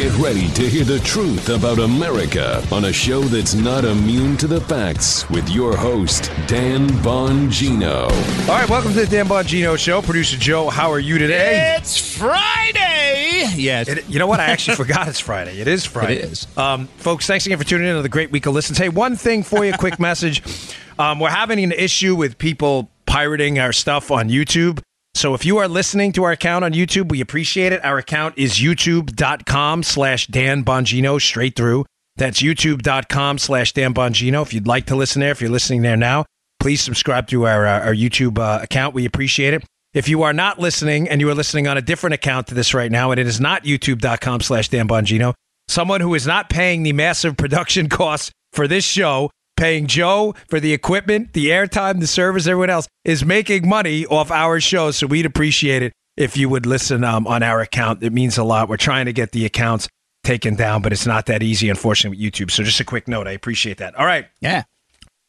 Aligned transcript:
Get 0.00 0.16
ready 0.16 0.48
to 0.52 0.66
hear 0.66 0.84
the 0.84 0.98
truth 1.00 1.50
about 1.50 1.78
America 1.78 2.66
on 2.72 2.86
a 2.86 2.92
show 2.92 3.20
that's 3.20 3.52
not 3.52 3.84
immune 3.84 4.38
to 4.38 4.46
the 4.46 4.58
facts 4.62 5.28
with 5.28 5.46
your 5.50 5.76
host, 5.76 6.32
Dan 6.46 6.88
Bongino. 6.88 8.04
All 8.48 8.54
right, 8.54 8.66
welcome 8.70 8.94
to 8.94 9.00
the 9.00 9.06
Dan 9.06 9.26
Bongino 9.26 9.76
Show. 9.78 10.00
Producer 10.00 10.38
Joe, 10.38 10.70
how 10.70 10.90
are 10.90 10.98
you 10.98 11.18
today? 11.18 11.76
It's 11.76 12.16
Friday. 12.16 13.44
Yes. 13.54 13.88
It, 13.88 14.08
you 14.08 14.18
know 14.18 14.26
what? 14.26 14.40
I 14.40 14.44
actually 14.44 14.76
forgot 14.82 15.06
it's 15.06 15.20
Friday. 15.20 15.60
It 15.60 15.68
is 15.68 15.84
Friday. 15.84 16.16
It 16.16 16.32
is. 16.32 16.46
Um, 16.56 16.86
folks, 16.96 17.26
thanks 17.26 17.44
again 17.44 17.58
for 17.58 17.64
tuning 17.64 17.86
in 17.86 17.96
to 17.96 18.00
the 18.00 18.08
great 18.08 18.30
week 18.30 18.46
of 18.46 18.54
listens. 18.54 18.78
Hey, 18.78 18.88
one 18.88 19.16
thing 19.16 19.42
for 19.42 19.66
you, 19.66 19.74
quick 19.74 20.00
message. 20.00 20.42
Um, 20.98 21.20
we're 21.20 21.28
having 21.28 21.62
an 21.62 21.72
issue 21.72 22.16
with 22.16 22.38
people 22.38 22.90
pirating 23.04 23.58
our 23.58 23.74
stuff 23.74 24.10
on 24.10 24.30
YouTube. 24.30 24.80
So 25.14 25.34
if 25.34 25.44
you 25.44 25.58
are 25.58 25.68
listening 25.68 26.12
to 26.12 26.24
our 26.24 26.32
account 26.32 26.64
on 26.64 26.72
YouTube, 26.72 27.10
we 27.10 27.20
appreciate 27.20 27.72
it. 27.72 27.84
Our 27.84 27.98
account 27.98 28.38
is 28.38 28.54
youtube.com 28.54 29.82
slash 29.82 30.26
Dan 30.28 30.64
Bongino 30.64 31.20
straight 31.20 31.56
through. 31.56 31.84
That's 32.16 32.42
youtube.com 32.42 33.38
slash 33.38 33.72
Dan 33.72 33.94
Bongino. 33.94 34.42
If 34.42 34.52
you'd 34.52 34.66
like 34.66 34.86
to 34.86 34.96
listen 34.96 35.20
there, 35.20 35.32
if 35.32 35.40
you're 35.40 35.50
listening 35.50 35.82
there 35.82 35.96
now, 35.96 36.24
please 36.58 36.80
subscribe 36.80 37.26
to 37.28 37.46
our, 37.46 37.66
uh, 37.66 37.86
our 37.86 37.94
YouTube 37.94 38.38
uh, 38.38 38.62
account. 38.62 38.94
We 38.94 39.04
appreciate 39.04 39.54
it. 39.54 39.64
If 39.92 40.08
you 40.08 40.22
are 40.22 40.32
not 40.32 40.60
listening 40.60 41.08
and 41.08 41.20
you 41.20 41.28
are 41.30 41.34
listening 41.34 41.66
on 41.66 41.76
a 41.76 41.82
different 41.82 42.14
account 42.14 42.46
to 42.48 42.54
this 42.54 42.74
right 42.74 42.92
now, 42.92 43.10
and 43.10 43.18
it 43.18 43.26
is 43.26 43.40
not 43.40 43.64
youtube.com 43.64 44.40
slash 44.40 44.68
Dan 44.68 44.86
Bongino, 44.86 45.34
someone 45.66 46.00
who 46.00 46.14
is 46.14 46.26
not 46.26 46.48
paying 46.48 46.84
the 46.84 46.92
massive 46.92 47.36
production 47.36 47.88
costs 47.90 48.30
for 48.52 48.68
this 48.68 48.84
show, 48.84 49.30
paying 49.60 49.86
Joe 49.86 50.34
for 50.48 50.58
the 50.58 50.72
equipment, 50.72 51.34
the 51.34 51.48
airtime, 51.48 52.00
the 52.00 52.06
service, 52.06 52.46
everyone 52.46 52.70
else 52.70 52.88
is 53.04 53.24
making 53.24 53.68
money 53.68 54.06
off 54.06 54.30
our 54.30 54.58
show. 54.58 54.90
So 54.90 55.06
we'd 55.06 55.26
appreciate 55.26 55.82
it 55.82 55.92
if 56.16 56.36
you 56.36 56.48
would 56.48 56.64
listen 56.64 57.04
um, 57.04 57.26
on 57.26 57.42
our 57.42 57.60
account. 57.60 58.02
It 58.02 58.12
means 58.12 58.38
a 58.38 58.42
lot. 58.42 58.70
We're 58.70 58.78
trying 58.78 59.04
to 59.04 59.12
get 59.12 59.32
the 59.32 59.44
accounts 59.44 59.86
taken 60.24 60.54
down, 60.54 60.80
but 60.80 60.92
it's 60.92 61.06
not 61.06 61.26
that 61.26 61.42
easy, 61.42 61.68
unfortunately, 61.68 62.18
with 62.18 62.32
YouTube. 62.32 62.50
So 62.50 62.62
just 62.62 62.80
a 62.80 62.84
quick 62.84 63.06
note. 63.06 63.28
I 63.28 63.32
appreciate 63.32 63.76
that. 63.78 63.94
All 63.96 64.06
right. 64.06 64.26
Yeah. 64.40 64.62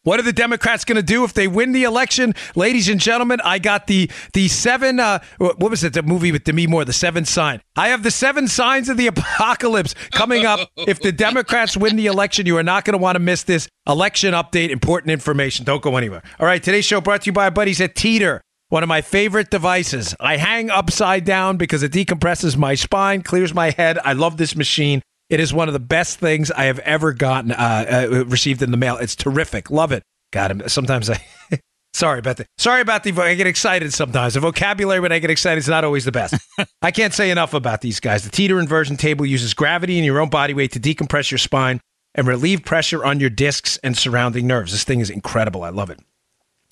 What 0.03 0.19
are 0.19 0.23
the 0.23 0.33
Democrats 0.33 0.83
going 0.83 0.95
to 0.95 1.03
do 1.03 1.23
if 1.23 1.33
they 1.33 1.47
win 1.47 1.73
the 1.73 1.83
election, 1.83 2.33
ladies 2.55 2.89
and 2.89 2.99
gentlemen? 2.99 3.39
I 3.43 3.59
got 3.59 3.85
the 3.85 4.09
the 4.33 4.47
seven. 4.47 4.99
Uh, 4.99 5.19
what 5.37 5.59
was 5.59 5.83
it? 5.83 5.93
The 5.93 6.01
movie 6.01 6.31
with 6.31 6.43
Demi 6.43 6.65
Moore, 6.65 6.85
the 6.85 6.93
seven 6.93 7.23
sign. 7.23 7.61
I 7.75 7.89
have 7.89 8.01
the 8.01 8.09
seven 8.09 8.47
signs 8.47 8.89
of 8.89 8.97
the 8.97 9.05
apocalypse 9.15 9.93
coming 10.11 10.45
up. 10.45 10.67
if 10.75 10.99
the 11.01 11.11
Democrats 11.11 11.77
win 11.77 11.97
the 11.97 12.07
election, 12.07 12.47
you 12.47 12.57
are 12.57 12.63
not 12.63 12.83
going 12.83 12.97
to 12.97 13.01
want 13.01 13.15
to 13.15 13.19
miss 13.19 13.43
this 13.43 13.67
election 13.87 14.33
update. 14.33 14.71
Important 14.71 15.11
information. 15.11 15.65
Don't 15.65 15.83
go 15.83 15.95
anywhere. 15.97 16.23
All 16.39 16.47
right, 16.47 16.63
today's 16.63 16.85
show 16.85 16.99
brought 16.99 17.21
to 17.21 17.25
you 17.27 17.33
by 17.33 17.45
our 17.45 17.51
buddies 17.51 17.79
at 17.79 17.93
Teeter. 17.95 18.41
One 18.69 18.81
of 18.83 18.89
my 18.89 19.01
favorite 19.01 19.51
devices. 19.51 20.15
I 20.19 20.37
hang 20.37 20.71
upside 20.71 21.25
down 21.25 21.57
because 21.57 21.83
it 21.83 21.91
decompresses 21.91 22.55
my 22.57 22.73
spine, 22.73 23.21
clears 23.21 23.53
my 23.53 23.69
head. 23.69 23.99
I 24.03 24.13
love 24.13 24.37
this 24.37 24.55
machine. 24.55 25.01
It 25.31 25.39
is 25.39 25.53
one 25.53 25.69
of 25.69 25.73
the 25.73 25.79
best 25.79 26.19
things 26.19 26.51
I 26.51 26.65
have 26.65 26.79
ever 26.79 27.13
gotten 27.13 27.53
uh, 27.53 28.09
uh, 28.11 28.25
received 28.25 28.61
in 28.61 28.71
the 28.71 28.77
mail. 28.77 28.97
It's 28.97 29.15
terrific. 29.15 29.71
Love 29.71 29.93
it. 29.93 30.03
Got 30.33 30.51
him. 30.51 30.67
Sometimes 30.67 31.09
I. 31.09 31.23
sorry 31.93 32.19
about 32.19 32.35
the. 32.35 32.45
Sorry 32.57 32.81
about 32.81 33.05
the. 33.05 33.13
I 33.13 33.35
get 33.35 33.47
excited 33.47 33.93
sometimes. 33.93 34.33
The 34.33 34.41
vocabulary 34.41 34.99
when 34.99 35.13
I 35.13 35.19
get 35.19 35.29
excited 35.29 35.59
is 35.59 35.69
not 35.69 35.85
always 35.85 36.03
the 36.03 36.11
best. 36.11 36.35
I 36.81 36.91
can't 36.91 37.13
say 37.13 37.31
enough 37.31 37.53
about 37.53 37.79
these 37.79 38.01
guys. 38.01 38.25
The 38.25 38.29
teeter 38.29 38.59
inversion 38.59 38.97
table 38.97 39.25
uses 39.25 39.53
gravity 39.53 39.97
and 39.97 40.05
your 40.05 40.19
own 40.19 40.29
body 40.29 40.53
weight 40.53 40.73
to 40.73 40.81
decompress 40.81 41.31
your 41.31 41.37
spine 41.37 41.79
and 42.13 42.27
relieve 42.27 42.65
pressure 42.65 43.05
on 43.05 43.21
your 43.21 43.29
discs 43.29 43.77
and 43.77 43.97
surrounding 43.97 44.47
nerves. 44.47 44.73
This 44.73 44.83
thing 44.83 44.99
is 44.99 45.09
incredible. 45.09 45.63
I 45.63 45.69
love 45.69 45.89
it. 45.89 46.01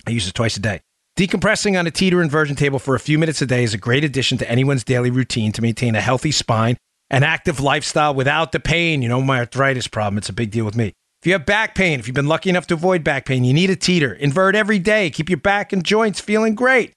I 0.06 0.12
use 0.12 0.28
it 0.28 0.34
twice 0.34 0.58
a 0.58 0.60
day. 0.60 0.82
Decompressing 1.18 1.80
on 1.80 1.88
a 1.88 1.92
teeter 1.92 2.22
inversion 2.22 2.58
table 2.58 2.80
for 2.80 2.94
a 2.94 3.00
few 3.00 3.18
minutes 3.18 3.42
a 3.42 3.46
day 3.46 3.64
is 3.64 3.74
a 3.74 3.78
great 3.78 4.04
addition 4.04 4.38
to 4.40 4.52
anyone's 4.52 4.84
daily 4.84 5.12
routine 5.12 5.54
to 5.54 5.62
maintain 5.62 5.96
a 5.96 6.02
healthy 6.02 6.32
spine 6.32 6.76
an 7.10 7.24
active 7.24 7.60
lifestyle 7.60 8.14
without 8.14 8.52
the 8.52 8.60
pain. 8.60 9.02
You 9.02 9.10
know, 9.10 9.22
my 9.22 9.40
arthritis 9.40 9.88
problem, 9.88 10.18
it's 10.18 10.30
a 10.30 10.34
big 10.34 10.52
deal 10.52 10.66
with 10.66 10.76
me. 10.76 10.94
If 11.22 11.28
you 11.28 11.34
have 11.34 11.46
back 11.46 11.76
pain, 11.76 12.00
if 12.00 12.08
you've 12.08 12.16
been 12.16 12.28
lucky 12.28 12.50
enough 12.50 12.68
to 12.68 12.76
avoid 12.76 13.04
back 13.04 13.25
pain, 13.25 13.44
you 13.44 13.53
need 13.53 13.70
a 13.70 13.75
teeter. 13.75 14.14
Invert 14.14 14.56
every 14.56 14.80
day. 14.80 15.09
Keep 15.09 15.30
your 15.30 15.38
back 15.38 15.74
and 15.74 15.84
joints 15.84 16.22
feeling 16.22 16.56
great. 16.56 16.94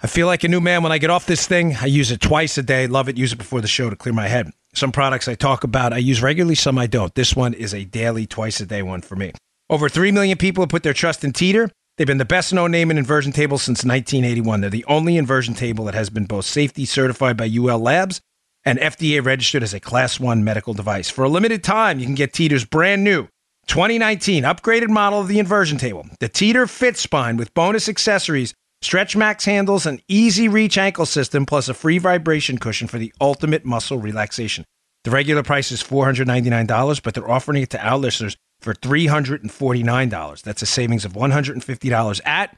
I 0.00 0.06
feel 0.06 0.26
like 0.26 0.44
a 0.44 0.48
new 0.48 0.60
man 0.60 0.82
when 0.82 0.92
I 0.92 0.98
get 0.98 1.10
off 1.10 1.26
this 1.26 1.46
thing. 1.46 1.76
I 1.80 1.86
use 1.86 2.10
it 2.10 2.20
twice 2.20 2.58
a 2.58 2.62
day. 2.62 2.86
Love 2.86 3.08
it. 3.08 3.16
Use 3.16 3.32
it 3.32 3.36
before 3.36 3.60
the 3.60 3.66
show 3.66 3.88
to 3.88 3.96
clear 3.96 4.12
my 4.12 4.28
head. 4.28 4.50
Some 4.74 4.92
products 4.92 5.28
I 5.28 5.34
talk 5.34 5.64
about 5.64 5.94
I 5.94 5.98
use 5.98 6.22
regularly, 6.22 6.54
some 6.54 6.78
I 6.78 6.86
don't. 6.86 7.14
This 7.14 7.34
one 7.34 7.54
is 7.54 7.72
a 7.72 7.84
daily, 7.84 8.26
twice 8.26 8.60
a 8.60 8.66
day 8.66 8.82
one 8.82 9.00
for 9.00 9.16
me. 9.16 9.32
Over 9.70 9.88
3 9.88 10.12
million 10.12 10.36
people 10.36 10.62
have 10.62 10.68
put 10.68 10.82
their 10.82 10.92
trust 10.92 11.24
in 11.24 11.32
Teeter. 11.32 11.70
They've 11.96 12.06
been 12.06 12.18
the 12.18 12.24
best 12.24 12.52
known 12.52 12.70
name 12.70 12.90
in 12.90 12.98
inversion 12.98 13.32
tables 13.32 13.62
since 13.62 13.78
1981. 13.78 14.60
They're 14.60 14.70
the 14.70 14.84
only 14.84 15.16
inversion 15.16 15.54
table 15.54 15.84
that 15.86 15.94
has 15.94 16.10
been 16.10 16.26
both 16.26 16.44
safety 16.44 16.84
certified 16.84 17.36
by 17.36 17.50
UL 17.52 17.80
Labs 17.80 18.20
and 18.68 18.78
FDA 18.78 19.24
registered 19.24 19.62
as 19.62 19.72
a 19.72 19.80
class 19.80 20.20
one 20.20 20.44
medical 20.44 20.74
device. 20.74 21.08
For 21.08 21.24
a 21.24 21.28
limited 21.28 21.64
time, 21.64 21.98
you 21.98 22.04
can 22.04 22.14
get 22.14 22.34
Teeter's 22.34 22.66
brand 22.66 23.02
new 23.02 23.28
2019 23.66 24.44
upgraded 24.44 24.88
model 24.88 25.20
of 25.20 25.28
the 25.28 25.38
inversion 25.38 25.78
table, 25.78 26.06
the 26.20 26.28
Teeter 26.28 26.66
Fit 26.66 26.98
Spine 26.98 27.38
with 27.38 27.54
bonus 27.54 27.88
accessories, 27.88 28.52
Stretch 28.82 29.16
Max 29.16 29.46
handles, 29.46 29.86
an 29.86 30.00
easy 30.06 30.48
reach 30.48 30.76
ankle 30.76 31.06
system, 31.06 31.46
plus 31.46 31.70
a 31.70 31.74
free 31.74 31.96
vibration 31.96 32.58
cushion 32.58 32.88
for 32.88 32.98
the 32.98 33.12
ultimate 33.22 33.64
muscle 33.64 33.96
relaxation. 33.96 34.66
The 35.04 35.10
regular 35.12 35.42
price 35.42 35.72
is 35.72 35.82
$499, 35.82 37.02
but 37.02 37.14
they're 37.14 37.30
offering 37.30 37.62
it 37.62 37.70
to 37.70 37.82
our 37.82 37.96
listeners 37.96 38.36
for 38.60 38.74
$349. 38.74 40.42
That's 40.42 40.62
a 40.62 40.66
savings 40.66 41.06
of 41.06 41.14
$150 41.14 42.26
at 42.26 42.56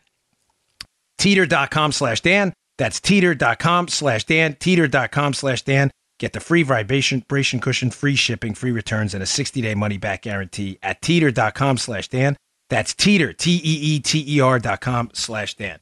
teeter.com 1.18 1.92
slash 1.92 2.20
Dan. 2.20 2.52
That's 2.78 2.98
teeter.com 2.98 3.88
slash 3.88 4.24
Dan, 4.24 4.56
teeter.com 4.58 5.34
slash 5.34 5.62
Dan. 5.62 5.90
Get 6.20 6.34
the 6.34 6.40
free 6.40 6.62
vibration 6.62 7.22
cushion, 7.22 7.90
free 7.90 8.14
shipping, 8.14 8.54
free 8.54 8.72
returns, 8.72 9.14
and 9.14 9.22
a 9.22 9.26
60-day 9.26 9.74
money-back 9.74 10.20
guarantee 10.20 10.78
at 10.82 11.00
teeter.com 11.00 11.78
slash 11.78 12.08
Dan. 12.08 12.36
That's 12.68 12.94
teeter, 12.94 13.32
T-E-E-T-E-R 13.32 14.58
dot 14.58 14.82
com 14.82 15.10
slash 15.14 15.54
Dan. 15.54 15.80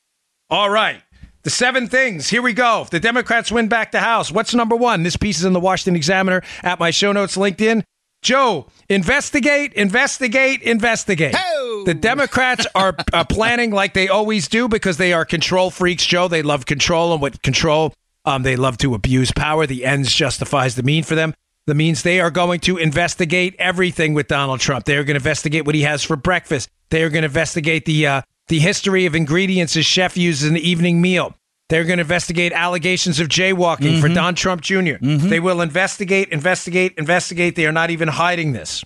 All 0.49 0.71
right. 0.71 1.03
The 1.43 1.51
seven 1.51 1.89
things. 1.89 2.29
Here 2.29 2.41
we 2.41 2.53
go. 2.53 2.83
If 2.83 2.91
the 2.91 3.01
Democrats 3.01 3.51
win 3.51 3.67
back 3.67 3.91
the 3.91 3.99
House, 3.99 4.31
what's 4.31 4.55
number 4.55 4.77
one? 4.77 5.03
This 5.03 5.17
piece 5.17 5.41
is 5.41 5.45
in 5.45 5.55
the 5.55 5.61
Washington 5.61 5.97
Examiner 5.97 6.43
at 6.63 6.79
my 6.79 6.93
show 6.93 7.11
notes 7.11 7.37
LinkedIn. 7.37 7.83
Joe, 8.23 8.69
investigate, 8.89 9.73
investigate, 9.75 10.63
investigate. 10.63 11.35
Ho! 11.37 11.83
The 11.85 11.95
Democrats 11.95 12.65
are, 12.77 12.97
are 13.13 13.25
planning 13.25 13.73
like 13.73 13.95
they 13.95 14.07
always 14.09 14.47
do 14.47 14.69
because 14.69 14.99
they 14.99 15.13
are 15.13 15.25
control 15.25 15.71
freaks, 15.71 16.07
Joe. 16.07 16.29
They 16.29 16.43
love 16.43 16.65
control, 16.65 17.13
and 17.13 17.23
with 17.23 17.43
control, 17.43 17.93
um, 18.29 18.43
they 18.43 18.57
love 18.57 18.79
to 18.79 18.95
abuse 18.95 19.33
power. 19.33 19.67
The 19.67 19.85
ends 19.85 20.13
justifies 20.13 20.77
the 20.77 20.83
mean 20.83 21.03
for 21.03 21.15
them. 21.15 21.35
The 21.67 21.75
means 21.75 22.03
they 22.03 22.21
are 22.21 22.31
going 22.31 22.61
to 22.61 22.77
investigate 22.77 23.55
everything 23.59 24.15
with 24.15 24.29
Donald 24.29 24.61
Trump. 24.61 24.85
They 24.85 24.97
are 24.97 25.05
going 25.05 25.15
to 25.15 25.21
investigate 25.21 25.67
what 25.67 25.75
he 25.75 25.83
has 25.83 26.03
for 26.03 26.17
breakfast. 26.17 26.69
They 26.91 27.03
are 27.03 27.11
going 27.11 27.23
to 27.23 27.27
investigate 27.27 27.85
the 27.85 28.07
uh, 28.07 28.23
the 28.49 28.59
history 28.59 29.05
of 29.07 29.15
ingredients 29.15 29.75
his 29.75 29.85
chef 29.85 30.17
uses 30.17 30.49
in 30.49 30.55
the 30.55 30.67
evening 30.67 31.01
meal. 31.01 31.35
They're 31.69 31.85
going 31.85 31.99
to 31.99 32.03
investigate 32.03 32.53
allegations 32.53 33.21
of 33.21 33.29
jaywalking 33.29 34.01
for 34.01 34.09
Don 34.09 34.35
Trump 34.35 34.63
junior 34.63 34.99
They 35.29 35.41
will 35.41 35.61
investigate, 35.61 36.29
investigate, 36.31 36.95
investigate. 36.97 37.57
They 37.57 37.67
are 37.67 37.73
not 37.73 37.91
even 37.91 38.09
hiding 38.09 38.53
this. 38.53 38.85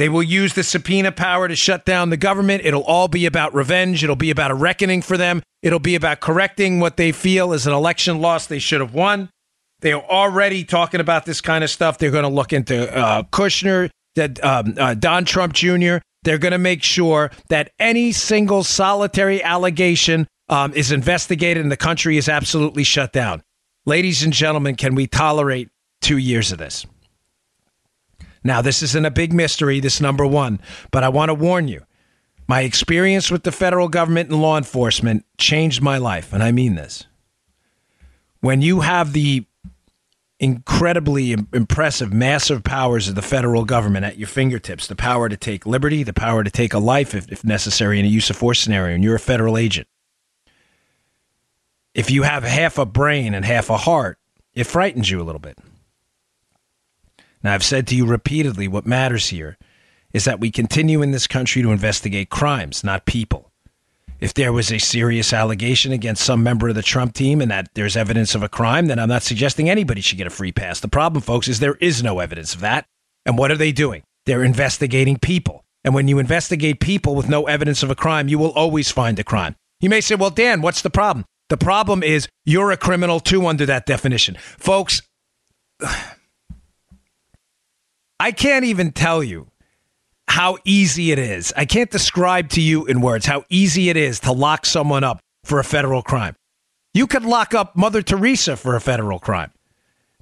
They 0.00 0.08
will 0.08 0.22
use 0.22 0.54
the 0.54 0.62
subpoena 0.62 1.12
power 1.12 1.46
to 1.46 1.54
shut 1.54 1.84
down 1.84 2.08
the 2.08 2.16
government. 2.16 2.62
It'll 2.64 2.84
all 2.84 3.06
be 3.06 3.26
about 3.26 3.52
revenge. 3.52 4.02
It'll 4.02 4.16
be 4.16 4.30
about 4.30 4.50
a 4.50 4.54
reckoning 4.54 5.02
for 5.02 5.18
them. 5.18 5.42
It'll 5.60 5.78
be 5.78 5.94
about 5.94 6.20
correcting 6.20 6.80
what 6.80 6.96
they 6.96 7.12
feel 7.12 7.52
is 7.52 7.66
an 7.66 7.74
election 7.74 8.18
loss 8.18 8.46
they 8.46 8.60
should 8.60 8.80
have 8.80 8.94
won. 8.94 9.28
They 9.80 9.92
are 9.92 10.02
already 10.02 10.64
talking 10.64 11.02
about 11.02 11.26
this 11.26 11.42
kind 11.42 11.62
of 11.62 11.68
stuff. 11.68 11.98
They're 11.98 12.10
going 12.10 12.22
to 12.22 12.30
look 12.30 12.54
into 12.54 12.90
uh, 12.96 13.24
Kushner, 13.24 13.90
that 14.14 14.42
um, 14.42 14.74
uh, 14.78 14.94
Don 14.94 15.26
Trump 15.26 15.52
Jr. 15.52 15.98
They're 16.22 16.38
going 16.38 16.52
to 16.52 16.58
make 16.58 16.82
sure 16.82 17.30
that 17.50 17.70
any 17.78 18.12
single 18.12 18.64
solitary 18.64 19.42
allegation 19.42 20.26
um, 20.48 20.72
is 20.72 20.92
investigated 20.92 21.62
and 21.62 21.70
the 21.70 21.76
country 21.76 22.16
is 22.16 22.26
absolutely 22.26 22.84
shut 22.84 23.12
down. 23.12 23.42
Ladies 23.84 24.22
and 24.22 24.32
gentlemen, 24.32 24.76
can 24.76 24.94
we 24.94 25.06
tolerate 25.06 25.68
two 26.00 26.16
years 26.16 26.52
of 26.52 26.56
this? 26.58 26.86
Now, 28.42 28.62
this 28.62 28.82
isn't 28.82 29.04
a 29.04 29.10
big 29.10 29.32
mystery, 29.32 29.80
this 29.80 30.00
number 30.00 30.26
one, 30.26 30.60
but 30.90 31.04
I 31.04 31.08
want 31.08 31.28
to 31.28 31.34
warn 31.34 31.68
you. 31.68 31.82
My 32.48 32.62
experience 32.62 33.30
with 33.30 33.44
the 33.44 33.52
federal 33.52 33.88
government 33.88 34.30
and 34.30 34.40
law 34.40 34.56
enforcement 34.56 35.24
changed 35.38 35.82
my 35.82 35.98
life, 35.98 36.32
and 36.32 36.42
I 36.42 36.50
mean 36.50 36.74
this. 36.74 37.06
When 38.40 38.62
you 38.62 38.80
have 38.80 39.12
the 39.12 39.44
incredibly 40.40 41.32
impressive, 41.52 42.12
massive 42.12 42.64
powers 42.64 43.08
of 43.08 43.14
the 43.14 43.22
federal 43.22 43.64
government 43.64 44.06
at 44.06 44.16
your 44.16 44.26
fingertips 44.26 44.86
the 44.86 44.96
power 44.96 45.28
to 45.28 45.36
take 45.36 45.66
liberty, 45.66 46.02
the 46.02 46.14
power 46.14 46.42
to 46.42 46.50
take 46.50 46.72
a 46.72 46.78
life 46.78 47.14
if, 47.14 47.30
if 47.30 47.44
necessary 47.44 48.00
in 48.00 48.06
a 48.06 48.08
use 48.08 48.30
of 48.30 48.36
force 48.36 48.58
scenario, 48.58 48.94
and 48.94 49.04
you're 49.04 49.14
a 49.14 49.20
federal 49.20 49.58
agent. 49.58 49.86
If 51.94 52.10
you 52.10 52.22
have 52.22 52.42
half 52.42 52.78
a 52.78 52.86
brain 52.86 53.34
and 53.34 53.44
half 53.44 53.68
a 53.68 53.76
heart, 53.76 54.18
it 54.54 54.64
frightens 54.64 55.10
you 55.10 55.20
a 55.20 55.24
little 55.24 55.40
bit. 55.40 55.58
Now, 57.42 57.54
I've 57.54 57.64
said 57.64 57.86
to 57.88 57.96
you 57.96 58.06
repeatedly 58.06 58.68
what 58.68 58.86
matters 58.86 59.28
here 59.28 59.56
is 60.12 60.24
that 60.24 60.40
we 60.40 60.50
continue 60.50 61.02
in 61.02 61.12
this 61.12 61.26
country 61.26 61.62
to 61.62 61.70
investigate 61.70 62.30
crimes, 62.30 62.84
not 62.84 63.06
people. 63.06 63.50
If 64.18 64.34
there 64.34 64.52
was 64.52 64.70
a 64.70 64.78
serious 64.78 65.32
allegation 65.32 65.92
against 65.92 66.24
some 66.24 66.42
member 66.42 66.68
of 66.68 66.74
the 66.74 66.82
Trump 66.82 67.14
team 67.14 67.40
and 67.40 67.50
that 67.50 67.70
there's 67.74 67.96
evidence 67.96 68.34
of 68.34 68.42
a 68.42 68.48
crime, 68.48 68.86
then 68.86 68.98
I'm 68.98 69.08
not 69.08 69.22
suggesting 69.22 69.70
anybody 69.70 70.02
should 70.02 70.18
get 70.18 70.26
a 70.26 70.30
free 70.30 70.52
pass. 70.52 70.80
The 70.80 70.88
problem, 70.88 71.22
folks, 71.22 71.48
is 71.48 71.60
there 71.60 71.76
is 71.76 72.02
no 72.02 72.18
evidence 72.18 72.54
of 72.54 72.60
that. 72.60 72.86
And 73.24 73.38
what 73.38 73.50
are 73.50 73.56
they 73.56 73.72
doing? 73.72 74.02
They're 74.26 74.44
investigating 74.44 75.18
people. 75.18 75.64
And 75.84 75.94
when 75.94 76.08
you 76.08 76.18
investigate 76.18 76.80
people 76.80 77.14
with 77.14 77.30
no 77.30 77.46
evidence 77.46 77.82
of 77.82 77.90
a 77.90 77.94
crime, 77.94 78.28
you 78.28 78.38
will 78.38 78.52
always 78.52 78.90
find 78.90 79.18
a 79.18 79.24
crime. 79.24 79.56
You 79.80 79.88
may 79.88 80.02
say, 80.02 80.16
well, 80.16 80.28
Dan, 80.28 80.60
what's 80.60 80.82
the 80.82 80.90
problem? 80.90 81.24
The 81.48 81.56
problem 81.56 82.02
is 82.02 82.28
you're 82.44 82.70
a 82.70 82.76
criminal 82.76 83.20
too 83.20 83.46
under 83.46 83.64
that 83.66 83.86
definition. 83.86 84.36
Folks, 84.58 85.00
I 88.20 88.32
can't 88.32 88.66
even 88.66 88.92
tell 88.92 89.24
you 89.24 89.48
how 90.28 90.58
easy 90.64 91.10
it 91.10 91.18
is. 91.18 91.54
I 91.56 91.64
can't 91.64 91.90
describe 91.90 92.50
to 92.50 92.60
you 92.60 92.84
in 92.84 93.00
words 93.00 93.24
how 93.24 93.44
easy 93.48 93.88
it 93.88 93.96
is 93.96 94.20
to 94.20 94.32
lock 94.32 94.66
someone 94.66 95.02
up 95.02 95.20
for 95.42 95.58
a 95.58 95.64
federal 95.64 96.02
crime. 96.02 96.36
You 96.92 97.06
could 97.06 97.24
lock 97.24 97.54
up 97.54 97.76
Mother 97.76 98.02
Teresa 98.02 98.56
for 98.56 98.76
a 98.76 98.80
federal 98.80 99.18
crime. 99.18 99.52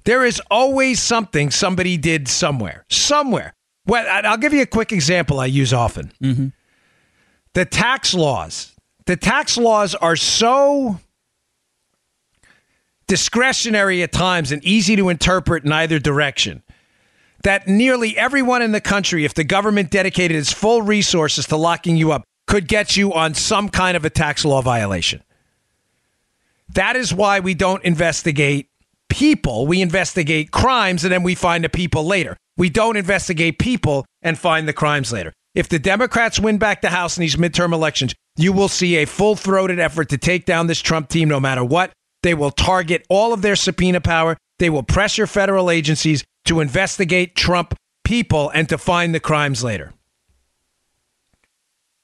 There 0.05 0.23
is 0.23 0.41
always 0.49 1.01
something 1.01 1.51
somebody 1.51 1.97
did 1.97 2.29
somewhere. 2.29 2.85
Somewhere. 2.89 3.53
Well, 3.85 4.05
I'll 4.09 4.37
give 4.37 4.53
you 4.53 4.61
a 4.61 4.67
quick 4.67 4.93
example 4.93 5.41
I 5.41 5.47
use 5.47 5.73
often. 5.73 6.13
Mm-hmm. 6.23 6.47
The 7.53 7.65
tax 7.65 8.13
laws. 8.13 8.73
The 9.07 9.17
tax 9.17 9.57
laws 9.57 9.93
are 9.93 10.15
so 10.15 10.99
discretionary 13.07 14.03
at 14.03 14.13
times 14.13 14.53
and 14.53 14.63
easy 14.63 14.95
to 14.95 15.09
interpret 15.09 15.65
in 15.65 15.71
either 15.73 15.99
direction 15.99 16.63
that 17.43 17.67
nearly 17.67 18.17
everyone 18.17 18.61
in 18.61 18.71
the 18.71 18.81
country, 18.81 19.25
if 19.25 19.33
the 19.33 19.43
government 19.43 19.91
dedicated 19.91 20.37
its 20.37 20.51
full 20.51 20.81
resources 20.81 21.47
to 21.47 21.55
locking 21.55 21.95
you 21.97 22.11
up, 22.11 22.23
could 22.47 22.67
get 22.67 22.97
you 22.97 23.13
on 23.13 23.33
some 23.33 23.69
kind 23.69 23.95
of 23.95 24.05
a 24.05 24.09
tax 24.09 24.43
law 24.43 24.61
violation. 24.61 25.23
That 26.73 26.95
is 26.95 27.13
why 27.13 27.39
we 27.39 27.53
don't 27.53 27.83
investigate 27.83 28.67
people. 29.09 29.67
We 29.67 29.81
investigate 29.81 30.51
crimes 30.51 31.03
and 31.03 31.11
then 31.11 31.23
we 31.23 31.35
find 31.35 31.63
the 31.63 31.69
people 31.69 32.05
later. 32.05 32.37
We 32.57 32.69
don't 32.69 32.97
investigate 32.97 33.57
people 33.59 34.05
and 34.21 34.37
find 34.37 34.67
the 34.67 34.73
crimes 34.73 35.11
later. 35.11 35.33
If 35.55 35.69
the 35.69 35.79
Democrats 35.79 36.39
win 36.39 36.57
back 36.57 36.81
the 36.81 36.89
House 36.89 37.17
in 37.17 37.21
these 37.21 37.35
midterm 37.35 37.73
elections, 37.73 38.13
you 38.37 38.53
will 38.53 38.67
see 38.67 38.97
a 38.97 39.05
full 39.05 39.35
throated 39.35 39.79
effort 39.79 40.09
to 40.09 40.17
take 40.17 40.45
down 40.45 40.67
this 40.67 40.79
Trump 40.79 41.09
team 41.09 41.27
no 41.27 41.39
matter 41.39 41.63
what. 41.63 41.91
They 42.21 42.33
will 42.33 42.51
target 42.51 43.05
all 43.09 43.33
of 43.33 43.41
their 43.41 43.55
subpoena 43.55 44.01
power. 44.01 44.37
They 44.59 44.69
will 44.69 44.83
pressure 44.83 45.25
federal 45.25 45.71
agencies 45.71 46.23
to 46.45 46.59
investigate 46.59 47.35
Trump 47.35 47.75
people 48.03 48.49
and 48.49 48.67
to 48.69 48.77
find 48.77 49.13
the 49.13 49.19
crimes 49.19 49.63
later. 49.63 49.93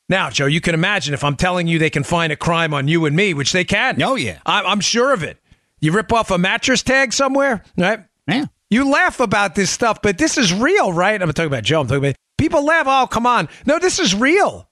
Now, 0.08 0.30
Joe, 0.30 0.46
you 0.46 0.62
can 0.62 0.76
imagine 0.76 1.16
if 1.16 1.24
I'm 1.24 1.36
telling 1.36 1.68
you 1.68 1.80
they 1.80 1.90
can 1.90 2.04
find 2.04 2.32
a 2.32 2.36
crime 2.36 2.74
on 2.76 2.88
you 2.88 3.06
and 3.06 3.16
me, 3.16 3.34
which 3.34 3.52
they 3.52 3.64
can. 3.64 4.02
Oh, 4.04 4.16
yeah. 4.16 4.40
I'm 4.46 4.80
sure 4.82 5.14
of 5.14 5.24
it. 5.24 5.40
You 5.80 5.92
rip 5.94 6.14
off 6.14 6.30
a 6.30 6.38
mattress 6.38 6.84
tag 6.84 7.12
somewhere, 7.12 7.64
right? 7.76 8.06
Yeah. 8.28 8.46
You 8.70 8.90
laugh 8.90 9.20
about 9.20 9.56
this 9.56 9.72
stuff, 9.72 10.02
but 10.02 10.18
this 10.18 10.38
is 10.38 10.54
real, 10.54 10.94
right? 10.94 11.20
I'm 11.20 11.32
talking 11.32 11.48
about 11.48 11.64
Joe. 11.64 11.82
I'm 11.82 11.88
talking 11.88 12.04
about 12.04 12.16
people 12.38 12.64
laugh. 12.64 12.86
Oh, 12.88 13.08
come 13.08 13.26
on. 13.26 13.50
No, 13.66 13.80
this 13.80 14.00
is 14.00 14.14
real. 14.14 14.68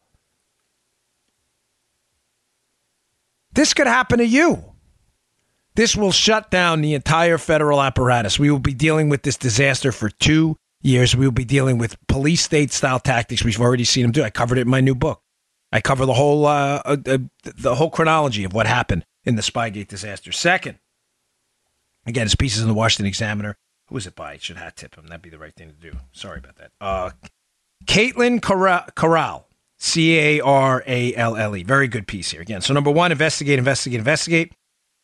This 3.53 3.73
could 3.73 3.87
happen 3.87 4.19
to 4.19 4.25
you. 4.25 4.72
This 5.75 5.95
will 5.95 6.11
shut 6.11 6.51
down 6.51 6.81
the 6.81 6.93
entire 6.93 7.37
federal 7.37 7.81
apparatus. 7.81 8.37
We 8.37 8.51
will 8.51 8.59
be 8.59 8.73
dealing 8.73 9.09
with 9.09 9.23
this 9.23 9.37
disaster 9.37 9.91
for 9.91 10.09
two 10.09 10.57
years. 10.81 11.15
We 11.15 11.25
will 11.25 11.31
be 11.31 11.45
dealing 11.45 11.77
with 11.77 11.97
police 12.07 12.43
state 12.43 12.71
style 12.71 12.99
tactics. 12.99 13.43
We've 13.43 13.59
already 13.59 13.83
seen 13.83 14.03
them 14.03 14.11
do. 14.11 14.23
I 14.23 14.29
covered 14.29 14.59
it 14.59 14.61
in 14.61 14.69
my 14.69 14.81
new 14.81 14.95
book. 14.95 15.21
I 15.71 15.81
cover 15.81 16.05
the 16.05 16.13
whole 16.13 16.45
uh, 16.45 16.81
uh, 16.85 16.97
uh, 17.07 17.17
the 17.43 17.75
whole 17.75 17.89
chronology 17.89 18.43
of 18.43 18.53
what 18.53 18.67
happened 18.67 19.05
in 19.23 19.35
the 19.35 19.41
Spygate 19.41 19.87
disaster. 19.87 20.31
Second, 20.31 20.77
again, 22.05 22.25
it's 22.25 22.35
pieces 22.35 22.61
in 22.61 22.67
the 22.67 22.75
Washington 22.75 23.07
Examiner. 23.07 23.57
Who 23.87 23.97
is 23.97 24.05
it 24.05 24.15
by? 24.15 24.37
Should 24.37 24.57
hat 24.57 24.75
tip 24.75 24.95
him. 24.95 25.07
That'd 25.07 25.23
be 25.23 25.31
the 25.31 25.39
right 25.39 25.55
thing 25.55 25.69
to 25.69 25.75
do. 25.75 25.97
Sorry 26.11 26.37
about 26.37 26.57
that. 26.57 26.71
Uh, 26.79 27.11
Caitlin 27.85 28.39
Corral, 28.39 29.47
C 29.79 30.19
A 30.19 30.41
R 30.41 30.83
A 30.85 31.15
L 31.15 31.35
L 31.35 31.55
E. 31.55 31.63
Very 31.63 31.87
good 31.87 32.07
piece 32.07 32.29
here. 32.29 32.41
Again, 32.41 32.61
so 32.61 32.75
number 32.75 32.91
one, 32.91 33.11
investigate, 33.11 33.57
investigate, 33.57 33.97
investigate. 33.97 34.53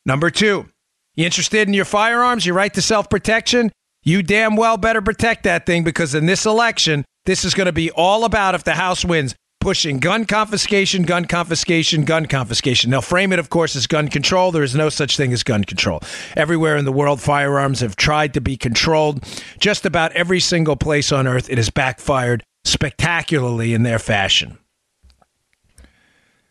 Number 0.10 0.32
two, 0.32 0.68
you 1.14 1.24
interested 1.24 1.68
in 1.68 1.76
your 1.76 1.86
firearms, 1.86 2.44
your 2.44 2.56
right 2.56 2.74
to 2.74 2.82
self 2.82 3.12
protection? 3.12 3.72
You 4.02 4.24
damn 4.24 4.56
well 4.56 4.76
better 4.76 5.04
protect 5.04 5.44
that 5.44 5.68
thing 5.68 5.84
because 5.84 6.16
in 6.16 6.26
this 6.26 6.48
election, 6.48 7.06
this 7.28 7.46
is 7.46 7.54
going 7.54 7.68
to 7.68 7.72
be 7.72 7.92
all 7.92 8.26
about 8.26 8.56
if 8.56 8.64
the 8.64 8.74
House 8.74 9.06
wins 9.06 9.36
pushing 9.60 10.00
gun 10.00 10.26
confiscation, 10.26 11.04
gun 11.04 11.26
confiscation, 11.26 12.06
gun 12.06 12.26
confiscation. 12.26 12.90
They'll 12.90 13.04
frame 13.04 13.32
it, 13.32 13.38
of 13.38 13.52
course, 13.52 13.76
as 13.76 13.86
gun 13.86 14.08
control. 14.08 14.52
There 14.52 14.64
is 14.64 14.74
no 14.74 14.90
such 14.90 15.16
thing 15.16 15.32
as 15.32 15.44
gun 15.44 15.64
control. 15.64 16.02
Everywhere 16.36 16.76
in 16.76 16.86
the 16.86 16.92
world, 16.92 17.22
firearms 17.22 17.82
have 17.82 17.96
tried 17.96 18.34
to 18.34 18.42
be 18.42 18.58
controlled. 18.58 19.24
Just 19.60 19.86
about 19.86 20.12
every 20.14 20.40
single 20.40 20.76
place 20.76 21.12
on 21.12 21.28
earth, 21.28 21.52
it 21.52 21.60
has 21.60 21.70
backfired 21.70 22.42
spectacularly 22.64 23.76
in 23.76 23.84
their 23.84 24.00
fashion. 24.00 24.58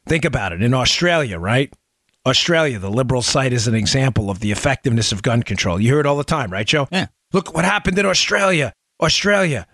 Think 0.07 0.25
about 0.25 0.53
it. 0.53 0.63
In 0.63 0.75
Australia, 0.75 1.41
right? 1.41 1.73
Australia, 2.29 2.79
the 2.79 2.91
liberal 2.91 3.23
site, 3.23 3.53
is 3.53 3.67
an 3.67 3.75
example 3.75 4.31
of 4.31 4.41
the 4.41 4.53
effectiveness 4.53 5.13
of 5.13 5.23
gun 5.23 5.43
control. 5.43 5.81
You 5.81 5.89
hear 5.89 6.01
it 6.01 6.07
all 6.07 6.17
the 6.17 6.25
time, 6.25 6.53
right, 6.53 6.67
Joe? 6.67 6.89
Yeah. 6.93 7.07
Look 7.33 7.55
what 7.55 7.65
happened 7.65 7.99
in 7.99 8.07
Australia. 8.07 8.73
Australia. 9.01 9.67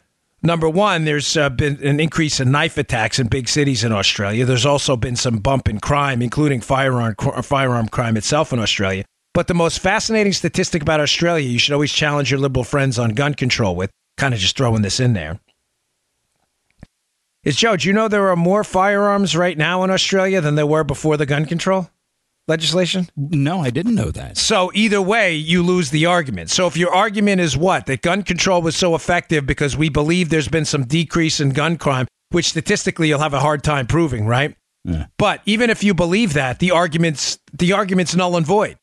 Number 0.42 0.68
one, 0.68 1.04
there's 1.04 1.36
uh, 1.36 1.48
been 1.48 1.78
an 1.82 2.00
increase 2.00 2.38
in 2.38 2.50
knife 2.50 2.76
attacks 2.76 3.18
in 3.18 3.28
big 3.28 3.48
cities 3.48 3.82
in 3.82 3.92
Australia. 3.92 4.44
There's 4.44 4.66
also 4.66 4.96
been 4.96 5.16
some 5.16 5.38
bump 5.38 5.68
in 5.68 5.80
crime, 5.80 6.20
including 6.20 6.60
firearm 6.60 7.14
firearm 7.42 7.88
crime 7.88 8.16
itself 8.16 8.52
in 8.52 8.58
Australia. 8.58 9.04
But 9.32 9.46
the 9.46 9.54
most 9.54 9.80
fascinating 9.80 10.32
statistic 10.32 10.82
about 10.82 11.00
Australia, 11.00 11.48
you 11.48 11.58
should 11.58 11.72
always 11.72 11.92
challenge 11.92 12.30
your 12.30 12.40
liberal 12.40 12.64
friends 12.64 12.98
on 12.98 13.10
gun 13.10 13.34
control 13.34 13.74
with, 13.74 13.90
kind 14.18 14.34
of 14.34 14.40
just 14.40 14.56
throwing 14.56 14.82
this 14.82 15.00
in 15.00 15.14
there, 15.14 15.40
is 17.44 17.56
Joe, 17.56 17.76
do 17.76 17.88
you 17.88 17.92
know 17.92 18.08
there 18.08 18.30
are 18.30 18.36
more 18.36 18.64
firearms 18.64 19.36
right 19.36 19.56
now 19.56 19.84
in 19.84 19.90
Australia 19.90 20.40
than 20.40 20.54
there 20.54 20.66
were 20.66 20.82
before 20.82 21.18
the 21.18 21.26
gun 21.26 21.44
control? 21.44 21.90
Legislation? 22.48 23.08
No, 23.16 23.60
I 23.60 23.70
didn't 23.70 23.94
know 23.94 24.10
that. 24.10 24.36
So 24.36 24.70
either 24.74 25.00
way, 25.00 25.34
you 25.34 25.62
lose 25.62 25.90
the 25.90 26.06
argument. 26.06 26.50
So 26.50 26.66
if 26.66 26.76
your 26.76 26.94
argument 26.94 27.40
is 27.40 27.56
what? 27.56 27.86
That 27.86 28.02
gun 28.02 28.22
control 28.22 28.62
was 28.62 28.76
so 28.76 28.94
effective 28.94 29.46
because 29.46 29.76
we 29.76 29.88
believe 29.88 30.28
there's 30.28 30.48
been 30.48 30.64
some 30.64 30.84
decrease 30.84 31.40
in 31.40 31.50
gun 31.50 31.76
crime, 31.76 32.06
which 32.30 32.48
statistically 32.48 33.08
you'll 33.08 33.20
have 33.20 33.34
a 33.34 33.40
hard 33.40 33.62
time 33.62 33.86
proving, 33.86 34.26
right? 34.26 34.56
Yeah. 34.84 35.06
But 35.18 35.40
even 35.46 35.70
if 35.70 35.82
you 35.82 35.94
believe 35.94 36.34
that, 36.34 36.58
the 36.58 36.70
argument's 36.72 37.38
the 37.52 37.72
argument's 37.72 38.14
null 38.14 38.36
and 38.36 38.46
void. 38.46 38.76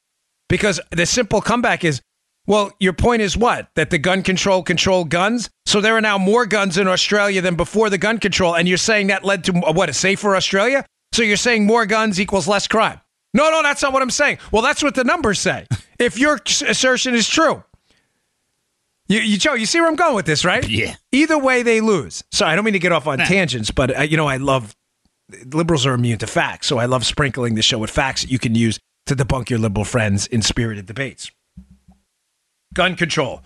Because 0.49 0.81
the 0.89 1.05
simple 1.05 1.41
comeback 1.41 1.85
is, 1.85 2.01
well, 2.47 2.71
your 2.79 2.93
point 2.93 3.21
is 3.21 3.37
what? 3.37 3.69
That 3.75 3.91
the 3.91 3.99
gun 3.99 4.23
control 4.23 4.63
controlled 4.63 5.09
guns? 5.09 5.49
So 5.65 5.79
there 5.79 5.95
are 5.95 6.01
now 6.01 6.17
more 6.17 6.45
guns 6.45 6.77
in 6.77 6.87
Australia 6.87 7.41
than 7.41 7.55
before 7.55 7.89
the 7.89 7.99
gun 7.99 8.17
control, 8.17 8.55
and 8.55 8.67
you're 8.67 8.77
saying 8.77 9.07
that 9.07 9.23
led 9.23 9.43
to 9.45 9.53
what, 9.53 9.89
a 9.89 9.93
safer 9.93 10.35
Australia? 10.35 10.85
So 11.13 11.21
you're 11.21 11.37
saying 11.37 11.65
more 11.65 11.85
guns 11.85 12.19
equals 12.19 12.47
less 12.47 12.67
crime. 12.67 12.99
No, 13.33 13.49
no, 13.49 13.63
that's 13.63 13.81
not 13.81 13.93
what 13.93 14.01
I'm 14.01 14.09
saying. 14.09 14.39
Well, 14.51 14.61
that's 14.61 14.83
what 14.83 14.95
the 14.95 15.03
numbers 15.03 15.39
say. 15.39 15.65
if 15.99 16.17
your 16.17 16.39
assertion 16.45 17.15
is 17.15 17.27
true. 17.27 17.63
You, 19.07 19.19
you, 19.19 19.37
Joe, 19.37 19.55
you 19.55 19.65
see 19.65 19.79
where 19.79 19.89
I'm 19.89 19.95
going 19.95 20.15
with 20.15 20.25
this, 20.25 20.45
right? 20.45 20.67
Yeah. 20.67 20.95
Either 21.11 21.37
way, 21.37 21.63
they 21.63 21.81
lose. 21.81 22.23
Sorry, 22.31 22.51
I 22.51 22.55
don't 22.55 22.63
mean 22.63 22.73
to 22.73 22.79
get 22.79 22.91
off 22.91 23.07
on 23.07 23.17
nah. 23.17 23.25
tangents, 23.25 23.69
but 23.69 23.97
uh, 23.97 24.01
you 24.03 24.15
know, 24.15 24.27
I 24.27 24.37
love 24.37 24.75
liberals 25.53 25.85
are 25.85 25.93
immune 25.93 26.17
to 26.19 26.27
facts, 26.27 26.67
so 26.67 26.77
I 26.77 26.85
love 26.85 27.05
sprinkling 27.05 27.55
the 27.55 27.61
show 27.61 27.77
with 27.77 27.89
facts 27.89 28.21
that 28.21 28.31
you 28.31 28.39
can 28.39 28.55
use 28.55 28.79
to 29.07 29.15
debunk 29.15 29.49
your 29.49 29.59
liberal 29.59 29.85
friends 29.85 30.27
in 30.27 30.41
spirited 30.41 30.85
debates. 30.85 31.31
Gun 32.73 32.95
control. 32.95 33.43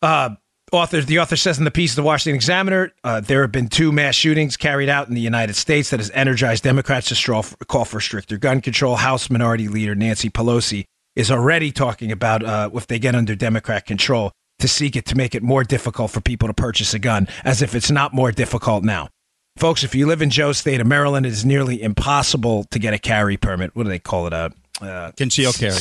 Uh, 0.00 0.36
author, 0.72 1.00
the 1.00 1.18
author 1.18 1.36
says 1.36 1.58
in 1.58 1.64
the 1.64 1.70
piece 1.70 1.92
of 1.92 1.96
the 1.96 2.02
Washington 2.02 2.34
Examiner, 2.34 2.92
uh, 3.04 3.20
there 3.20 3.42
have 3.42 3.52
been 3.52 3.68
two 3.68 3.92
mass 3.92 4.14
shootings 4.14 4.56
carried 4.56 4.88
out 4.88 5.08
in 5.08 5.14
the 5.14 5.20
United 5.20 5.54
States 5.54 5.90
that 5.90 6.00
has 6.00 6.10
energized 6.12 6.64
Democrats 6.64 7.08
to 7.08 7.14
straw, 7.14 7.42
call 7.68 7.84
for 7.84 8.00
stricter 8.00 8.38
gun 8.38 8.60
control. 8.60 8.96
House 8.96 9.30
Minority 9.30 9.68
Leader 9.68 9.94
Nancy 9.94 10.30
Pelosi 10.30 10.84
is 11.14 11.30
already 11.30 11.70
talking 11.70 12.10
about 12.10 12.42
uh, 12.42 12.70
if 12.74 12.86
they 12.86 12.98
get 12.98 13.14
under 13.14 13.34
Democrat 13.34 13.86
control 13.86 14.32
to 14.58 14.68
seek 14.68 14.96
it 14.96 15.04
to 15.06 15.16
make 15.16 15.34
it 15.34 15.42
more 15.42 15.64
difficult 15.64 16.10
for 16.10 16.20
people 16.20 16.48
to 16.48 16.54
purchase 16.54 16.94
a 16.94 16.98
gun, 16.98 17.28
as 17.44 17.62
if 17.62 17.74
it's 17.74 17.90
not 17.90 18.14
more 18.14 18.32
difficult 18.32 18.84
now. 18.84 19.08
Folks, 19.56 19.84
if 19.84 19.94
you 19.94 20.06
live 20.06 20.22
in 20.22 20.30
Joe's 20.30 20.58
state 20.58 20.80
of 20.80 20.86
Maryland, 20.86 21.26
it 21.26 21.32
is 21.32 21.44
nearly 21.44 21.82
impossible 21.82 22.64
to 22.70 22.78
get 22.78 22.94
a 22.94 22.98
carry 22.98 23.36
permit. 23.36 23.76
What 23.76 23.82
do 23.82 23.90
they 23.90 23.98
call 23.98 24.26
it? 24.26 24.32
A 24.32 24.50
uh, 24.80 25.12
concealed 25.12 25.56
carry. 25.56 25.78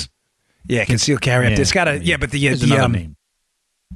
Yeah, 0.68 0.84
concealed 0.86 1.22
carry. 1.22 1.50
Yeah, 1.50 1.60
it's 1.60 1.72
got 1.72 1.88
a 1.88 2.00
yeah, 2.00 2.18
but 2.18 2.32
the, 2.32 2.56
the 2.56 2.78
um, 2.78 2.92
name. 2.92 3.16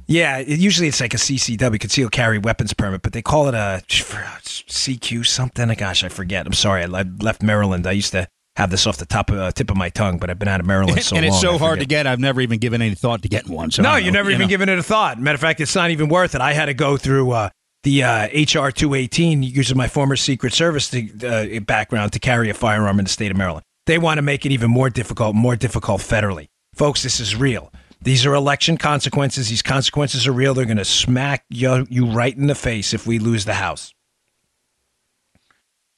Yeah, 0.06 0.38
it, 0.38 0.58
usually 0.58 0.88
it's 0.88 1.00
like 1.00 1.14
a 1.14 1.18
CCW, 1.18 1.80
concealed 1.80 2.12
carry 2.12 2.38
weapons 2.38 2.72
permit, 2.72 3.02
but 3.02 3.12
they 3.12 3.22
call 3.22 3.48
it 3.48 3.54
a 3.54 3.82
CQ 3.88 5.26
something. 5.26 5.68
Gosh, 5.74 6.04
I 6.04 6.08
forget. 6.08 6.46
I'm 6.46 6.52
sorry. 6.52 6.84
I 6.84 7.04
left 7.20 7.42
Maryland. 7.42 7.86
I 7.86 7.92
used 7.92 8.12
to 8.12 8.28
have 8.56 8.70
this 8.70 8.86
off 8.86 8.96
the 8.96 9.06
top 9.06 9.30
of, 9.30 9.38
uh, 9.38 9.50
tip 9.52 9.70
of 9.70 9.76
my 9.76 9.90
tongue, 9.90 10.18
but 10.18 10.30
I've 10.30 10.38
been 10.38 10.48
out 10.48 10.60
of 10.60 10.66
Maryland 10.66 11.02
so 11.02 11.14
long. 11.14 11.24
and 11.24 11.26
it's 11.32 11.40
so 11.40 11.58
hard 11.58 11.80
to 11.80 11.86
get. 11.86 12.06
I've 12.06 12.20
never 12.20 12.40
even 12.40 12.58
given 12.58 12.80
any 12.82 12.94
thought 12.94 13.22
to 13.22 13.28
getting 13.28 13.52
one. 13.52 13.70
So 13.70 13.82
no, 13.82 13.96
you're 13.96 14.12
never 14.12 14.30
you 14.30 14.36
even 14.36 14.46
know. 14.46 14.50
given 14.50 14.68
it 14.68 14.78
a 14.78 14.82
thought. 14.82 15.20
Matter 15.20 15.34
of 15.34 15.40
fact, 15.40 15.60
it's 15.60 15.74
not 15.74 15.90
even 15.90 16.08
worth 16.08 16.34
it. 16.34 16.40
I 16.40 16.52
had 16.52 16.66
to 16.66 16.74
go 16.74 16.96
through 16.96 17.32
uh, 17.32 17.50
the 17.82 18.02
uh, 18.02 18.26
HR 18.26 18.70
218 18.70 19.42
using 19.42 19.76
my 19.76 19.88
former 19.88 20.16
Secret 20.16 20.52
Service 20.52 20.90
to, 20.90 21.56
uh, 21.56 21.60
background 21.60 22.12
to 22.12 22.18
carry 22.18 22.48
a 22.50 22.54
firearm 22.54 22.98
in 22.98 23.04
the 23.04 23.10
state 23.10 23.30
of 23.30 23.36
Maryland. 23.36 23.64
They 23.86 23.98
want 23.98 24.18
to 24.18 24.22
make 24.22 24.44
it 24.44 24.52
even 24.52 24.70
more 24.70 24.90
difficult, 24.90 25.36
more 25.36 25.54
difficult 25.54 26.00
federally. 26.00 26.46
Folks, 26.74 27.02
this 27.02 27.20
is 27.20 27.36
real. 27.36 27.72
These 28.06 28.24
are 28.24 28.34
election 28.34 28.76
consequences. 28.76 29.48
These 29.48 29.62
consequences 29.62 30.28
are 30.28 30.32
real. 30.32 30.54
They're 30.54 30.64
going 30.64 30.76
to 30.76 30.84
smack 30.84 31.44
you, 31.50 31.88
you 31.90 32.06
right 32.06 32.36
in 32.36 32.46
the 32.46 32.54
face 32.54 32.94
if 32.94 33.04
we 33.04 33.18
lose 33.18 33.46
the 33.46 33.54
House. 33.54 33.92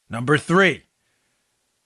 Number 0.09 0.38
three, 0.38 0.85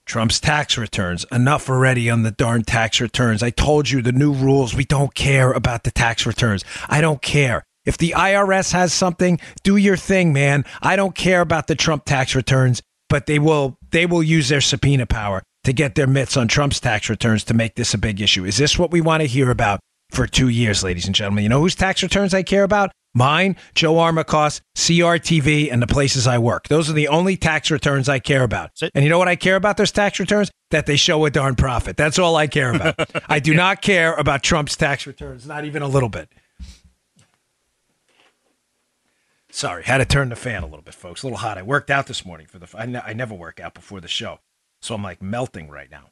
Trump's 0.06 0.38
tax 0.38 0.78
returns. 0.78 1.26
Enough 1.32 1.68
already 1.68 2.08
on 2.08 2.22
the 2.22 2.30
darn 2.30 2.62
tax 2.62 3.00
returns. 3.00 3.42
I 3.42 3.50
told 3.50 3.90
you 3.90 4.00
the 4.00 4.12
new 4.12 4.32
rules. 4.32 4.76
We 4.76 4.84
don't 4.84 5.12
care 5.12 5.50
about 5.50 5.82
the 5.82 5.90
tax 5.90 6.24
returns. 6.24 6.64
I 6.88 7.00
don't 7.00 7.20
care. 7.20 7.64
If 7.84 7.98
the 7.98 8.14
IRS 8.16 8.70
has 8.74 8.92
something, 8.92 9.40
do 9.64 9.76
your 9.76 9.96
thing, 9.96 10.32
man. 10.32 10.64
I 10.80 10.94
don't 10.94 11.16
care 11.16 11.40
about 11.40 11.66
the 11.66 11.74
Trump 11.74 12.04
tax 12.04 12.36
returns, 12.36 12.80
but 13.08 13.26
they 13.26 13.40
will 13.40 13.76
they 13.90 14.06
will 14.06 14.22
use 14.22 14.48
their 14.48 14.60
subpoena 14.60 15.06
power 15.06 15.42
to 15.64 15.72
get 15.72 15.96
their 15.96 16.06
mitts 16.06 16.36
on 16.36 16.46
Trump's 16.46 16.78
tax 16.78 17.10
returns 17.10 17.42
to 17.42 17.54
make 17.54 17.74
this 17.74 17.92
a 17.92 17.98
big 17.98 18.20
issue. 18.20 18.44
Is 18.44 18.56
this 18.56 18.78
what 18.78 18.92
we 18.92 19.00
want 19.00 19.22
to 19.22 19.26
hear 19.26 19.50
about 19.50 19.80
for 20.12 20.26
2 20.26 20.48
years, 20.48 20.84
ladies 20.84 21.06
and 21.06 21.14
gentlemen? 21.14 21.42
You 21.42 21.48
know 21.48 21.60
whose 21.60 21.74
tax 21.74 22.02
returns 22.02 22.34
I 22.34 22.42
care 22.42 22.64
about? 22.64 22.92
Mine, 23.14 23.56
Joe 23.74 23.94
Armacost, 23.94 24.62
CRTV, 24.74 25.70
and 25.70 25.82
the 25.82 25.86
places 25.86 26.26
I 26.26 26.38
work. 26.38 26.68
Those 26.68 26.88
are 26.88 26.94
the 26.94 27.08
only 27.08 27.36
tax 27.36 27.70
returns 27.70 28.08
I 28.08 28.18
care 28.18 28.42
about. 28.42 28.70
And 28.94 29.04
you 29.04 29.10
know 29.10 29.18
what 29.18 29.28
I 29.28 29.36
care 29.36 29.56
about 29.56 29.76
those 29.76 29.92
tax 29.92 30.18
returns? 30.18 30.50
That 30.70 30.86
they 30.86 30.96
show 30.96 31.24
a 31.26 31.30
darn 31.30 31.54
profit. 31.54 31.98
That's 31.98 32.18
all 32.18 32.36
I 32.36 32.46
care 32.46 32.74
about. 32.74 32.94
I 33.28 33.38
do 33.38 33.52
not 33.52 33.82
care 33.82 34.14
about 34.14 34.42
Trump's 34.42 34.76
tax 34.76 35.06
returns, 35.06 35.46
not 35.46 35.66
even 35.66 35.82
a 35.82 35.88
little 35.88 36.08
bit. 36.08 36.30
Sorry, 39.50 39.84
had 39.84 39.98
to 39.98 40.06
turn 40.06 40.30
the 40.30 40.36
fan 40.36 40.62
a 40.62 40.66
little 40.66 40.80
bit, 40.80 40.94
folks. 40.94 41.22
A 41.22 41.26
little 41.26 41.36
hot. 41.36 41.58
I 41.58 41.62
worked 41.62 41.90
out 41.90 42.06
this 42.06 42.24
morning 42.24 42.46
for 42.46 42.58
the. 42.58 42.66
I, 42.74 42.86
ne- 42.86 43.02
I 43.04 43.12
never 43.12 43.34
work 43.34 43.60
out 43.60 43.74
before 43.74 44.00
the 44.00 44.08
show, 44.08 44.38
so 44.80 44.94
I'm 44.94 45.02
like 45.02 45.20
melting 45.20 45.68
right 45.68 45.90
now. 45.90 46.11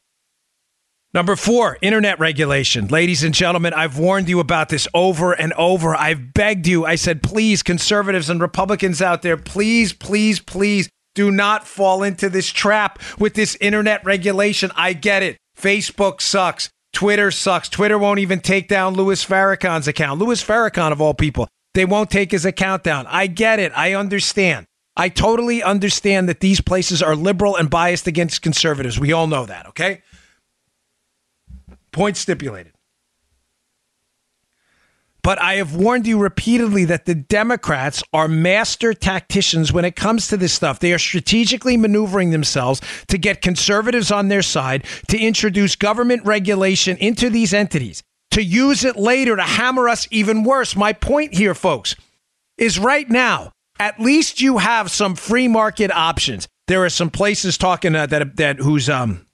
Number 1.12 1.34
four, 1.34 1.76
internet 1.82 2.20
regulation. 2.20 2.86
Ladies 2.86 3.24
and 3.24 3.34
gentlemen, 3.34 3.74
I've 3.74 3.98
warned 3.98 4.28
you 4.28 4.38
about 4.38 4.68
this 4.68 4.86
over 4.94 5.32
and 5.32 5.52
over. 5.54 5.96
I've 5.96 6.32
begged 6.32 6.68
you. 6.68 6.86
I 6.86 6.94
said, 6.94 7.20
please, 7.20 7.64
conservatives 7.64 8.30
and 8.30 8.40
Republicans 8.40 9.02
out 9.02 9.22
there, 9.22 9.36
please, 9.36 9.92
please, 9.92 10.38
please 10.38 10.88
do 11.16 11.32
not 11.32 11.66
fall 11.66 12.04
into 12.04 12.28
this 12.28 12.48
trap 12.48 13.00
with 13.18 13.34
this 13.34 13.56
internet 13.60 14.04
regulation. 14.04 14.70
I 14.76 14.92
get 14.92 15.24
it. 15.24 15.36
Facebook 15.58 16.20
sucks. 16.20 16.70
Twitter 16.92 17.32
sucks. 17.32 17.68
Twitter 17.68 17.98
won't 17.98 18.20
even 18.20 18.38
take 18.38 18.68
down 18.68 18.94
Louis 18.94 19.24
Farrakhan's 19.24 19.88
account. 19.88 20.20
Louis 20.20 20.42
Farrakhan, 20.42 20.92
of 20.92 21.00
all 21.00 21.14
people, 21.14 21.48
they 21.74 21.84
won't 21.84 22.10
take 22.10 22.30
his 22.30 22.44
account 22.44 22.84
down. 22.84 23.06
I 23.08 23.26
get 23.26 23.58
it. 23.58 23.72
I 23.74 23.94
understand. 23.94 24.66
I 24.96 25.08
totally 25.08 25.60
understand 25.60 26.28
that 26.28 26.38
these 26.38 26.60
places 26.60 27.02
are 27.02 27.16
liberal 27.16 27.56
and 27.56 27.68
biased 27.68 28.06
against 28.06 28.42
conservatives. 28.42 29.00
We 29.00 29.12
all 29.12 29.26
know 29.26 29.46
that, 29.46 29.66
okay? 29.66 30.02
Point 31.92 32.16
stipulated. 32.16 32.72
But 35.22 35.40
I 35.40 35.56
have 35.56 35.74
warned 35.74 36.06
you 36.06 36.18
repeatedly 36.18 36.86
that 36.86 37.04
the 37.04 37.14
Democrats 37.14 38.02
are 38.12 38.28
master 38.28 38.94
tacticians 38.94 39.72
when 39.72 39.84
it 39.84 39.96
comes 39.96 40.28
to 40.28 40.36
this 40.36 40.52
stuff. 40.52 40.78
They 40.78 40.92
are 40.92 40.98
strategically 40.98 41.76
maneuvering 41.76 42.30
themselves 42.30 42.80
to 43.08 43.18
get 43.18 43.42
conservatives 43.42 44.10
on 44.10 44.28
their 44.28 44.42
side, 44.42 44.84
to 45.08 45.18
introduce 45.18 45.76
government 45.76 46.24
regulation 46.24 46.96
into 46.96 47.28
these 47.28 47.52
entities, 47.52 48.02
to 48.30 48.42
use 48.42 48.84
it 48.84 48.96
later 48.96 49.36
to 49.36 49.42
hammer 49.42 49.88
us 49.88 50.08
even 50.10 50.42
worse. 50.42 50.74
My 50.74 50.92
point 50.92 51.34
here, 51.34 51.54
folks, 51.54 51.96
is 52.56 52.78
right 52.78 53.08
now, 53.08 53.52
at 53.78 54.00
least 54.00 54.40
you 54.40 54.58
have 54.58 54.90
some 54.90 55.16
free 55.16 55.48
market 55.48 55.90
options. 55.90 56.48
There 56.66 56.84
are 56.84 56.90
some 56.90 57.10
places 57.10 57.58
talking 57.58 57.94
uh, 57.94 58.06
that 58.06 58.36
that 58.36 58.58
whose 58.58 58.88
um 58.88 59.26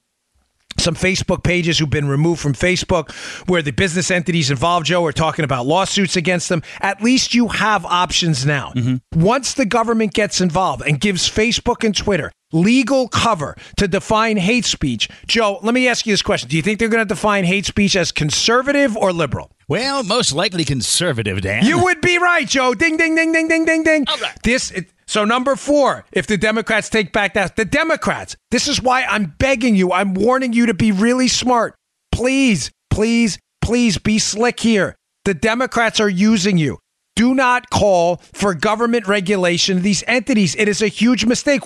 some 0.87 0.95
Facebook 0.95 1.43
pages 1.43 1.81
who've 1.81 1.91
been 1.91 2.07
removed 2.07 2.41
from 2.41 2.53
Facebook 2.53 3.11
where 3.49 3.61
the 3.61 3.73
business 3.73 4.09
entities 4.09 4.53
involved, 4.53 4.87
Joe, 4.87 5.05
are 5.05 5.11
talking 5.13 5.45
about 5.45 5.67
lawsuits 5.67 6.15
against 6.15 6.49
them. 6.49 6.63
At 6.81 7.03
least 7.03 7.35
you 7.35 7.49
have 7.49 7.85
options 7.85 8.47
now. 8.47 8.71
Mm-hmm. 8.77 9.21
Once 9.21 9.55
the 9.55 9.67
government 9.67 10.15
gets 10.15 10.41
involved 10.41 10.87
and 10.87 11.01
gives 11.01 11.29
Facebook 11.29 11.83
and 11.83 11.93
Twitter 11.95 12.31
legal 12.53 13.09
cover 13.09 13.57
to 13.79 13.89
define 13.89 14.37
hate 14.37 14.65
speech, 14.65 15.09
Joe, 15.27 15.59
let 15.61 15.75
me 15.75 15.89
ask 15.89 16.07
you 16.07 16.13
this 16.13 16.23
question. 16.23 16.49
Do 16.49 16.57
you 16.57 16.63
think 16.63 16.79
they're 16.79 16.89
going 16.89 17.05
to 17.05 17.15
define 17.15 17.43
hate 17.43 17.67
speech 17.67 17.97
as 17.97 18.13
conservative 18.13 18.97
or 18.97 19.13
liberal? 19.13 19.51
Well, 19.67 20.05
most 20.05 20.33
likely 20.33 20.65
conservative, 20.65 21.41
Dan. 21.41 21.65
You 21.65 21.83
would 21.83 22.01
be 22.01 22.19
right, 22.19 22.47
Joe. 22.47 22.75
Ding, 22.75 22.97
ding, 22.97 23.17
ding, 23.17 23.33
ding, 23.33 23.49
ding, 23.49 23.65
ding, 23.65 23.83
ding. 23.83 24.05
Okay. 24.09 24.31
This. 24.45 24.71
It, 24.71 24.87
so, 25.07 25.25
number 25.25 25.55
four, 25.55 26.05
if 26.11 26.27
the 26.27 26.37
Democrats 26.37 26.89
take 26.89 27.13
back 27.13 27.35
that, 27.35 27.57
the 27.57 27.65
Democrats, 27.65 28.37
this 28.51 28.67
is 28.67 28.83
why 28.83 29.05
I'm 29.05 29.35
begging 29.39 29.77
you, 29.77 29.93
I'm 29.93 30.15
warning 30.15 30.53
you 30.53 30.67
to 30.67 30.75
be 30.75 30.91
really 30.91 31.29
smart. 31.29 31.77
Please, 32.11 32.73
please, 32.91 33.39
please 33.61 33.99
be 33.99 34.19
slick 34.19 34.59
here. 34.59 34.97
The 35.25 35.35
Democrats 35.35 36.01
are 36.01 36.09
using 36.09 36.59
you. 36.59 36.79
Do 37.15 37.35
not 37.35 37.71
call 37.71 38.17
for 38.33 38.53
government 38.53 39.07
regulation 39.07 39.79
of 39.79 39.83
these 39.83 40.03
entities. 40.07 40.55
It 40.57 40.69
is 40.69 40.83
a 40.83 40.89
huge 40.89 41.25
mistake. 41.25 41.63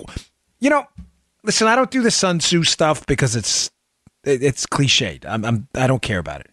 You 0.61 0.70
know, 0.70 0.87
listen, 1.42 1.66
I 1.66 1.76
don't 1.76 1.90
do 1.90 2.02
the 2.02 2.11
Sun 2.11 2.38
Tzu 2.38 2.62
stuff 2.64 3.06
because 3.06 3.35
it's 3.37 3.70
it's 4.23 4.66
cliched. 4.66 5.25
I'm, 5.26 5.44
I'm 5.44 5.68
I 5.75 5.87
don't 5.87 6.02
care 6.02 6.18
about 6.18 6.40
it. 6.40 6.50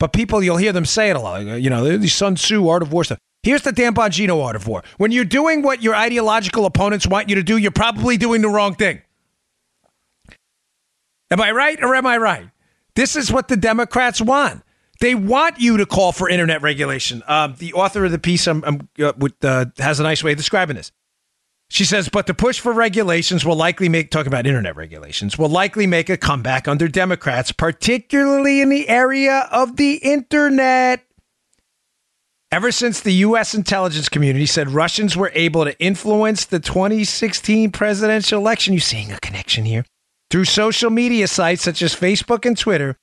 But 0.00 0.12
people, 0.12 0.42
you'll 0.42 0.56
hear 0.56 0.72
them 0.72 0.86
say 0.86 1.10
it 1.10 1.16
a 1.16 1.20
lot. 1.20 1.42
You 1.42 1.70
know, 1.70 1.96
the 1.96 2.08
Sun 2.08 2.34
Tzu, 2.34 2.66
Art 2.66 2.82
of 2.82 2.92
War 2.92 3.04
stuff. 3.04 3.18
Here's 3.42 3.62
the 3.62 3.72
Dan 3.72 3.94
Bongino 3.94 4.54
of 4.54 4.68
war. 4.68 4.84
When 4.98 5.10
you're 5.10 5.24
doing 5.24 5.62
what 5.62 5.82
your 5.82 5.96
ideological 5.96 6.64
opponents 6.64 7.08
want 7.08 7.28
you 7.28 7.34
to 7.34 7.42
do, 7.42 7.56
you're 7.56 7.72
probably 7.72 8.16
doing 8.16 8.40
the 8.40 8.48
wrong 8.48 8.74
thing. 8.74 9.02
Am 11.30 11.40
I 11.40 11.50
right 11.50 11.82
or 11.82 11.94
am 11.94 12.06
I 12.06 12.18
right? 12.18 12.48
This 12.94 13.16
is 13.16 13.32
what 13.32 13.48
the 13.48 13.56
Democrats 13.56 14.20
want. 14.20 14.62
They 15.00 15.16
want 15.16 15.58
you 15.58 15.78
to 15.78 15.86
call 15.86 16.12
for 16.12 16.28
internet 16.28 16.62
regulation. 16.62 17.24
Um, 17.26 17.56
the 17.58 17.72
author 17.72 18.04
of 18.04 18.12
the 18.12 18.18
piece 18.18 18.46
um, 18.46 18.62
um, 18.64 18.88
uh, 19.02 19.12
with, 19.16 19.44
uh, 19.44 19.66
has 19.78 19.98
a 19.98 20.04
nice 20.04 20.22
way 20.22 20.32
of 20.32 20.36
describing 20.36 20.76
this. 20.76 20.92
She 21.68 21.84
says, 21.84 22.08
but 22.08 22.26
the 22.26 22.34
push 22.34 22.60
for 22.60 22.72
regulations 22.72 23.44
will 23.44 23.56
likely 23.56 23.88
make, 23.88 24.10
talking 24.10 24.28
about 24.28 24.46
internet 24.46 24.76
regulations, 24.76 25.38
will 25.38 25.48
likely 25.48 25.86
make 25.86 26.10
a 26.10 26.18
comeback 26.18 26.68
under 26.68 26.86
Democrats, 26.86 27.50
particularly 27.50 28.60
in 28.60 28.68
the 28.68 28.88
area 28.88 29.48
of 29.50 29.76
the 29.76 29.94
internet. 29.94 31.02
Ever 32.52 32.70
since 32.70 33.00
the 33.00 33.14
U.S. 33.14 33.54
intelligence 33.54 34.10
community 34.10 34.44
said 34.44 34.68
Russians 34.68 35.16
were 35.16 35.32
able 35.34 35.64
to 35.64 35.78
influence 35.80 36.44
the 36.44 36.60
2016 36.60 37.70
presidential 37.70 38.38
election, 38.38 38.74
you 38.74 38.78
seeing 38.78 39.10
a 39.10 39.18
connection 39.20 39.64
here? 39.64 39.86
Through 40.30 40.44
social 40.44 40.90
media 40.90 41.28
sites 41.28 41.62
such 41.62 41.80
as 41.80 41.96
Facebook 41.96 42.44
and 42.44 42.54
Twitter, 42.54 42.98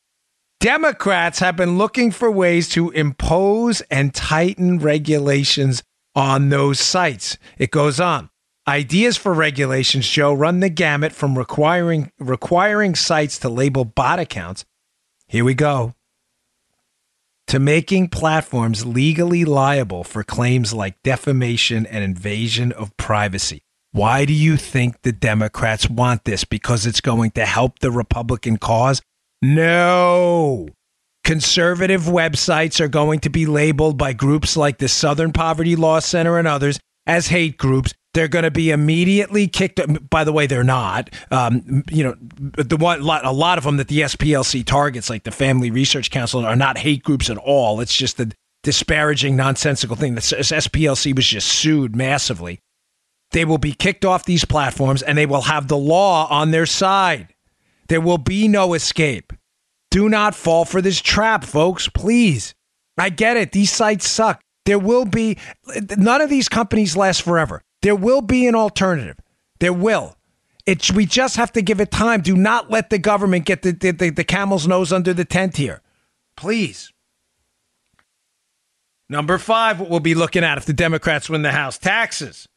Democrats 0.60 1.40
have 1.40 1.56
been 1.56 1.80
looking 1.80 2.12
for 2.12 2.30
ways 2.30 2.70
to 2.70 2.92
impose 2.92 3.82
and 3.90 4.14
tighten 4.14 4.78
regulations 4.78 5.82
on 6.14 6.50
those 6.50 6.80
sites. 6.80 7.40
It 7.58 7.72
goes 7.72 8.00
on. 8.00 8.30
Ideas 8.68 9.18
for 9.18 9.34
regulations, 9.34 10.08
Joe, 10.08 10.32
run 10.32 10.60
the 10.60 10.70
gamut 10.70 11.12
from 11.12 11.36
requiring 11.36 12.12
requiring 12.20 12.94
sites 12.94 13.40
to 13.40 13.50
label 13.50 13.84
bot 13.84 14.20
accounts. 14.20 14.64
Here 15.28 15.44
we 15.44 15.56
go 15.56 15.96
to 17.50 17.60
making 17.60 18.08
platforms 18.08 18.86
legally 18.86 19.44
liable 19.44 20.04
for 20.04 20.24
claims 20.24 20.72
like 20.72 21.02
defamation 21.02 21.88
and 21.88 22.04
invasion 22.04 22.72
of 22.72 22.96
privacy. 22.96 23.64
Why 23.92 24.26
do 24.26 24.34
you 24.34 24.56
think 24.56 25.02
the 25.02 25.12
Democrats 25.12 25.90
want 25.90 26.26
this? 26.26 26.44
Because 26.44 26.86
it's 26.86 27.02
going 27.02 27.32
to 27.32 27.48
help 27.48 27.80
the 27.80 27.90
Republican 27.90 28.58
cause? 28.58 29.02
No. 29.42 30.70
Conservative 31.24 32.04
websites 32.04 32.80
are 32.80 32.88
going 32.88 33.20
to 33.22 33.32
be 33.32 33.48
labeled 33.48 33.98
by 33.98 34.14
groups 34.14 34.56
like 34.56 34.78
the 34.78 34.88
Southern 34.88 35.34
Poverty 35.34 35.76
Law 35.76 36.00
Center 36.00 36.38
and 36.38 36.48
others 36.48 36.80
as 37.08 37.30
hate 37.30 37.58
groups 37.58 37.96
they're 38.14 38.28
going 38.28 38.44
to 38.44 38.52
be 38.52 38.72
immediately 38.72 39.48
kicked. 39.48 39.80
By 40.10 40.24
the 40.24 40.34
way, 40.34 40.48
they're 40.48 40.64
not. 40.64 41.10
Um, 41.32 41.84
you 41.90 42.04
know, 42.04 42.16
the 42.20 42.78
one 42.78 43.02
a 43.02 43.32
lot 43.32 43.58
of 43.58 43.64
them 43.64 43.78
that 43.78 43.88
the 43.88 44.02
SPLC 44.02 44.66
targets, 44.66 45.10
like 45.10 45.24
the 45.24 45.32
Family 45.32 45.72
Research 45.72 46.10
Council, 46.10 46.46
are 46.46 46.56
not 46.56 46.78
hate 46.78 47.04
groups 47.04 47.30
at 47.30 47.38
all. 47.38 47.82
It's 47.82 47.96
just 47.96 48.20
a 48.20 48.32
disparaging, 48.64 49.36
nonsensical 49.36 49.96
thing. 49.96 50.16
The 50.16 50.22
SPLC 50.22 51.16
was 51.16 51.28
just 51.28 51.48
sued 51.48 51.96
massively. 51.96 52.60
They 53.32 53.46
will 53.46 53.60
be 53.60 53.74
kicked 53.74 54.06
off 54.06 54.26
these 54.26 54.44
platforms, 54.44 55.04
and 55.04 55.18
they 55.18 55.28
will 55.28 55.42
have 55.42 55.68
the 55.68 55.78
law 55.78 56.28
on 56.30 56.52
their 56.52 56.66
side. 56.66 57.36
There 57.88 58.02
will 58.02 58.18
be 58.18 58.48
no 58.48 58.74
escape. 58.74 59.34
Do 59.92 60.10
not 60.10 60.36
fall 60.36 60.66
for 60.66 60.82
this 60.82 61.02
trap, 61.02 61.44
folks. 61.44 61.88
Please. 61.88 62.54
I 62.98 63.10
get 63.10 63.38
it. 63.38 63.52
These 63.52 63.72
sites 63.72 64.08
suck. 64.10 64.42
There 64.66 64.80
will 64.80 65.06
be 65.06 65.38
none 65.98 66.22
of 66.22 66.30
these 66.30 66.50
companies 66.50 66.98
last 66.98 67.22
forever. 67.22 67.62
There 67.82 67.96
will 67.96 68.22
be 68.22 68.48
an 68.48 68.56
alternative. 68.56 69.18
There 69.60 69.74
will. 69.74 70.16
It, 70.66 70.92
we 70.92 71.06
just 71.06 71.38
have 71.38 71.52
to 71.54 71.62
give 71.62 71.82
it 71.82 71.92
time. 71.92 72.22
Do 72.22 72.36
not 72.36 72.70
let 72.70 72.90
the 72.90 73.00
government 73.00 73.46
get 73.46 73.62
the, 73.62 73.72
the, 73.72 73.92
the, 73.92 74.10
the 74.10 74.24
camel's 74.24 74.68
nose 74.68 74.94
under 74.94 75.14
the 75.14 75.26
tent 75.26 75.58
here. 75.58 75.82
Please. 76.36 76.92
Number 79.10 79.38
five, 79.38 79.80
what 79.80 79.90
we'll 79.90 80.00
be 80.00 80.14
looking 80.14 80.44
at 80.44 80.58
if 80.58 80.66
the 80.66 80.74
Democrats 80.74 81.30
win 81.30 81.42
the 81.42 81.52
House 81.52 81.78
taxes. 81.78 82.48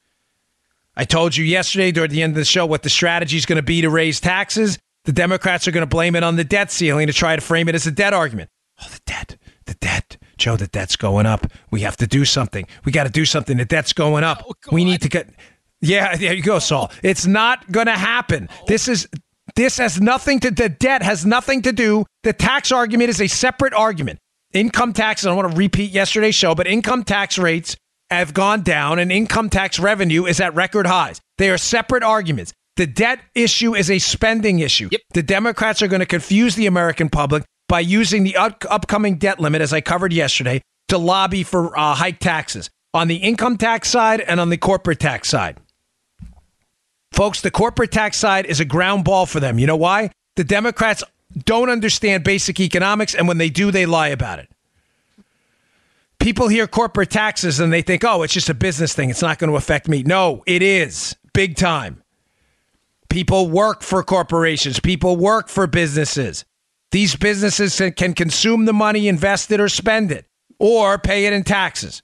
I 0.94 1.04
told 1.04 1.34
you 1.34 1.44
yesterday 1.44 1.90
during 1.90 2.10
the 2.10 2.22
end 2.22 2.32
of 2.32 2.36
the 2.36 2.44
show 2.44 2.66
what 2.66 2.82
the 2.82 2.90
strategy 2.90 3.38
is 3.38 3.46
going 3.46 3.56
to 3.56 3.62
be 3.62 3.80
to 3.80 3.88
raise 3.88 4.20
taxes. 4.20 4.78
The 5.04 5.12
Democrats 5.12 5.66
are 5.66 5.70
going 5.70 5.82
to 5.82 5.86
blame 5.86 6.14
it 6.14 6.22
on 6.22 6.36
the 6.36 6.44
debt 6.44 6.70
ceiling 6.70 7.06
to 7.06 7.12
try 7.14 7.34
to 7.34 7.40
frame 7.40 7.68
it 7.68 7.74
as 7.74 7.86
a 7.86 7.90
debt 7.90 8.12
argument. 8.12 8.50
Oh, 8.80 8.88
the 8.92 9.00
debt, 9.06 9.36
the 9.64 9.74
debt. 9.74 10.18
Joe, 10.42 10.56
the 10.56 10.66
debt's 10.66 10.96
going 10.96 11.24
up. 11.24 11.46
We 11.70 11.82
have 11.82 11.96
to 11.98 12.06
do 12.06 12.24
something. 12.24 12.66
We 12.84 12.90
got 12.90 13.04
to 13.04 13.10
do 13.10 13.24
something. 13.24 13.56
The 13.56 13.64
debt's 13.64 13.92
going 13.92 14.24
up. 14.24 14.42
Oh, 14.44 14.52
we 14.72 14.84
need 14.84 15.00
to 15.02 15.08
get. 15.08 15.28
Yeah, 15.80 16.16
there 16.16 16.34
you 16.34 16.42
go, 16.42 16.58
Saul. 16.58 16.90
It's 17.04 17.26
not 17.26 17.70
going 17.70 17.86
to 17.86 17.92
happen. 17.92 18.48
This 18.66 18.88
is 18.88 19.08
this 19.54 19.78
has 19.78 20.00
nothing 20.00 20.40
to 20.40 20.50
the 20.50 20.68
debt 20.68 21.02
has 21.02 21.24
nothing 21.24 21.62
to 21.62 21.72
do. 21.72 22.04
The 22.24 22.32
tax 22.32 22.72
argument 22.72 23.10
is 23.10 23.20
a 23.20 23.28
separate 23.28 23.72
argument. 23.72 24.18
Income 24.52 24.94
taxes. 24.94 25.26
I 25.26 25.30
don't 25.30 25.36
want 25.36 25.52
to 25.52 25.56
repeat 25.56 25.92
yesterday's 25.92 26.34
show, 26.34 26.56
but 26.56 26.66
income 26.66 27.04
tax 27.04 27.38
rates 27.38 27.76
have 28.10 28.34
gone 28.34 28.62
down, 28.62 28.98
and 28.98 29.12
income 29.12 29.48
tax 29.48 29.78
revenue 29.78 30.26
is 30.26 30.40
at 30.40 30.54
record 30.54 30.86
highs. 30.86 31.20
They 31.38 31.50
are 31.50 31.58
separate 31.58 32.02
arguments. 32.02 32.52
The 32.76 32.86
debt 32.86 33.20
issue 33.34 33.74
is 33.76 33.90
a 33.90 33.98
spending 33.98 34.58
issue. 34.58 34.88
Yep. 34.90 35.00
The 35.14 35.22
Democrats 35.22 35.82
are 35.82 35.88
going 35.88 36.00
to 36.00 36.06
confuse 36.06 36.54
the 36.56 36.66
American 36.66 37.08
public 37.08 37.44
by 37.72 37.80
using 37.80 38.22
the 38.22 38.36
up- 38.36 38.66
upcoming 38.68 39.16
debt 39.16 39.40
limit, 39.40 39.62
as 39.62 39.72
I 39.72 39.80
covered 39.80 40.12
yesterday, 40.12 40.60
to 40.88 40.98
lobby 40.98 41.42
for 41.42 41.74
uh, 41.74 41.94
hike 41.94 42.18
taxes 42.18 42.68
on 42.92 43.08
the 43.08 43.16
income 43.16 43.56
tax 43.56 43.88
side 43.88 44.20
and 44.20 44.38
on 44.38 44.50
the 44.50 44.58
corporate 44.58 45.00
tax 45.00 45.30
side. 45.30 45.56
Folks, 47.12 47.40
the 47.40 47.50
corporate 47.50 47.90
tax 47.90 48.18
side 48.18 48.44
is 48.44 48.60
a 48.60 48.66
ground 48.66 49.06
ball 49.06 49.24
for 49.24 49.40
them. 49.40 49.58
You 49.58 49.66
know 49.66 49.76
why? 49.76 50.10
The 50.36 50.44
Democrats 50.44 51.02
don't 51.46 51.70
understand 51.70 52.24
basic 52.24 52.60
economics, 52.60 53.14
and 53.14 53.26
when 53.26 53.38
they 53.38 53.48
do, 53.48 53.70
they 53.70 53.86
lie 53.86 54.08
about 54.08 54.38
it. 54.38 54.50
People 56.20 56.48
hear 56.48 56.66
corporate 56.66 57.08
taxes 57.08 57.58
and 57.58 57.72
they 57.72 57.80
think, 57.80 58.04
oh, 58.04 58.22
it's 58.22 58.34
just 58.34 58.50
a 58.50 58.54
business 58.54 58.92
thing. 58.92 59.08
It's 59.08 59.22
not 59.22 59.38
going 59.38 59.48
to 59.48 59.56
affect 59.56 59.88
me. 59.88 60.02
No, 60.02 60.42
it 60.46 60.60
is 60.60 61.16
big 61.32 61.56
time. 61.56 62.02
People 63.08 63.48
work 63.48 63.82
for 63.82 64.02
corporations, 64.02 64.78
people 64.78 65.16
work 65.16 65.48
for 65.48 65.66
businesses. 65.66 66.44
These 66.92 67.16
businesses 67.16 67.80
can 67.96 68.14
consume 68.14 68.66
the 68.66 68.72
money, 68.72 69.08
invest 69.08 69.50
it, 69.50 69.60
or 69.60 69.68
spend 69.68 70.12
it, 70.12 70.26
or 70.58 70.98
pay 70.98 71.26
it 71.26 71.32
in 71.32 71.42
taxes. 71.42 72.02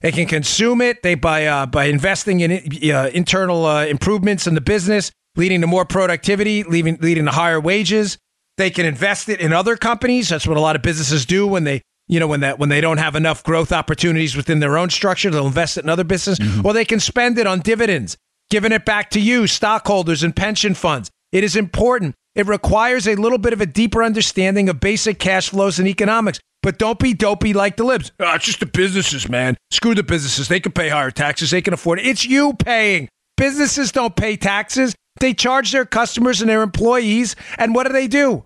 They 0.00 0.12
can 0.12 0.26
consume 0.26 0.80
it 0.80 1.02
they 1.02 1.16
by 1.16 1.46
uh, 1.46 1.66
by 1.66 1.86
investing 1.86 2.40
in 2.40 2.52
uh, 2.92 3.10
internal 3.12 3.66
uh, 3.66 3.86
improvements 3.86 4.46
in 4.46 4.54
the 4.54 4.60
business, 4.60 5.10
leading 5.34 5.60
to 5.62 5.66
more 5.66 5.84
productivity, 5.84 6.62
leading 6.62 6.98
leading 7.00 7.24
to 7.24 7.32
higher 7.32 7.60
wages. 7.60 8.18
They 8.56 8.70
can 8.70 8.86
invest 8.86 9.28
it 9.28 9.40
in 9.40 9.52
other 9.52 9.76
companies. 9.76 10.28
That's 10.28 10.46
what 10.46 10.56
a 10.56 10.60
lot 10.60 10.76
of 10.76 10.82
businesses 10.82 11.26
do 11.26 11.46
when 11.46 11.64
they 11.64 11.82
you 12.06 12.20
know 12.20 12.28
when 12.28 12.40
that 12.40 12.58
when 12.58 12.68
they 12.68 12.80
don't 12.80 12.98
have 12.98 13.16
enough 13.16 13.42
growth 13.42 13.72
opportunities 13.72 14.36
within 14.36 14.60
their 14.60 14.78
own 14.78 14.90
structure, 14.90 15.30
they'll 15.30 15.46
invest 15.46 15.78
it 15.78 15.84
in 15.84 15.90
other 15.90 16.04
business, 16.04 16.38
or 16.64 16.72
they 16.72 16.84
can 16.84 17.00
spend 17.00 17.38
it 17.38 17.46
on 17.46 17.60
dividends, 17.60 18.16
giving 18.50 18.72
it 18.72 18.84
back 18.84 19.10
to 19.10 19.20
you, 19.20 19.46
stockholders 19.46 20.22
and 20.22 20.36
pension 20.36 20.74
funds. 20.74 21.10
It 21.32 21.42
is 21.42 21.56
important. 21.56 22.14
It 22.36 22.46
requires 22.46 23.08
a 23.08 23.16
little 23.16 23.38
bit 23.38 23.54
of 23.54 23.60
a 23.60 23.66
deeper 23.66 24.04
understanding 24.04 24.68
of 24.68 24.78
basic 24.78 25.18
cash 25.18 25.48
flows 25.48 25.78
and 25.80 25.88
economics. 25.88 26.38
But 26.62 26.78
don't 26.78 26.98
be 26.98 27.14
dopey 27.14 27.52
like 27.52 27.76
the 27.76 27.84
libs. 27.84 28.12
"Ah, 28.20 28.34
it's 28.34 28.44
just 28.44 28.60
the 28.60 28.66
businesses, 28.66 29.28
man. 29.28 29.56
Screw 29.70 29.94
the 29.94 30.02
businesses. 30.02 30.48
They 30.48 30.60
can 30.60 30.72
pay 30.72 30.88
higher 30.90 31.10
taxes. 31.10 31.50
They 31.50 31.62
can 31.62 31.72
afford 31.72 31.98
it. 31.98 32.06
It's 32.06 32.24
you 32.24 32.52
paying. 32.54 33.08
Businesses 33.36 33.90
don't 33.90 34.16
pay 34.16 34.36
taxes. 34.36 34.94
They 35.20 35.32
charge 35.32 35.72
their 35.72 35.86
customers 35.86 36.40
and 36.40 36.50
their 36.50 36.62
employees. 36.62 37.36
And 37.56 37.74
what 37.74 37.86
do 37.86 37.92
they 37.92 38.08
do? 38.08 38.44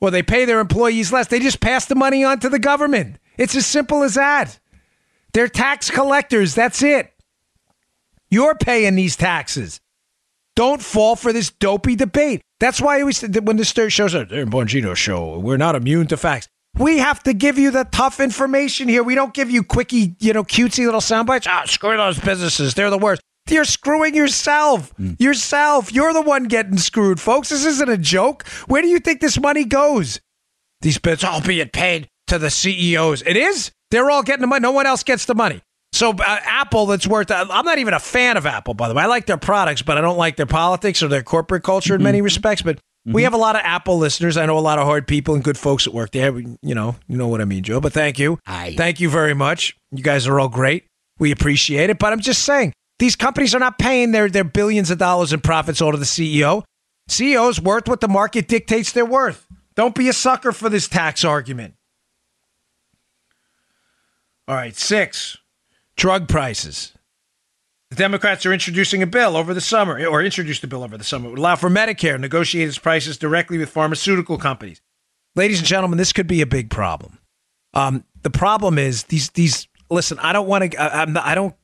Well, 0.00 0.10
they 0.10 0.22
pay 0.22 0.44
their 0.44 0.60
employees 0.60 1.12
less. 1.12 1.26
They 1.26 1.40
just 1.40 1.60
pass 1.60 1.86
the 1.86 1.94
money 1.94 2.22
on 2.22 2.40
to 2.40 2.48
the 2.48 2.58
government. 2.58 3.16
It's 3.36 3.56
as 3.56 3.66
simple 3.66 4.02
as 4.02 4.14
that. 4.14 4.58
They're 5.32 5.48
tax 5.48 5.90
collectors. 5.90 6.54
That's 6.54 6.82
it. 6.82 7.12
You're 8.30 8.54
paying 8.54 8.94
these 8.94 9.16
taxes. 9.16 9.80
Don't 10.56 10.82
fall 10.82 11.16
for 11.16 11.32
this 11.32 11.50
dopey 11.50 11.96
debate. 11.96 12.42
That's 12.60 12.80
why 12.80 12.98
I 12.98 13.00
always 13.00 13.22
when 13.22 13.56
this 13.56 13.72
shows 13.72 14.14
up, 14.14 14.28
Darren 14.28 14.50
Bongino 14.50 14.94
show, 14.94 15.38
we're 15.38 15.56
not 15.56 15.74
immune 15.74 16.06
to 16.08 16.16
facts. 16.16 16.46
We 16.78 16.98
have 16.98 17.22
to 17.24 17.32
give 17.32 17.58
you 17.58 17.70
the 17.70 17.84
tough 17.84 18.20
information 18.20 18.88
here. 18.88 19.02
We 19.02 19.14
don't 19.16 19.34
give 19.34 19.50
you 19.50 19.64
quickie, 19.64 20.14
you 20.20 20.32
know, 20.32 20.44
cutesy 20.44 20.84
little 20.84 21.00
sound 21.00 21.26
bites. 21.26 21.46
Ah, 21.50 21.64
screw 21.66 21.96
those 21.96 22.20
businesses. 22.20 22.74
They're 22.74 22.90
the 22.90 22.98
worst. 22.98 23.22
You're 23.48 23.64
screwing 23.64 24.14
yourself. 24.14 24.92
Yourself. 25.18 25.92
You're 25.92 26.12
the 26.12 26.22
one 26.22 26.44
getting 26.44 26.78
screwed, 26.78 27.18
folks. 27.18 27.48
This 27.48 27.64
isn't 27.64 27.88
a 27.88 27.98
joke. 27.98 28.46
Where 28.68 28.82
do 28.82 28.88
you 28.88 29.00
think 29.00 29.20
this 29.20 29.40
money 29.40 29.64
goes? 29.64 30.20
These 30.82 30.98
bits 30.98 31.24
all 31.24 31.40
being 31.40 31.68
paid 31.70 32.08
to 32.28 32.38
the 32.38 32.50
CEOs. 32.50 33.22
It 33.22 33.36
is. 33.36 33.72
They're 33.90 34.08
all 34.10 34.22
getting 34.22 34.42
the 34.42 34.46
money. 34.46 34.62
No 34.62 34.70
one 34.70 34.86
else 34.86 35.02
gets 35.02 35.24
the 35.24 35.34
money. 35.34 35.62
So 35.92 36.10
uh, 36.10 36.22
Apple, 36.44 36.86
that's 36.86 37.06
worth. 37.06 37.30
Uh, 37.30 37.46
I'm 37.50 37.64
not 37.64 37.78
even 37.78 37.94
a 37.94 37.98
fan 37.98 38.36
of 38.36 38.46
Apple, 38.46 38.74
by 38.74 38.88
the 38.88 38.94
way. 38.94 39.02
I 39.02 39.06
like 39.06 39.26
their 39.26 39.36
products, 39.36 39.82
but 39.82 39.98
I 39.98 40.00
don't 40.00 40.16
like 40.16 40.36
their 40.36 40.46
politics 40.46 41.02
or 41.02 41.08
their 41.08 41.22
corporate 41.22 41.62
culture 41.64 41.94
in 41.96 42.02
many 42.02 42.22
respects. 42.22 42.62
But 42.62 42.78
we 43.04 43.24
have 43.24 43.34
a 43.34 43.38
lot 43.38 43.56
of 43.56 43.62
Apple 43.64 43.98
listeners. 43.98 44.36
I 44.36 44.46
know 44.46 44.56
a 44.56 44.60
lot 44.60 44.78
of 44.78 44.84
hard 44.84 45.08
people 45.08 45.34
and 45.34 45.42
good 45.42 45.58
folks 45.58 45.84
that 45.84 45.92
work 45.94 46.12
there. 46.12 46.32
We- 46.32 46.56
You 46.62 46.74
know, 46.74 46.96
you 47.08 47.16
know 47.16 47.26
what 47.28 47.40
I 47.40 47.44
mean, 47.44 47.64
Joe. 47.64 47.80
But 47.80 47.92
thank 47.92 48.18
you, 48.18 48.38
Aye. 48.46 48.74
thank 48.76 49.00
you 49.00 49.10
very 49.10 49.34
much. 49.34 49.76
You 49.90 50.02
guys 50.04 50.26
are 50.28 50.38
all 50.38 50.48
great. 50.48 50.84
We 51.18 51.32
appreciate 51.32 51.90
it. 51.90 51.98
But 51.98 52.12
I'm 52.12 52.20
just 52.20 52.44
saying, 52.44 52.72
these 53.00 53.16
companies 53.16 53.54
are 53.54 53.58
not 53.60 53.78
paying 53.78 54.12
their 54.12 54.28
their 54.28 54.44
billions 54.44 54.90
of 54.92 54.98
dollars 54.98 55.32
in 55.32 55.40
profits 55.40 55.80
all 55.82 55.90
to 55.90 55.98
the 55.98 56.04
CEO. 56.04 56.62
CEO's 57.08 57.60
worth 57.60 57.88
what 57.88 58.00
the 58.00 58.08
market 58.08 58.46
dictates 58.46 58.92
they're 58.92 59.04
worth. 59.04 59.46
Don't 59.74 59.94
be 59.96 60.08
a 60.08 60.12
sucker 60.12 60.52
for 60.52 60.68
this 60.68 60.86
tax 60.86 61.24
argument. 61.24 61.74
All 64.46 64.54
right, 64.54 64.76
six, 64.76 65.36
drug 66.00 66.28
prices. 66.28 66.94
The 67.90 67.96
Democrats 67.96 68.46
are 68.46 68.54
introducing 68.54 69.02
a 69.02 69.06
bill 69.06 69.36
over 69.36 69.52
the 69.52 69.60
summer, 69.60 70.02
or 70.06 70.22
introduced 70.22 70.64
a 70.64 70.66
bill 70.66 70.82
over 70.82 70.96
the 70.96 71.04
summer, 71.04 71.28
would 71.28 71.38
allow 71.38 71.56
for 71.56 71.68
Medicare 71.68 72.12
to 72.12 72.18
negotiate 72.18 72.66
its 72.66 72.78
prices 72.78 73.18
directly 73.18 73.58
with 73.58 73.68
pharmaceutical 73.68 74.38
companies. 74.38 74.80
Ladies 75.36 75.58
and 75.58 75.68
gentlemen, 75.68 75.98
this 75.98 76.14
could 76.14 76.26
be 76.26 76.40
a 76.40 76.46
big 76.46 76.70
problem. 76.70 77.18
Um, 77.74 78.04
the 78.22 78.30
problem 78.30 78.78
is 78.78 79.04
these 79.04 79.28
these. 79.30 79.68
Listen, 79.90 80.18
I 80.20 80.32
don't 80.32 80.46
want 80.46 80.72
to. 80.72 80.82
I'm 80.82 81.12
not. 81.12 81.26
I 81.26 81.34
don't. 81.34 81.54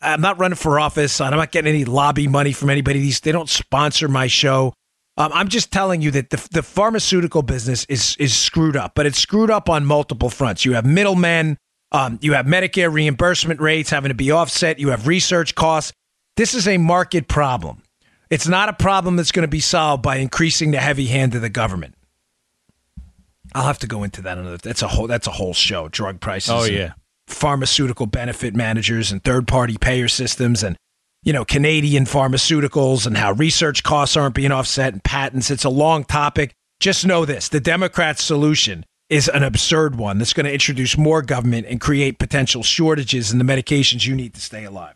I'm 0.00 0.20
not 0.20 0.38
running 0.38 0.56
for 0.56 0.78
office. 0.78 1.20
I'm 1.20 1.34
not 1.34 1.50
getting 1.50 1.74
any 1.74 1.84
lobby 1.84 2.28
money 2.28 2.52
from 2.52 2.70
anybody. 2.70 3.00
These 3.00 3.20
they 3.20 3.32
don't 3.32 3.48
sponsor 3.48 4.06
my 4.06 4.28
show. 4.28 4.72
Um, 5.16 5.32
I'm 5.34 5.48
just 5.48 5.72
telling 5.72 6.00
you 6.00 6.12
that 6.12 6.30
the, 6.30 6.48
the 6.52 6.62
pharmaceutical 6.62 7.42
business 7.42 7.86
is 7.88 8.16
is 8.20 8.36
screwed 8.36 8.76
up, 8.76 8.92
but 8.94 9.04
it's 9.04 9.18
screwed 9.18 9.50
up 9.50 9.68
on 9.68 9.84
multiple 9.84 10.30
fronts. 10.30 10.64
You 10.64 10.74
have 10.74 10.86
middlemen. 10.86 11.58
Um, 11.92 12.18
you 12.22 12.34
have 12.34 12.46
Medicare 12.46 12.92
reimbursement 12.92 13.60
rates 13.60 13.90
having 13.90 14.10
to 14.10 14.14
be 14.14 14.30
offset. 14.30 14.78
You 14.78 14.90
have 14.90 15.06
research 15.06 15.54
costs. 15.54 15.92
This 16.36 16.54
is 16.54 16.68
a 16.68 16.78
market 16.78 17.28
problem. 17.28 17.82
It's 18.30 18.46
not 18.46 18.68
a 18.68 18.72
problem 18.72 19.16
that's 19.16 19.32
going 19.32 19.42
to 19.42 19.48
be 19.48 19.60
solved 19.60 20.02
by 20.02 20.16
increasing 20.16 20.70
the 20.70 20.78
heavy 20.78 21.06
hand 21.06 21.34
of 21.34 21.42
the 21.42 21.48
government. 21.48 21.94
I'll 23.54 23.66
have 23.66 23.80
to 23.80 23.88
go 23.88 24.04
into 24.04 24.22
that 24.22 24.38
another. 24.38 24.58
That's 24.58 24.82
a 24.82 24.88
whole. 24.88 25.08
That's 25.08 25.26
a 25.26 25.32
whole 25.32 25.54
show. 25.54 25.88
Drug 25.88 26.20
prices. 26.20 26.50
Oh, 26.50 26.64
yeah. 26.64 26.92
Pharmaceutical 27.26 28.06
benefit 28.06 28.54
managers 28.54 29.10
and 29.10 29.22
third 29.22 29.48
party 29.48 29.76
payer 29.76 30.08
systems 30.08 30.62
and 30.62 30.76
you 31.22 31.32
know 31.32 31.44
Canadian 31.44 32.04
pharmaceuticals 32.04 33.06
and 33.06 33.16
how 33.16 33.32
research 33.32 33.82
costs 33.82 34.16
aren't 34.16 34.34
being 34.36 34.52
offset 34.52 34.92
and 34.92 35.02
patents. 35.02 35.50
It's 35.50 35.64
a 35.64 35.70
long 35.70 36.04
topic. 36.04 36.52
Just 36.78 37.04
know 37.04 37.24
this: 37.24 37.48
the 37.48 37.60
Democrats' 37.60 38.22
solution 38.22 38.84
is 39.10 39.28
an 39.28 39.42
absurd 39.42 39.96
one 39.96 40.18
that's 40.18 40.32
going 40.32 40.46
to 40.46 40.52
introduce 40.52 40.96
more 40.96 41.20
government 41.20 41.66
and 41.68 41.80
create 41.80 42.18
potential 42.18 42.62
shortages 42.62 43.32
in 43.32 43.38
the 43.38 43.44
medications 43.44 44.06
you 44.06 44.14
need 44.14 44.32
to 44.32 44.40
stay 44.40 44.64
alive. 44.64 44.94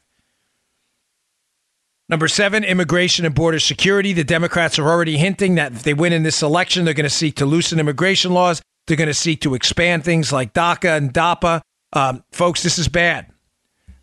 Number 2.08 2.28
seven, 2.28 2.64
immigration 2.64 3.26
and 3.26 3.34
border 3.34 3.58
security. 3.58 4.12
The 4.12 4.24
Democrats 4.24 4.78
are 4.78 4.88
already 4.88 5.16
hinting 5.16 5.56
that 5.56 5.72
if 5.72 5.82
they 5.82 5.94
win 5.94 6.12
in 6.12 6.22
this 6.22 6.42
election, 6.42 6.84
they're 6.84 6.94
going 6.94 7.04
to 7.04 7.10
seek 7.10 7.36
to 7.36 7.46
loosen 7.46 7.80
immigration 7.80 8.32
laws. 8.32 8.62
They're 8.86 8.96
going 8.96 9.08
to 9.08 9.14
seek 9.14 9.40
to 9.40 9.54
expand 9.54 10.04
things 10.04 10.32
like 10.32 10.52
DACA 10.52 10.96
and 10.96 11.12
DAPA. 11.12 11.62
Um, 11.94 12.22
folks, 12.30 12.62
this 12.62 12.78
is 12.78 12.88
bad. 12.88 13.32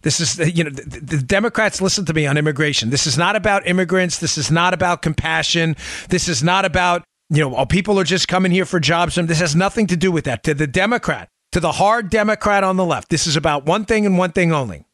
This 0.01 0.19
is, 0.19 0.55
you 0.57 0.63
know, 0.63 0.71
the, 0.71 0.99
the 0.99 1.21
Democrats 1.21 1.79
listen 1.79 2.05
to 2.05 2.13
me 2.13 2.25
on 2.25 2.37
immigration. 2.37 2.89
This 2.89 3.05
is 3.05 3.19
not 3.19 3.35
about 3.35 3.67
immigrants. 3.67 4.17
This 4.17 4.37
is 4.37 4.49
not 4.49 4.73
about 4.73 5.03
compassion. 5.03 5.75
This 6.09 6.27
is 6.27 6.41
not 6.43 6.65
about, 6.65 7.03
you 7.31 7.41
know, 7.41 7.55
oh, 7.55 7.65
people 7.65 7.97
are 7.97 8.03
just 8.03 8.27
coming 8.27 8.51
here 8.51 8.65
for 8.65 8.79
jobs. 8.79 9.17
And 9.17 9.27
this 9.27 9.39
has 9.39 9.55
nothing 9.55 9.87
to 9.87 9.95
do 9.95 10.11
with 10.11 10.25
that. 10.25 10.43
To 10.43 10.53
the 10.53 10.67
Democrat, 10.67 11.29
to 11.53 11.61
the 11.61 11.71
hard 11.71 12.09
Democrat 12.09 12.63
on 12.63 12.75
the 12.75 12.83
left, 12.83 13.09
this 13.09 13.25
is 13.25 13.37
about 13.37 13.65
one 13.65 13.85
thing 13.85 14.05
and 14.05 14.17
one 14.17 14.33
thing 14.33 14.51
only. 14.51 14.85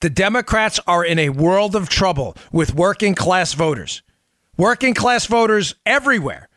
The 0.00 0.10
Democrats 0.10 0.80
are 0.88 1.04
in 1.04 1.18
a 1.20 1.28
world 1.28 1.76
of 1.76 1.88
trouble 1.88 2.36
with 2.50 2.74
working 2.74 3.14
class 3.14 3.52
voters. 3.52 4.02
Working 4.56 4.94
class 4.94 5.26
voters 5.26 5.76
everywhere. 5.86 6.48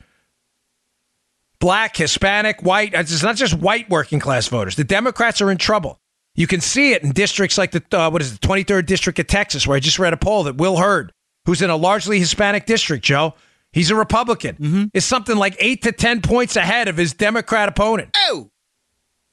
Black, 1.60 1.96
Hispanic, 1.96 2.64
white. 2.64 2.94
It's 2.94 3.22
not 3.22 3.36
just 3.36 3.54
white 3.54 3.90
working 3.90 4.20
class 4.20 4.48
voters. 4.48 4.76
The 4.76 4.84
Democrats 4.84 5.42
are 5.42 5.52
in 5.52 5.58
trouble. 5.58 6.00
You 6.36 6.48
can 6.48 6.60
see 6.60 6.94
it 6.94 7.04
in 7.04 7.12
districts 7.12 7.58
like 7.58 7.72
the 7.72 7.84
uh, 7.96 8.10
what 8.10 8.22
is 8.22 8.34
it, 8.34 8.42
23rd 8.42 8.88
district 8.88 9.20
of 9.20 9.28
Texas, 9.28 9.68
where 9.68 9.78
I 9.78 9.80
just 9.80 10.00
read 10.00 10.14
a 10.14 10.18
poll 10.18 10.44
that 10.44 10.58
Will 10.58 10.78
Hurd, 10.78 11.14
who's 11.46 11.62
in 11.62 11.70
a 11.70 11.76
largely 11.76 12.18
Hispanic 12.18 12.66
district, 12.66 13.06
Joe, 13.06 13.36
he's 13.74 13.92
a 13.92 13.96
Republican, 13.96 14.56
mm-hmm. 14.56 14.84
is 14.94 15.04
something 15.04 15.36
like 15.36 15.58
eight 15.60 15.82
to 15.82 15.92
ten 15.92 16.22
points 16.22 16.56
ahead 16.56 16.88
of 16.88 16.96
his 16.96 17.14
Democrat 17.14 17.68
opponent. 17.68 18.12
Oh, 18.16 18.50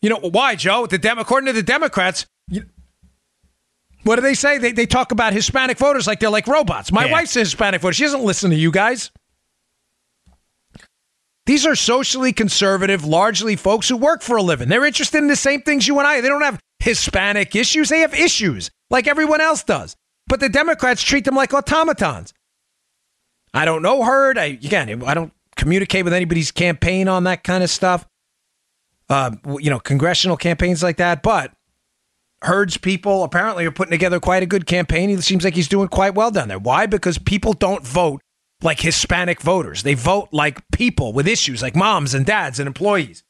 You 0.03 0.11
know 0.11 0.19
why, 0.21 0.57
Joe? 0.57 0.87
The 0.87 0.99
Dem- 0.99 1.19
according 1.21 1.47
to 1.47 1.53
the 1.53 1.63
Democrats, 1.63 2.27
you- 2.49 2.65
What 4.03 4.17
do 4.17 4.23
they 4.23 4.35
say? 4.35 4.59
They, 4.59 4.73
they 4.73 4.87
talk 4.87 5.13
about 5.13 5.33
Hispanic 5.35 5.77
voters 5.79 6.07
like 6.07 6.21
they're 6.21 6.31
like 6.31 6.47
robots. 6.47 6.91
My 6.91 7.05
Yeah. 7.05 7.13
wife's 7.13 7.37
a 7.37 7.41
Hispanic 7.41 7.83
voter. 7.83 7.93
She 7.93 8.05
doesn't 8.05 8.25
listen 8.25 8.51
to 8.51 8.57
you 8.57 8.71
guys. 8.73 9.11
These 11.47 11.67
are 11.67 11.75
socially 11.75 12.33
conservative, 12.33 13.05
largely 13.05 13.57
folks 13.57 13.89
who 13.89 13.97
work 13.97 14.23
for 14.23 14.37
a 14.37 14.43
living. 14.43 14.69
They're 14.69 14.85
interested 14.87 15.19
in 15.19 15.27
the 15.27 15.37
same 15.37 15.63
things 15.63 15.87
you 15.89 15.99
and 15.99 16.07
I. 16.07 16.21
They 16.21 16.29
don't 16.29 16.43
have 16.43 16.61
Hispanic 16.79 17.57
issues. 17.57 17.89
They 17.89 18.01
have 18.01 18.15
issues 18.15 18.71
like 18.89 19.07
everyone 19.07 19.41
else 19.41 19.63
does. 19.65 19.97
But 20.29 20.41
the 20.41 20.49
Democrats 20.49 21.03
treat 21.03 21.25
them 21.25 21.35
like 21.35 21.53
automatons. 21.53 22.33
I 23.53 23.65
don't 23.65 23.83
know 23.83 24.03
Hurd. 24.05 24.39
I 24.39 24.45
again, 24.45 25.03
I 25.05 25.15
don't 25.15 25.33
communicate 25.57 26.05
with 26.05 26.13
anybody's 26.15 26.51
campaign 26.51 27.09
on 27.09 27.25
that 27.25 27.45
kind 27.45 27.63
of 27.63 27.71
stuff. 27.71 28.07
Uh, 29.09 29.33
you 29.59 29.71
know, 29.71 29.81
congressional 29.81 30.37
campaigns 30.37 30.83
like 30.83 30.99
that. 30.99 31.23
But 31.23 31.53
Hurd's 32.43 32.77
people 32.77 33.25
apparently 33.25 33.67
are 33.67 33.73
putting 33.73 33.91
together 33.91 34.21
quite 34.21 34.43
a 34.43 34.47
good 34.47 34.67
campaign. 34.67 35.09
He 35.09 35.17
seems 35.21 35.45
like 35.45 35.55
he's 35.55 35.69
doing 35.69 35.89
quite 35.89 36.15
well 36.15 36.31
down 36.31 36.49
there. 36.49 36.59
Why? 36.59 36.87
Because 36.87 37.19
people 37.19 37.53
don't 37.53 37.85
vote 37.85 38.23
like 38.63 38.81
Hispanic 38.81 39.41
voters. 39.41 39.83
They 39.83 39.95
vote 39.95 40.29
like 40.33 40.61
people 40.73 41.13
with 41.13 41.27
issues, 41.27 41.63
like 41.63 41.77
moms 41.77 42.15
and 42.15 42.25
dads 42.25 42.59
and 42.59 42.67
employees. 42.67 43.23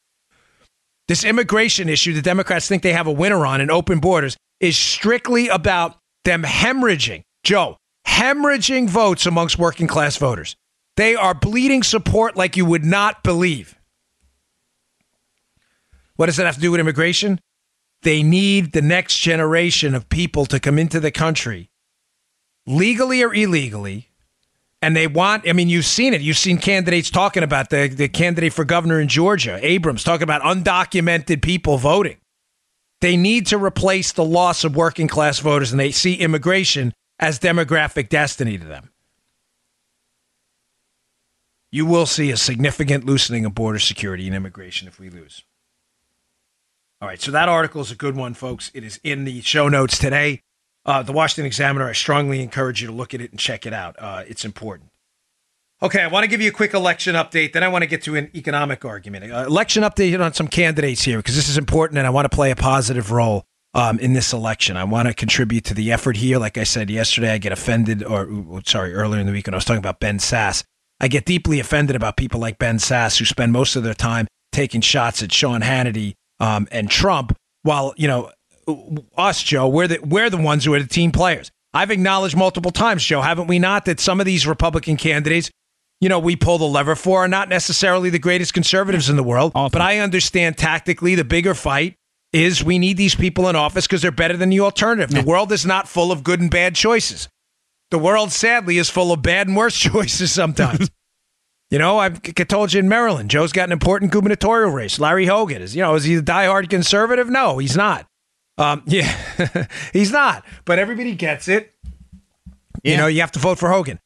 This 1.09 1.24
immigration 1.24 1.88
issue 1.88 2.12
the 2.12 2.22
Democrats 2.22 2.68
think 2.68 2.83
they 2.83 2.92
have 2.92 3.09
a 3.09 3.12
winner 3.12 3.44
on 3.44 3.61
in 3.61 3.70
open 3.70 3.98
borders 3.98 4.37
is 4.61 4.76
strictly 4.76 5.48
about 5.48 5.96
them 6.24 6.42
hemorrhaging, 6.42 7.22
Joe, 7.42 7.78
hemorrhaging 8.11 8.88
votes 8.88 9.25
amongst 9.25 9.59
working 9.59 9.87
class 9.87 10.16
voters. 10.16 10.57
They 10.96 11.14
are 11.14 11.35
bleeding 11.35 11.83
support 11.83 12.37
like 12.37 12.57
you 12.57 12.66
would 12.66 12.85
not 12.85 13.23
believe. 13.23 13.79
What 16.16 16.27
does 16.27 16.37
that 16.37 16.46
have 16.46 16.57
to 16.57 16.61
do 16.61 16.73
with 16.73 16.81
immigration? 16.81 17.40
They 18.03 18.23
need 18.23 18.73
the 18.73 18.83
next 18.83 19.18
generation 19.18 19.94
of 19.94 20.09
people 20.09 20.44
to 20.46 20.61
come 20.61 20.79
into 20.79 21.01
the 21.01 21.11
country, 21.11 21.70
legally 22.66 23.23
or 23.23 23.33
illegally. 23.33 24.09
And 24.83 24.96
they 24.96 25.07
want, 25.07 25.46
I 25.49 25.53
mean, 25.53 25.68
you've 25.68 25.85
seen 25.85 26.14
it. 26.14 26.23
You've 26.23 26.38
seen 26.38 26.57
candidates 26.57 27.11
talking 27.11 27.42
about 27.42 27.68
the, 27.68 27.88
the 27.88 28.09
candidate 28.09 28.55
for 28.55 28.64
governor 28.64 28.99
in 28.99 29.09
Georgia, 29.09 29.59
Abrams, 29.62 30.03
talking 30.03 30.23
about 30.23 30.42
undocumented 30.42 31.42
people 31.42 31.77
voting. 31.77 32.16
They 33.03 33.16
need 33.16 33.46
to 33.49 33.59
replace 33.59 34.12
the 34.12 34.25
loss 34.25 34.64
of 34.64 34.77
working 34.77 35.09
class 35.09 35.38
voters, 35.38 35.70
and 35.70 35.81
they 35.81 35.90
see 35.90 36.14
immigration 36.14 36.92
as 37.20 37.38
demographic 37.38 38.09
destiny 38.09 38.59
to 38.59 38.64
them. 38.64 38.90
You 41.70 41.87
will 41.87 42.06
see 42.06 42.33
a 42.33 42.37
significant 42.37 43.04
loosening 43.04 43.44
of 43.44 43.54
border 43.54 43.78
security 43.78 44.26
and 44.26 44.35
immigration 44.35 44.88
if 44.88 44.98
we 44.98 45.11
lose. 45.11 45.44
All 47.00 47.06
right, 47.06 47.20
so 47.20 47.30
that 47.30 47.48
article 47.48 47.80
is 47.80 47.92
a 47.92 47.94
good 47.94 48.16
one, 48.16 48.35
folks. 48.35 48.70
It 48.74 48.83
is 48.83 48.98
in 49.04 49.24
the 49.24 49.40
show 49.42 49.68
notes 49.68 49.96
today. 49.96 50.42
Uh, 50.85 51.02
the 51.02 51.12
Washington 51.12 51.46
Examiner, 51.46 51.88
I 51.88 51.92
strongly 51.92 52.42
encourage 52.42 52.80
you 52.80 52.88
to 52.88 52.92
look 52.92 53.14
at 53.14 53.20
it 53.20 53.30
and 53.30 53.38
check 53.38 53.66
it 53.66 53.72
out. 53.72 53.96
Uh, 53.98 54.24
it's 54.26 54.44
important. 54.44 54.90
Okay, 55.83 56.02
I 56.02 56.09
want 56.09 56.24
to 56.24 56.28
give 56.28 56.40
you 56.40 56.48
a 56.48 56.52
quick 56.52 56.74
election 56.74 57.14
update. 57.14 57.52
Then 57.52 57.62
I 57.62 57.68
want 57.68 57.83
to 57.83 57.87
get 57.87 58.02
to 58.02 58.16
an 58.16 58.30
economic 58.35 58.85
argument. 58.85 59.33
Uh, 59.33 59.44
election 59.46 59.83
update 59.83 60.18
on 60.22 60.35
some 60.35 60.48
candidates 60.48 61.02
here 61.02 61.18
because 61.18 61.37
this 61.37 61.48
is 61.48 61.56
important 61.56 61.98
and 61.98 62.06
I 62.06 62.11
want 62.11 62.30
to 62.30 62.35
play 62.35 62.50
a 62.50 62.56
positive 62.56 63.12
role 63.12 63.46
um, 63.74 63.98
in 63.98 64.12
this 64.12 64.33
election. 64.33 64.76
I 64.76 64.85
want 64.85 65.09
to 65.09 65.14
contribute 65.14 65.64
to 65.66 65.74
the 65.74 65.92
effort 65.92 66.16
here. 66.16 66.38
Like 66.38 66.59
I 66.59 66.64
said 66.64 66.90
yesterday, 66.90 67.33
I 67.33 67.38
get 67.38 67.52
offended, 67.52 68.02
or 68.02 68.28
sorry, 68.64 68.94
earlier 68.94 69.20
in 69.20 69.26
the 69.26 69.33
week 69.33 69.46
when 69.46 69.54
I 69.54 69.56
was 69.56 69.64
talking 69.64 69.78
about 69.78 70.00
Ben 70.00 70.18
Sasse. 70.18 70.64
I 71.00 71.09
get 71.09 71.24
deeply 71.24 71.61
offended 71.61 71.96
about 71.96 72.16
people 72.16 72.40
like 72.40 72.59
Ben 72.59 72.76
Sasse 72.76 73.18
who 73.18 73.24
spend 73.24 73.52
most 73.52 73.76
of 73.76 73.83
their 73.83 73.94
time 73.94 74.26
taking 74.52 74.80
shots 74.80 75.22
at 75.22 75.33
Sean 75.33 75.62
Hannity 75.62 76.14
um, 76.40 76.68
and 76.70 76.90
Trump, 76.90 77.37
while 77.62 77.94
you 77.96 78.09
know 78.09 78.30
us, 79.16 79.42
Joe, 79.42 79.68
we're 79.68 79.88
the 79.88 79.98
we're 80.02 80.30
the 80.30 80.37
ones 80.37 80.64
who 80.64 80.74
are 80.74 80.80
the 80.80 80.88
team 80.88 81.12
players. 81.12 81.50
I've 81.72 81.90
acknowledged 81.90 82.37
multiple 82.37 82.72
times, 82.72 83.04
Joe, 83.04 83.20
haven't 83.20 83.46
we 83.46 83.59
not, 83.59 83.85
that 83.85 84.00
some 84.00 84.18
of 84.18 84.26
these 84.26 84.46
Republican 84.46 84.96
candidates, 84.96 85.50
you 86.00 86.09
know, 86.09 86.18
we 86.18 86.35
pull 86.35 86.59
the 86.59 86.64
lever 86.64 86.96
for 86.96 87.24
are 87.24 87.28
not 87.28 87.48
necessarily 87.48 88.11
the 88.11 88.18
greatest 88.18 88.54
conservatives 88.54 89.09
in 89.09 89.16
the 89.16 89.22
world. 89.22 89.52
Often. 89.54 89.78
But 89.78 89.83
I 89.83 89.98
understand 89.98 90.59
tactically 90.59 91.14
the 91.14 91.24
bigger 91.24 91.54
fight 91.54 91.94
is 92.33 92.62
we 92.62 92.79
need 92.79 92.97
these 92.97 93.14
people 93.14 93.49
in 93.49 93.57
office 93.57 93.87
because 93.87 94.03
they're 94.03 94.12
better 94.12 94.37
than 94.37 94.51
the 94.51 94.61
alternative. 94.61 95.11
The 95.11 95.29
world 95.29 95.51
is 95.53 95.66
not 95.66 95.88
full 95.88 96.12
of 96.12 96.23
good 96.23 96.40
and 96.40 96.51
bad 96.51 96.77
choices. 96.77 97.29
The 97.90 97.99
world, 97.99 98.31
sadly, 98.31 98.79
is 98.79 98.88
full 98.88 99.12
of 99.12 99.23
bad 99.23 99.49
and 99.49 99.57
worse 99.57 99.77
choices 99.79 100.31
sometimes. 100.33 100.90
You 101.71 101.79
know, 101.79 101.99
I've 101.99 102.21
I 102.25 102.45
told 102.45 102.73
you 102.73 102.81
in 102.81 102.88
Maryland, 102.88 103.31
Joe's 103.31 103.53
got 103.53 103.69
an 103.69 103.73
important 103.73 104.11
gubernatorial 104.11 104.71
race. 104.71 104.99
Larry 104.99 105.27
Hogan 105.27 105.62
is, 105.62 105.75
you 105.77 105.83
know, 105.83 105.95
is 105.95 106.05
he 106.05 106.16
a 106.16 106.23
diehard 106.23 106.69
conservative? 106.69 107.29
No, 107.29 107.59
he's 107.59 107.77
not. 107.77 108.07
Um, 108.59 108.83
yeah, 108.87 109.66
he's 109.93 110.11
not. 110.11 110.45
But 110.64 110.79
everybody 110.79 111.14
gets 111.14 111.49
it. 111.49 111.73
You 112.83 112.97
know, 112.97 113.07
you 113.09 113.21
have 113.21 113.33
to 113.33 113.38
vote 113.38 113.59
for 113.59 113.71
Hogan. 113.71 114.01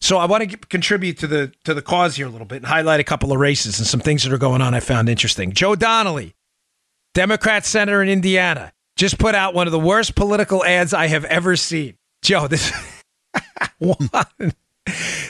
So 0.00 0.18
I 0.18 0.24
want 0.24 0.50
to 0.50 0.56
contribute 0.56 1.18
to 1.18 1.28
the 1.28 1.52
to 1.64 1.74
the 1.74 1.82
cause 1.82 2.16
here 2.16 2.26
a 2.26 2.30
little 2.30 2.46
bit 2.46 2.56
and 2.56 2.66
highlight 2.66 2.98
a 2.98 3.04
couple 3.04 3.30
of 3.30 3.38
races 3.38 3.78
and 3.78 3.86
some 3.86 4.00
things 4.00 4.24
that 4.24 4.32
are 4.32 4.38
going 4.38 4.60
on 4.60 4.74
I 4.74 4.80
found 4.80 5.08
interesting. 5.08 5.52
Joe 5.52 5.76
Donnelly, 5.76 6.34
Democrat 7.14 7.64
senator 7.66 8.02
in 8.02 8.08
Indiana, 8.08 8.72
just 8.96 9.18
put 9.18 9.34
out 9.34 9.54
one 9.54 9.66
of 9.66 9.72
the 9.72 9.78
worst 9.80 10.14
political 10.14 10.64
ads 10.64 10.94
I 10.94 11.06
have 11.08 11.24
ever 11.26 11.56
seen. 11.56 11.96
Joe, 12.22 12.46
this 12.48 12.72
one. 13.78 13.98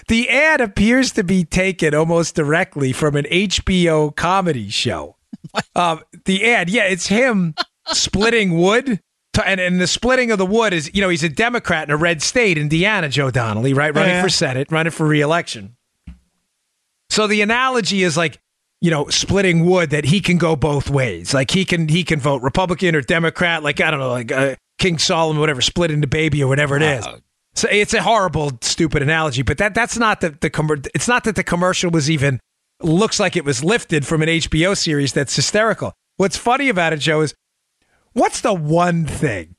The 0.08 0.28
ad 0.30 0.60
appears 0.60 1.12
to 1.12 1.24
be 1.24 1.44
taken 1.44 1.94
almost 1.94 2.34
directly 2.34 2.92
from 2.92 3.16
an 3.16 3.24
HBO 3.24 4.14
comedy 4.14 4.68
show. 4.70 5.16
Um, 5.74 6.00
the 6.24 6.44
ad, 6.52 6.70
yeah, 6.70 6.84
it's 6.84 7.06
him 7.08 7.54
splitting 7.92 8.56
wood. 8.58 9.00
To, 9.34 9.48
and, 9.48 9.60
and 9.60 9.80
the 9.80 9.86
splitting 9.86 10.30
of 10.30 10.36
the 10.38 10.44
wood 10.46 10.74
is, 10.74 10.90
you 10.94 11.00
know, 11.00 11.08
he's 11.08 11.22
a 11.24 11.28
Democrat 11.28 11.88
in 11.88 11.90
a 11.90 11.96
red 11.96 12.20
state, 12.20 12.58
Indiana, 12.58 13.08
Joe 13.08 13.30
Donnelly, 13.30 13.72
right? 13.72 13.94
Running 13.94 14.16
Yeah. 14.16 14.22
for 14.22 14.28
Senate, 14.28 14.70
running 14.70 14.90
for 14.90 15.06
reelection. 15.06 15.76
So 17.08 17.26
the 17.26 17.40
analogy 17.40 18.02
is 18.02 18.16
like, 18.16 18.38
you 18.82 18.90
know, 18.90 19.06
splitting 19.06 19.64
wood 19.64 19.90
that 19.90 20.04
he 20.04 20.20
can 20.20 20.38
go 20.38 20.56
both 20.56 20.90
ways. 20.90 21.32
Like 21.32 21.52
he 21.52 21.64
can 21.64 21.86
he 21.86 22.02
can 22.02 22.18
vote 22.18 22.42
Republican 22.42 22.96
or 22.96 23.00
Democrat. 23.00 23.62
Like 23.62 23.80
I 23.80 23.92
don't 23.92 24.00
know, 24.00 24.10
like 24.10 24.32
uh, 24.32 24.56
King 24.78 24.98
Solomon, 24.98 25.40
whatever, 25.40 25.60
split 25.60 25.92
into 25.92 26.08
baby 26.08 26.42
or 26.42 26.48
whatever 26.48 26.76
it 26.76 26.82
is. 26.82 27.06
So 27.54 27.68
it's 27.70 27.94
a 27.94 28.02
horrible, 28.02 28.50
stupid 28.60 29.00
analogy, 29.00 29.42
but 29.42 29.58
that 29.58 29.74
that's 29.74 29.96
not 29.96 30.20
the 30.20 30.30
the 30.30 30.50
commer- 30.50 30.86
it's 30.96 31.06
not 31.06 31.22
that 31.24 31.36
the 31.36 31.44
commercial 31.44 31.92
was 31.92 32.10
even 32.10 32.40
looks 32.82 33.20
like 33.20 33.36
it 33.36 33.44
was 33.44 33.62
lifted 33.62 34.04
from 34.04 34.20
an 34.20 34.28
HBO 34.28 34.76
series 34.76 35.12
that's 35.12 35.36
hysterical. 35.36 35.94
What's 36.16 36.36
funny 36.36 36.68
about 36.68 36.92
it, 36.92 36.98
Joe, 36.98 37.20
is 37.20 37.34
what's 38.14 38.40
the 38.40 38.52
one 38.52 39.06
thing? 39.06 39.54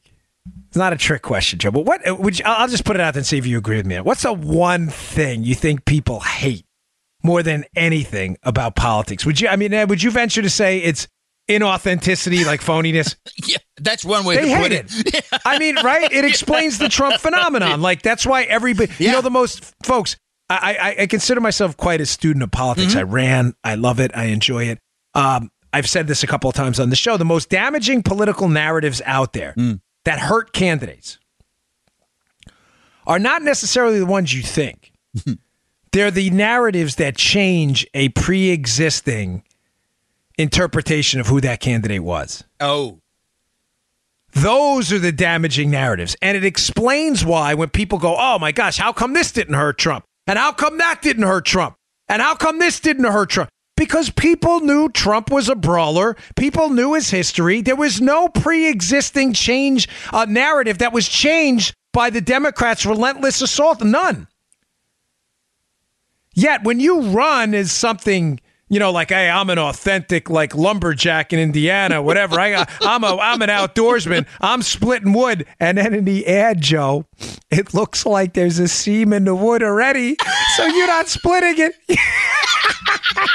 It's 0.67 0.75
not 0.75 0.91
a 0.91 0.97
trick 0.97 1.21
question, 1.21 1.59
Joe, 1.59 1.71
but 1.71 1.86
what 1.86 2.01
would 2.19 2.39
you, 2.39 2.45
I'll 2.45 2.63
I'll 2.63 2.67
just 2.67 2.83
put 2.83 2.97
it 2.97 3.01
out 3.01 3.13
there 3.13 3.19
and 3.19 3.27
see 3.27 3.38
if 3.38 3.45
you 3.45 3.57
agree 3.57 3.77
with 3.77 3.86
me. 3.86 4.01
What's 4.01 4.23
the 4.23 4.33
one 4.33 4.89
thing 4.89 5.43
you 5.43 5.55
think 5.55 5.86
people 5.86 6.19
hate 6.19 6.65
more 7.23 7.41
than 7.43 7.65
anything 7.75 8.38
about 8.43 8.75
politics? 8.75 9.25
Would 9.25 9.39
you? 9.41 9.47
I 9.47 9.55
mean, 9.55 9.71
would 9.88 10.03
you 10.03 10.12
venture 10.12 10.41
to 10.41 10.49
say 10.49 10.79
it's 10.79 11.07
inauthenticity, 11.49 12.45
like 12.45 12.62
phoniness? 12.62 13.15
Yeah, 13.45 13.57
that's 13.77 14.05
one 14.05 14.23
way 14.25 14.36
They 14.38 14.53
to 14.53 14.62
put 14.62 14.71
it. 14.71 15.13
it. 15.15 15.25
I 15.45 15.57
mean, 15.59 15.75
right? 15.83 16.09
It 16.12 16.23
explains 16.25 16.77
the 16.77 16.88
Trump 16.89 17.19
phenomenon. 17.19 17.81
Like 17.81 18.01
that's 18.01 18.25
why 18.25 18.43
everybody, 18.43 18.91
Yeah. 18.99 19.07
you 19.09 19.12
know, 19.13 19.21
the 19.21 19.31
most 19.31 19.73
folks. 19.83 20.15
I, 20.49 20.77
I, 20.99 21.01
I 21.03 21.07
consider 21.07 21.41
myself 21.41 21.75
quite 21.75 21.99
a 21.99 22.05
student 22.05 22.43
of 22.43 22.51
politics. 22.51 22.95
I 22.95 23.03
ran. 23.03 23.53
I 23.63 23.75
love 23.75 23.99
it. 23.99 24.12
I 24.15 24.25
enjoy 24.25 24.65
it. 24.65 24.79
Um, 25.15 25.49
I've 25.73 25.89
said 25.89 26.05
this 26.07 26.21
a 26.21 26.27
couple 26.27 26.49
of 26.49 26.55
times 26.55 26.79
on 26.79 26.89
the 26.91 26.95
show. 26.95 27.17
The 27.17 27.25
most 27.25 27.49
damaging 27.49 28.03
political 28.03 28.47
narratives 28.49 29.01
out 29.05 29.33
there 29.33 29.55
that 30.05 30.19
hurt 30.19 30.53
candidates 30.53 31.17
are 33.07 33.19
not 33.19 33.41
necessarily 33.41 33.99
the 33.99 34.05
ones 34.05 34.33
you 34.33 34.43
think. 34.43 34.91
They're 35.93 36.12
the 36.12 36.32
narratives 36.32 36.95
that 36.95 37.15
change 37.15 37.88
a 37.93 38.10
pre-existing 38.10 39.43
interpretation 40.39 41.19
of 41.19 41.27
who 41.27 41.39
that 41.41 41.60
candidate 41.60 42.03
was. 42.03 42.43
Oh, 42.60 42.99
Those 44.32 44.91
are 44.91 44.97
the 44.97 45.12
damaging 45.12 45.69
narratives. 45.69 46.15
And 46.19 46.36
it 46.36 46.43
explains 46.43 47.23
why 47.23 47.53
when 47.53 47.69
people 47.69 47.99
go, 47.99 48.15
oh 48.17 48.39
my 48.39 48.51
gosh, 48.51 48.77
how 48.77 48.91
come 48.91 49.13
this 49.13 49.32
didn't 49.32 49.53
hurt 49.53 49.77
Trump? 49.77 50.03
And 50.25 50.39
how 50.39 50.51
come 50.51 50.79
that 50.79 51.03
didn't 51.03 51.23
hurt 51.23 51.45
Trump? 51.45 51.75
And 52.10 52.21
how 52.21 52.36
come 52.36 52.58
this 52.58 52.79
didn't 52.79 53.06
hurt 53.06 53.29
Trump? 53.29 53.51
Because 53.77 54.10
people 54.10 54.62
knew 54.62 54.89
Trump 54.89 55.29
was 55.29 55.49
a 55.49 55.56
brawler. 55.56 56.15
People 56.36 56.69
knew 56.69 56.93
his 56.95 57.12
history. 57.12 57.62
There 57.62 57.75
was 57.75 58.01
no 58.01 58.27
pre 58.29 58.67
existing 58.67 59.34
change 59.34 59.88
uh, 60.12 60.25
narrative 60.25 60.79
that 60.79 60.93
was 60.93 61.08
changed 61.08 61.75
by 61.91 62.10
the 62.10 62.21
Democrats' 62.21 62.86
relentless 62.86 63.41
assault. 63.41 63.84
None. 63.84 64.27
Yet 66.34 66.63
when 66.63 66.80
you 66.80 67.02
run 67.02 67.54
is 67.54 67.72
something, 67.72 68.39
you 68.69 68.80
know, 68.80 68.91
like 68.91 69.10
hey, 69.10 69.30
I'm 69.30 69.50
an 69.50 69.60
authentic 69.60 70.30
like 70.30 70.56
lumberjack 70.56 71.32
in 71.34 71.39
Indiana, 71.39 72.02
whatever. 72.02 72.39
I 72.39 72.65
I'm 72.82 73.04
a 73.04 73.17
I'm 73.17 73.41
an 73.41 73.50
outdoorsman. 73.50 74.26
I'm 74.41 74.62
splitting 74.62 75.13
wood, 75.13 75.46
and 75.60 75.78
then 75.78 75.93
in 75.93 76.06
the 76.06 76.26
ad, 76.28 76.62
Joe, 76.62 77.06
it 77.52 77.74
looks 77.74 78.06
like 78.06 78.34
there's 78.34 78.60
a 78.60 78.67
seam 78.67 79.13
in 79.13 79.26
the 79.26 79.36
wood 79.36 79.62
already, 79.63 80.17
so 80.56 80.65
you're 80.65 80.88
not 80.88 81.08
splitting 81.08 81.56
it. 81.60 81.76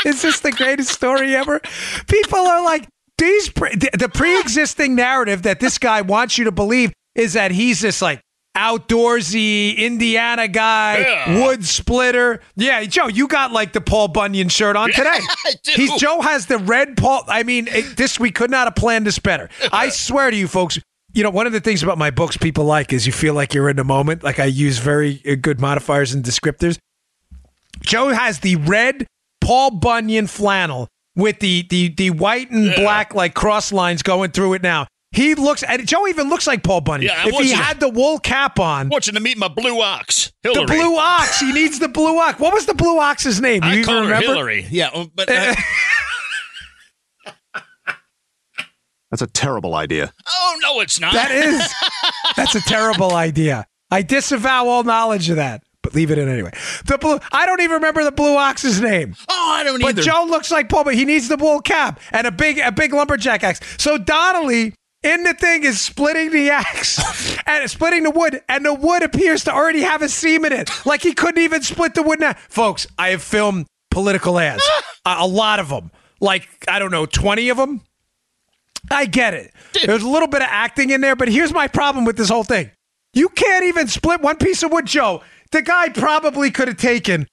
Is 0.05 0.23
this 0.23 0.41
the 0.41 0.53
greatest 0.53 0.91
story 0.91 1.37
ever? 1.37 1.61
People 2.09 2.41
are 2.41 2.65
like 2.65 2.89
these 3.19 3.49
pre- 3.51 3.75
the 3.75 4.11
pre-existing 4.13 4.95
narrative 4.95 5.43
that 5.43 5.61
this 5.61 5.79
guy 5.79 6.01
wants 6.01 6.39
you 6.39 6.45
to 6.45 6.53
believe 6.53 6.93
is 7.15 7.33
that 7.35 7.51
he's 7.51 7.81
this 7.81 8.01
like 8.01 8.21
outdoorsy 8.59 9.77
Indiana 9.77 10.49
guy, 10.49 10.99
Yeah. 10.99 11.45
wood 11.47 11.65
splitter. 11.65 12.41
Yeah, 12.57 12.85
Joe, 12.85 13.07
you 13.09 13.29
got 13.29 13.53
like 13.53 13.73
the 13.73 13.81
Paul 13.81 14.09
Bunyan 14.09 14.49
shirt 14.49 14.77
on 14.77 14.91
today. 14.93 15.19
I 15.45 15.55
do. 15.63 15.73
He's 15.75 15.93
Joe 16.01 16.21
has 16.21 16.47
the 16.47 16.59
red 16.59 16.97
Paul. 16.97 17.25
I 17.29 17.43
mean, 17.43 17.69
it, 17.69 17.97
this 17.97 18.19
we 18.19 18.31
could 18.31 18.51
not 18.51 18.67
have 18.67 18.75
planned 18.75 19.07
this 19.07 19.19
better. 19.19 19.49
I 19.73 19.89
swear 19.91 20.31
to 20.31 20.37
you, 20.37 20.49
folks. 20.49 20.79
You 21.15 21.23
know, 21.23 21.31
one 21.31 21.47
of 21.47 21.53
the 21.53 21.61
things 21.61 21.83
about 21.83 21.97
my 21.99 22.11
books 22.11 22.37
people 22.37 22.65
like 22.65 22.93
is 22.93 23.07
you 23.07 23.13
feel 23.13 23.33
like 23.35 23.55
you're 23.55 23.71
in 23.71 23.77
the 23.77 23.85
moment. 23.85 24.23
Like 24.23 24.39
I 24.39 24.45
use 24.45 24.79
very 24.79 25.23
uh, 25.29 25.37
good 25.41 25.61
modifiers 25.61 26.13
and 26.13 26.23
descriptors. 26.25 26.79
Joe 27.81 28.09
has 28.09 28.41
the 28.41 28.57
red 28.57 29.07
Paul 29.41 29.71
Bunyan 29.71 30.27
flannel 30.27 30.89
with 31.17 31.41
the 31.41 31.67
the 31.71 31.89
the 31.89 32.11
white 32.11 32.51
and 32.51 32.75
black 32.75 33.15
like 33.15 33.35
cross 33.35 33.73
lines 33.73 34.03
going 34.03 34.31
through 34.33 34.55
it 34.55 34.63
now. 34.63 34.87
He 35.11 35.35
looks 35.35 35.63
and 35.63 35.87
Joe 35.87 36.07
even 36.07 36.29
looks 36.29 36.47
like 36.47 36.63
Paul 36.63 36.83
Bunyan. 36.83 37.11
Yeah, 37.11 37.27
if 37.27 37.35
he 37.35 37.51
you 37.51 37.57
had 37.57 37.81
the 37.81 37.89
wool 37.89 38.19
cap 38.19 38.61
on, 38.61 38.89
Want 38.91 39.07
you 39.07 39.13
to 39.15 39.21
meet 39.21 39.39
my 39.39 39.49
blue 39.49 39.81
ox, 39.81 40.33
the 40.43 40.65
blue 40.67 40.97
ox. 40.99 41.41
He 41.41 41.51
needs 41.53 41.79
the 41.79 41.89
blue 41.89 42.19
ox. 42.19 42.39
What 42.39 42.53
was 42.53 42.67
the 42.67 42.75
blue 42.75 42.99
ox's 42.99 43.41
name? 43.41 43.63
Do 43.63 43.69
I 43.69 43.75
you 43.75 43.85
call 43.85 43.95
even 43.95 44.09
her 44.09 44.15
remember? 44.17 44.35
Hillary. 44.35 44.67
Yeah, 44.71 44.91
uh, 44.93 45.07
but 45.15 45.31
uh, 45.31 45.55
That's 49.11 49.23
a 49.23 49.27
terrible 49.27 49.75
idea. 49.75 50.13
oh 50.29 50.59
no, 50.63 50.81
it's 50.81 51.01
not. 51.01 51.15
That 51.15 51.31
is 51.31 51.75
that's 52.37 52.55
a 52.55 52.61
terrible 52.61 53.15
idea. 53.15 53.67
I 53.91 54.03
disavow 54.03 54.67
all 54.67 54.85
knowledge 54.85 55.31
of 55.31 55.37
that. 55.37 55.63
But 55.83 55.95
leave 55.95 56.11
it 56.11 56.19
in 56.19 56.29
anyway. 56.29 56.51
The 56.85 56.99
blue 56.99 57.19
I 57.33 57.47
don't 57.47 57.61
even 57.63 57.75
remember 57.75 58.05
the 58.05 58.13
blue 58.13 58.37
ox's 58.37 58.81
name. 58.83 59.15
Oh, 59.31 59.53
I 59.55 59.63
don't 59.65 59.81
But 59.81 59.91
either. 59.91 60.03
But 60.03 60.05
Joe 60.05 60.27
looks 60.29 60.51
like 60.51 60.69
Paul, 60.69 60.85
but 60.85 60.95
he 60.95 61.07
needs 61.07 61.29
the 61.29 61.37
wool 61.39 61.61
cap 61.61 62.01
and 62.13 62.27
a 62.27 62.31
big 62.31 62.59
a 62.59 62.71
big 62.71 62.93
lumberjack 62.93 63.43
axe. 63.43 63.61
So 63.79 63.97
Donnelly 63.97 64.75
in 65.03 65.23
the 65.23 65.35
thing 65.35 65.65
is 65.65 65.81
splitting 65.81 66.31
the 66.31 66.51
axe 66.51 67.39
and 67.47 67.71
splitting 67.71 68.03
the 68.03 68.11
wood, 68.11 68.43
and 68.49 68.65
the 68.65 68.75
wood 68.75 69.03
appears 69.03 69.45
to 69.45 69.53
already 69.53 69.83
have 69.83 70.03
a 70.03 70.09
seam 70.09 70.45
in 70.45 70.53
it. 70.53 70.71
Like 70.85 71.03
he 71.03 71.15
couldn't 71.15 71.43
even 71.43 71.63
split 71.63 71.95
the 71.95 72.03
wood 72.03 72.21
now. 72.21 72.35
Folks, 72.49 72.87
I 72.99 73.11
have 73.11 73.23
filmed 73.23 73.67
political 73.91 74.39
ads. 74.39 74.69
a, 75.05 75.17
a 75.21 75.27
lot 75.27 75.61
of 75.61 75.69
them. 75.69 75.91
Like, 76.21 76.49
I 76.67 76.79
don't 76.79 76.91
know, 76.91 77.07
20 77.07 77.49
of 77.49 77.57
them. 77.57 77.83
I 78.91 79.07
get 79.07 79.35
it. 79.35 79.53
There's 79.85 80.03
a 80.03 80.09
little 80.09 80.29
bit 80.29 80.43
of 80.43 80.49
acting 80.51 80.91
in 80.91 81.01
there, 81.01 81.15
but 81.17 81.29
here's 81.29 81.53
my 81.53 81.69
problem 81.69 82.05
with 82.05 82.17
this 82.17 82.29
whole 82.29 82.45
thing. 82.45 82.71
You 83.13 83.29
can't 83.29 83.65
even 83.65 83.89
split 83.89 84.21
one 84.21 84.37
piece 84.37 84.63
of 84.63 84.73
wood, 84.73 84.87
Joe. 84.87 85.23
The 85.51 85.63
guy 85.63 85.89
probably 85.89 86.51
could 86.51 86.69
have 86.69 86.77
taken 86.77 87.27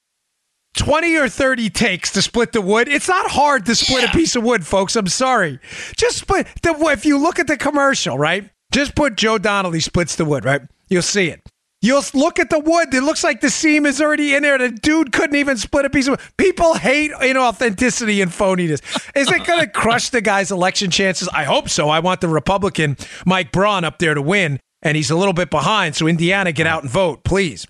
20 0.76 1.16
or 1.16 1.28
30 1.28 1.70
takes 1.70 2.12
to 2.12 2.22
split 2.22 2.52
the 2.52 2.60
wood. 2.60 2.88
It's 2.88 3.08
not 3.08 3.30
hard 3.30 3.66
to 3.66 3.74
split 3.74 4.04
a 4.04 4.12
piece 4.12 4.36
of 4.36 4.44
wood, 4.44 4.66
folks. 4.66 4.94
I'm 4.94 5.08
sorry. 5.08 5.58
Just 5.96 6.18
split 6.18 6.46
the 6.62 6.74
if 6.92 7.04
you 7.04 7.18
look 7.18 7.38
at 7.38 7.46
the 7.46 7.56
commercial, 7.56 8.16
right? 8.18 8.48
Just 8.72 8.94
put 8.94 9.16
Joe 9.16 9.38
Donnelly 9.38 9.80
splits 9.80 10.16
the 10.16 10.24
wood, 10.24 10.44
right? 10.44 10.62
You'll 10.88 11.02
see 11.02 11.28
it. 11.28 11.40
You'll 11.82 12.02
look 12.14 12.38
at 12.38 12.50
the 12.50 12.58
wood. 12.58 12.92
It 12.92 13.02
looks 13.02 13.22
like 13.22 13.40
the 13.40 13.50
seam 13.50 13.86
is 13.86 14.00
already 14.00 14.34
in 14.34 14.42
there. 14.42 14.58
The 14.58 14.70
dude 14.70 15.12
couldn't 15.12 15.36
even 15.36 15.56
split 15.56 15.84
a 15.84 15.90
piece 15.90 16.08
of 16.08 16.12
wood. 16.12 16.20
People 16.36 16.74
hate 16.74 17.12
inauthenticity 17.12 18.22
and 18.22 18.30
phoniness. 18.30 18.80
Is 19.14 19.30
it 19.30 19.44
going 19.46 19.60
to 19.64 19.66
crush 19.66 20.10
the 20.10 20.20
guy's 20.20 20.50
election 20.50 20.90
chances? 20.90 21.28
I 21.28 21.44
hope 21.44 21.68
so. 21.68 21.88
I 21.88 22.00
want 22.00 22.20
the 22.20 22.28
Republican 22.28 22.96
Mike 23.24 23.52
Braun 23.52 23.84
up 23.84 23.98
there 23.98 24.14
to 24.14 24.22
win, 24.22 24.58
and 24.82 24.96
he's 24.96 25.10
a 25.10 25.16
little 25.16 25.34
bit 25.34 25.50
behind. 25.50 25.94
So 25.94 26.06
Indiana, 26.06 26.50
get 26.52 26.66
out 26.66 26.82
and 26.82 26.90
vote, 26.90 27.24
please. 27.24 27.66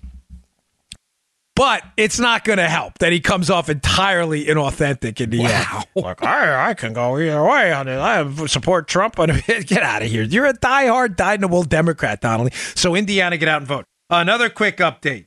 But 1.57 1.83
it's 1.97 2.19
not 2.19 2.43
going 2.43 2.59
to 2.59 2.69
help 2.69 2.99
that 2.99 3.11
he 3.11 3.19
comes 3.19 3.49
off 3.49 3.67
entirely 3.67 4.45
inauthentic 4.45 5.19
in 5.19 5.31
the 5.31 5.41
end. 5.41 5.65
Like, 5.95 6.23
I, 6.23 6.69
I 6.69 6.73
can 6.75 6.93
go 6.93 7.17
either 7.17 7.43
way 7.43 7.73
on 7.73 7.87
it. 7.87 7.97
I 7.97 8.45
support 8.45 8.87
Trump. 8.87 9.17
On. 9.19 9.27
Get 9.47 9.81
out 9.81 10.03
of 10.03 10.07
here. 10.07 10.21
You're 10.21 10.45
a 10.45 10.53
diehard, 10.53 11.15
dyed 11.15 11.35
in 11.35 11.41
the 11.41 11.47
wool 11.47 11.63
Democrat, 11.63 12.21
Donnelly. 12.21 12.51
So, 12.75 12.93
Indiana, 12.93 13.37
get 13.37 13.49
out 13.49 13.61
and 13.61 13.67
vote. 13.67 13.85
Another 14.11 14.49
quick 14.49 14.77
update. 14.77 15.25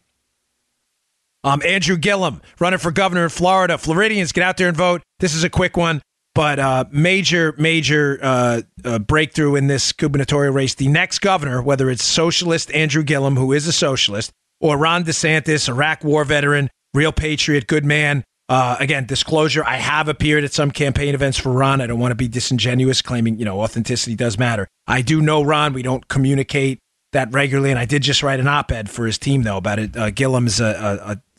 Um, 1.42 1.62
Andrew 1.66 1.96
Gillum 1.96 2.40
running 2.60 2.78
for 2.78 2.92
governor 2.92 3.24
in 3.24 3.30
Florida. 3.30 3.76
Floridians, 3.76 4.30
get 4.30 4.44
out 4.44 4.56
there 4.56 4.68
and 4.68 4.76
vote. 4.76 5.02
This 5.18 5.34
is 5.34 5.42
a 5.42 5.50
quick 5.50 5.76
one, 5.76 6.00
but 6.36 6.60
uh, 6.60 6.84
major, 6.92 7.56
major 7.58 8.20
uh, 8.22 8.62
uh, 8.84 9.00
breakthrough 9.00 9.56
in 9.56 9.66
this 9.66 9.90
gubernatorial 9.92 10.52
race. 10.52 10.76
The 10.76 10.88
next 10.88 11.18
governor, 11.18 11.60
whether 11.60 11.90
it's 11.90 12.04
socialist 12.04 12.70
Andrew 12.72 13.02
Gillum, 13.02 13.36
who 13.36 13.52
is 13.52 13.66
a 13.66 13.72
socialist, 13.72 14.30
or 14.60 14.76
Ron 14.76 15.04
DeSantis, 15.04 15.68
Iraq 15.68 16.04
war 16.04 16.24
veteran, 16.24 16.70
real 16.94 17.12
patriot, 17.12 17.66
good 17.66 17.84
man. 17.84 18.24
Uh, 18.48 18.76
again, 18.80 19.06
disclosure: 19.06 19.64
I 19.64 19.76
have 19.76 20.08
appeared 20.08 20.44
at 20.44 20.52
some 20.52 20.70
campaign 20.70 21.14
events 21.14 21.38
for 21.38 21.52
Ron. 21.52 21.80
I 21.80 21.86
don't 21.86 22.00
want 22.00 22.12
to 22.12 22.16
be 22.16 22.28
disingenuous, 22.28 23.00
claiming 23.00 23.38
you 23.38 23.44
know 23.44 23.60
authenticity 23.60 24.16
does 24.16 24.38
matter. 24.38 24.66
I 24.86 25.02
do 25.02 25.20
know 25.20 25.42
Ron. 25.42 25.72
We 25.72 25.82
don't 25.82 26.08
communicate 26.08 26.80
that 27.12 27.32
regularly, 27.32 27.70
and 27.70 27.78
I 27.78 27.84
did 27.84 28.02
just 28.02 28.22
write 28.22 28.40
an 28.40 28.48
op-ed 28.48 28.90
for 28.90 29.06
his 29.06 29.18
team 29.18 29.42
though 29.42 29.56
about 29.56 29.78
it. 29.78 29.96
Uh, 29.96 30.10
Gillum 30.10 30.46
is 30.46 30.60
a, 30.60 30.66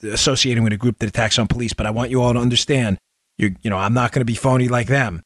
a, 0.04 0.08
a 0.08 0.14
associating 0.14 0.64
with 0.64 0.74
a 0.74 0.78
group 0.78 1.00
that 1.00 1.10
attacks 1.10 1.38
on 1.38 1.48
police, 1.48 1.74
but 1.74 1.86
I 1.86 1.92
want 1.92 2.12
you 2.12 2.22
all 2.22 2.34
to 2.34 2.40
understand, 2.40 2.98
you 3.38 3.56
you 3.62 3.70
know, 3.70 3.78
I'm 3.78 3.94
not 3.94 4.12
going 4.12 4.22
to 4.22 4.26
be 4.26 4.36
phony 4.36 4.68
like 4.70 4.88
them. 4.88 5.22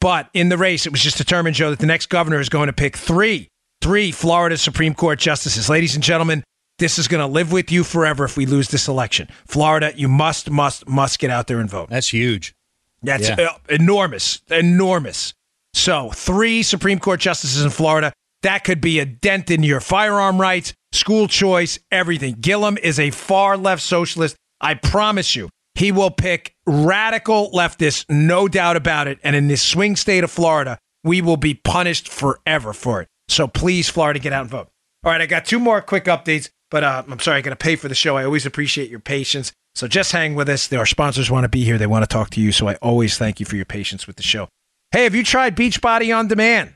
But 0.00 0.30
in 0.32 0.48
the 0.48 0.56
race, 0.56 0.86
it 0.86 0.92
was 0.92 1.02
just 1.02 1.18
determined, 1.18 1.56
Joe, 1.56 1.70
that 1.70 1.80
the 1.80 1.86
next 1.86 2.06
governor 2.06 2.38
is 2.38 2.48
going 2.48 2.68
to 2.68 2.72
pick 2.72 2.96
three, 2.96 3.48
three 3.82 4.12
Florida 4.12 4.56
Supreme 4.56 4.94
Court 4.94 5.18
justices. 5.18 5.68
Ladies 5.68 5.96
and 5.96 6.04
gentlemen, 6.04 6.44
this 6.78 6.98
is 6.98 7.08
going 7.08 7.20
to 7.20 7.26
live 7.32 7.52
with 7.52 7.70
you 7.72 7.84
forever 7.84 8.24
if 8.24 8.36
we 8.36 8.46
lose 8.46 8.68
this 8.68 8.88
election. 8.88 9.28
Florida, 9.46 9.92
you 9.96 10.08
must, 10.08 10.50
must, 10.50 10.88
must 10.88 11.18
get 11.18 11.30
out 11.30 11.46
there 11.46 11.58
and 11.60 11.68
vote. 11.70 11.90
That's 11.90 12.12
huge. 12.12 12.54
That's 13.02 13.28
Yeah. 13.28 13.34
uh, 13.40 13.58
enormous, 13.68 14.40
enormous. 14.48 15.34
So, 15.74 16.10
three 16.10 16.62
Supreme 16.62 16.98
Court 16.98 17.20
justices 17.20 17.62
in 17.64 17.70
Florida. 17.70 18.12
That 18.42 18.64
could 18.64 18.80
be 18.80 18.98
a 19.00 19.04
dent 19.04 19.50
in 19.50 19.62
your 19.62 19.80
firearm 19.80 20.40
rights, 20.40 20.72
school 20.92 21.28
choice, 21.28 21.78
everything. 21.90 22.36
Gillum 22.40 22.78
is 22.78 22.98
a 22.98 23.10
far 23.10 23.56
left 23.56 23.82
socialist. 23.82 24.36
I 24.60 24.74
promise 24.74 25.36
you, 25.36 25.50
he 25.74 25.92
will 25.92 26.10
pick 26.10 26.54
radical 26.66 27.50
leftists, 27.52 28.04
no 28.08 28.48
doubt 28.48 28.76
about 28.76 29.06
it. 29.08 29.18
And 29.22 29.36
in 29.36 29.48
this 29.48 29.62
swing 29.62 29.94
state 29.96 30.24
of 30.24 30.30
Florida, 30.30 30.78
we 31.04 31.20
will 31.20 31.36
be 31.36 31.54
punished 31.54 32.08
forever 32.08 32.72
for 32.72 33.02
it. 33.02 33.08
So, 33.28 33.46
please, 33.46 33.88
Florida, 33.88 34.18
get 34.18 34.32
out 34.32 34.42
and 34.42 34.50
vote. 34.50 34.68
All 35.04 35.12
right, 35.12 35.20
I 35.20 35.26
got 35.26 35.44
two 35.44 35.58
more 35.60 35.80
quick 35.80 36.04
updates, 36.06 36.50
but 36.70 36.84
uh, 36.84 37.02
I'm 37.08 37.20
sorry, 37.20 37.38
I 37.38 37.40
got 37.40 37.50
to 37.50 37.56
pay 37.56 37.76
for 37.76 37.88
the 37.88 37.94
show. 37.94 38.16
I 38.16 38.24
always 38.24 38.46
appreciate 38.46 38.90
your 38.90 39.00
patience. 39.00 39.52
So 39.74 39.86
just 39.86 40.12
hang 40.12 40.34
with 40.34 40.48
us. 40.48 40.72
Our 40.72 40.86
sponsors 40.86 41.30
want 41.30 41.44
to 41.44 41.48
be 41.48 41.64
here. 41.64 41.78
They 41.78 41.86
want 41.86 42.02
to 42.02 42.08
talk 42.08 42.30
to 42.30 42.40
you. 42.40 42.52
So 42.52 42.68
I 42.68 42.74
always 42.76 43.16
thank 43.16 43.40
you 43.40 43.46
for 43.46 43.56
your 43.56 43.64
patience 43.64 44.06
with 44.06 44.16
the 44.16 44.22
show. 44.22 44.48
Hey, 44.90 45.04
have 45.04 45.14
you 45.14 45.22
tried 45.22 45.56
Beachbody 45.56 46.16
On 46.16 46.26
Demand? 46.26 46.74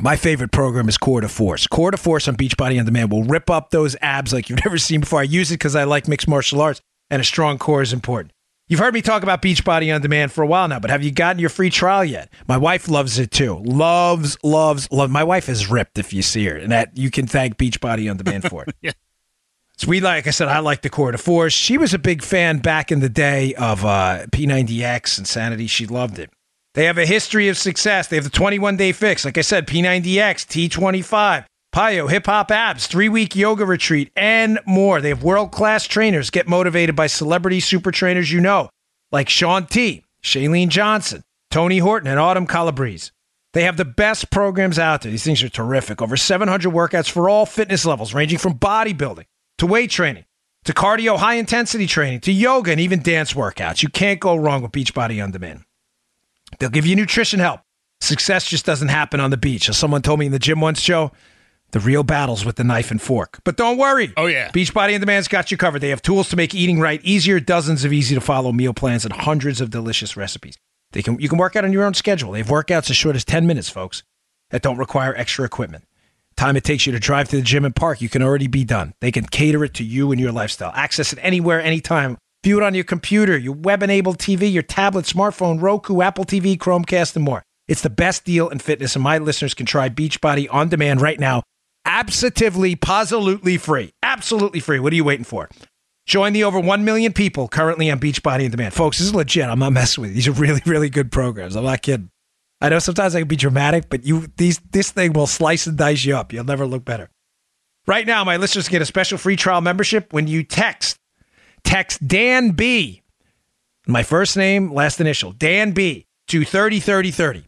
My 0.00 0.16
favorite 0.16 0.52
program 0.52 0.88
is 0.88 0.96
Core 0.96 1.20
De 1.20 1.28
Force. 1.28 1.66
Core 1.66 1.90
De 1.90 1.96
Force 1.96 2.26
on 2.26 2.36
Beachbody 2.36 2.78
On 2.78 2.84
Demand 2.84 3.12
will 3.12 3.24
rip 3.24 3.50
up 3.50 3.70
those 3.70 3.94
abs 4.00 4.32
like 4.32 4.48
you've 4.48 4.58
never 4.64 4.78
seen 4.78 5.00
before. 5.00 5.20
I 5.20 5.24
use 5.24 5.50
it 5.50 5.56
because 5.56 5.76
I 5.76 5.84
like 5.84 6.08
mixed 6.08 6.26
martial 6.26 6.60
arts, 6.62 6.80
and 7.10 7.20
a 7.20 7.24
strong 7.24 7.58
core 7.58 7.82
is 7.82 7.92
important. 7.92 8.31
You've 8.72 8.80
heard 8.80 8.94
me 8.94 9.02
talk 9.02 9.22
about 9.22 9.42
Beachbody 9.42 9.94
On 9.94 10.00
Demand 10.00 10.32
for 10.32 10.40
a 10.40 10.46
while 10.46 10.66
now, 10.66 10.78
but 10.80 10.90
have 10.90 11.02
you 11.02 11.10
gotten 11.10 11.38
your 11.38 11.50
free 11.50 11.68
trial 11.68 12.02
yet? 12.02 12.32
My 12.48 12.56
wife 12.56 12.88
loves 12.88 13.18
it 13.18 13.30
too. 13.30 13.60
Loves, 13.62 14.38
loves, 14.42 14.90
loves. 14.90 15.12
My 15.12 15.24
wife 15.24 15.50
is 15.50 15.70
ripped 15.70 15.98
if 15.98 16.14
you 16.14 16.22
see 16.22 16.46
her, 16.46 16.56
and 16.56 16.72
that 16.72 16.96
you 16.96 17.10
can 17.10 17.26
thank 17.26 17.58
Beachbody 17.58 18.10
On 18.10 18.16
Demand 18.16 18.48
for 18.48 18.62
it. 18.62 18.74
Yeah. 18.80 18.92
So 19.76 19.88
we 19.88 20.00
like 20.00 20.26
I 20.26 20.30
said, 20.30 20.48
I 20.48 20.60
like 20.60 20.80
the 20.80 20.88
Core 20.88 21.12
De 21.12 21.18
Force. 21.18 21.52
She 21.52 21.76
was 21.76 21.92
a 21.92 21.98
big 21.98 22.22
fan 22.22 22.60
back 22.60 22.90
in 22.90 23.00
the 23.00 23.10
day 23.10 23.52
of 23.56 23.84
uh, 23.84 24.24
P90X 24.30 25.18
Insanity. 25.18 25.66
She 25.66 25.86
loved 25.86 26.18
it. 26.18 26.30
They 26.72 26.86
have 26.86 26.96
a 26.96 27.04
history 27.04 27.48
of 27.48 27.58
success. 27.58 28.08
They 28.08 28.16
have 28.16 28.24
the 28.24 28.30
21 28.30 28.78
day 28.78 28.92
fix. 28.92 29.26
Like 29.26 29.36
I 29.36 29.42
said, 29.42 29.66
P90X, 29.66 30.70
T25, 30.70 31.44
PiYo, 31.72 32.10
Hip 32.10 32.26
Hop 32.26 32.50
Abs, 32.50 32.86
three 32.86 33.08
week 33.08 33.34
yoga 33.34 33.64
retreat, 33.64 34.12
and 34.14 34.60
more. 34.66 35.00
They 35.00 35.08
have 35.08 35.22
world 35.22 35.52
class 35.52 35.86
trainers. 35.86 36.28
Get 36.28 36.46
motivated 36.46 36.94
by 36.94 37.06
celebrity 37.06 37.60
super 37.60 37.90
trainers 37.90 38.30
you 38.30 38.40
know, 38.40 38.68
like 39.10 39.30
Shaun 39.30 39.66
T, 39.66 40.04
Chalene 40.22 40.68
Johnson, 40.68 41.24
Tony 41.50 41.78
Horton, 41.78 42.10
and 42.10 42.20
Autumn 42.20 42.46
Calabrese. 42.46 43.10
They 43.54 43.64
have 43.64 43.78
the 43.78 43.86
best 43.86 44.30
programs 44.30 44.78
out 44.78 45.02
there. 45.02 45.10
These 45.10 45.24
things 45.24 45.42
are 45.42 45.48
terrific. 45.48 46.02
Over 46.02 46.16
700 46.16 46.70
workouts 46.70 47.10
for 47.10 47.30
all 47.30 47.46
fitness 47.46 47.86
levels, 47.86 48.12
ranging 48.12 48.38
from 48.38 48.58
bodybuilding 48.58 49.26
to 49.58 49.66
weight 49.66 49.90
training 49.90 50.24
to 50.64 50.74
cardio, 50.74 51.18
high 51.18 51.34
intensity 51.34 51.86
training 51.86 52.20
to 52.20 52.32
yoga, 52.32 52.70
and 52.70 52.80
even 52.80 53.02
dance 53.02 53.32
workouts. 53.32 53.82
You 53.82 53.88
can't 53.88 54.20
go 54.20 54.36
wrong 54.36 54.62
with 54.62 54.72
Beachbody 54.72 55.22
On 55.22 55.30
Demand. 55.30 55.64
They'll 56.58 56.70
give 56.70 56.86
you 56.86 56.96
nutrition 56.96 57.40
help. 57.40 57.60
Success 58.00 58.46
just 58.46 58.66
doesn't 58.66 58.88
happen 58.88 59.20
on 59.20 59.30
the 59.30 59.36
beach. 59.36 59.68
As 59.68 59.78
someone 59.78 60.02
told 60.02 60.18
me 60.20 60.26
in 60.26 60.32
the 60.32 60.38
gym 60.38 60.60
once, 60.60 60.82
Joe, 60.82 61.12
the 61.72 61.80
real 61.80 62.02
battle's 62.02 62.44
with 62.44 62.56
the 62.56 62.64
knife 62.64 62.90
and 62.90 63.00
fork. 63.00 63.40
But 63.44 63.56
don't 63.56 63.78
worry. 63.78 64.12
Oh, 64.16 64.26
yeah. 64.26 64.50
Beachbody 64.50 64.94
On 64.94 65.00
Demand's 65.00 65.28
got 65.28 65.50
you 65.50 65.56
covered. 65.56 65.80
They 65.80 65.88
have 65.88 66.02
tools 66.02 66.28
to 66.28 66.36
make 66.36 66.54
eating 66.54 66.78
right 66.78 67.00
easier, 67.02 67.40
dozens 67.40 67.84
of 67.84 67.92
easy 67.92 68.14
to 68.14 68.20
follow 68.20 68.52
meal 68.52 68.74
plans, 68.74 69.04
and 69.04 69.12
hundreds 69.12 69.60
of 69.60 69.70
delicious 69.70 70.16
recipes. 70.16 70.56
They 70.92 71.02
can 71.02 71.18
you 71.18 71.28
can 71.28 71.38
work 71.38 71.56
out 71.56 71.64
on 71.64 71.72
your 71.72 71.84
own 71.84 71.94
schedule. 71.94 72.32
They 72.32 72.38
have 72.38 72.48
workouts 72.48 72.90
as 72.90 72.96
short 72.96 73.16
as 73.16 73.24
10 73.24 73.46
minutes, 73.46 73.70
folks, 73.70 74.02
that 74.50 74.62
don't 74.62 74.76
require 74.76 75.14
extra 75.16 75.44
equipment. 75.44 75.84
Time 76.36 76.56
it 76.56 76.64
takes 76.64 76.86
you 76.86 76.92
to 76.92 76.98
drive 76.98 77.28
to 77.30 77.36
the 77.36 77.42
gym 77.42 77.64
and 77.64 77.74
park, 77.74 78.00
you 78.00 78.08
can 78.08 78.22
already 78.22 78.46
be 78.46 78.64
done. 78.64 78.92
They 79.00 79.12
can 79.12 79.24
cater 79.24 79.64
it 79.64 79.74
to 79.74 79.84
you 79.84 80.12
and 80.12 80.20
your 80.20 80.32
lifestyle. 80.32 80.72
Access 80.74 81.12
it 81.12 81.18
anywhere, 81.22 81.60
anytime. 81.60 82.18
View 82.44 82.58
it 82.58 82.64
on 82.64 82.74
your 82.74 82.84
computer, 82.84 83.36
your 83.36 83.54
web 83.54 83.82
enabled 83.82 84.18
TV, 84.18 84.52
your 84.52 84.62
tablet, 84.62 85.04
smartphone, 85.04 85.62
Roku, 85.62 86.00
Apple 86.00 86.24
TV, 86.24 86.58
Chromecast, 86.58 87.14
and 87.16 87.24
more. 87.24 87.42
It's 87.68 87.82
the 87.82 87.90
best 87.90 88.24
deal 88.24 88.48
in 88.48 88.58
fitness, 88.58 88.96
and 88.96 89.02
my 89.02 89.18
listeners 89.18 89.54
can 89.54 89.64
try 89.66 89.88
Beachbody 89.88 90.48
on 90.50 90.68
demand 90.68 91.00
right 91.00 91.20
now 91.20 91.42
absolutely, 91.84 92.76
positively 92.76 93.58
free. 93.58 93.92
Absolutely 94.02 94.60
free. 94.60 94.80
What 94.80 94.92
are 94.92 94.96
you 94.96 95.04
waiting 95.04 95.24
for? 95.24 95.48
Join 96.06 96.32
the 96.32 96.44
over 96.44 96.58
1 96.58 96.84
million 96.84 97.12
people 97.12 97.48
currently 97.48 97.90
on 97.90 98.00
Beachbody 98.00 98.44
On 98.44 98.50
Demand. 98.50 98.74
Folks, 98.74 98.98
this 98.98 99.06
is 99.06 99.14
legit. 99.14 99.48
I'm 99.48 99.60
not 99.60 99.72
messing 99.72 100.02
with 100.02 100.10
you. 100.10 100.14
These 100.14 100.28
are 100.28 100.32
really, 100.32 100.60
really 100.66 100.90
good 100.90 101.12
programs. 101.12 101.54
I'm 101.54 101.64
not 101.64 101.82
kidding. 101.82 102.10
I 102.60 102.68
know 102.68 102.78
sometimes 102.78 103.14
I 103.14 103.20
can 103.20 103.28
be 103.28 103.36
dramatic, 103.36 103.88
but 103.88 104.04
you 104.04 104.28
these 104.36 104.58
this 104.70 104.92
thing 104.92 105.12
will 105.12 105.26
slice 105.26 105.66
and 105.66 105.76
dice 105.76 106.04
you 106.04 106.16
up. 106.16 106.32
You'll 106.32 106.44
never 106.44 106.64
look 106.64 106.84
better. 106.84 107.10
Right 107.88 108.06
now, 108.06 108.22
my 108.22 108.36
listeners 108.36 108.68
get 108.68 108.82
a 108.82 108.86
special 108.86 109.18
free 109.18 109.34
trial 109.34 109.60
membership 109.60 110.12
when 110.12 110.28
you 110.28 110.44
text 110.44 110.96
text 111.64 112.06
Dan 112.06 112.50
B, 112.50 113.02
my 113.88 114.04
first 114.04 114.36
name, 114.36 114.72
last 114.72 115.00
initial, 115.00 115.32
Dan 115.32 115.72
B 115.72 116.06
to 116.28 116.44
303030. 116.44 117.46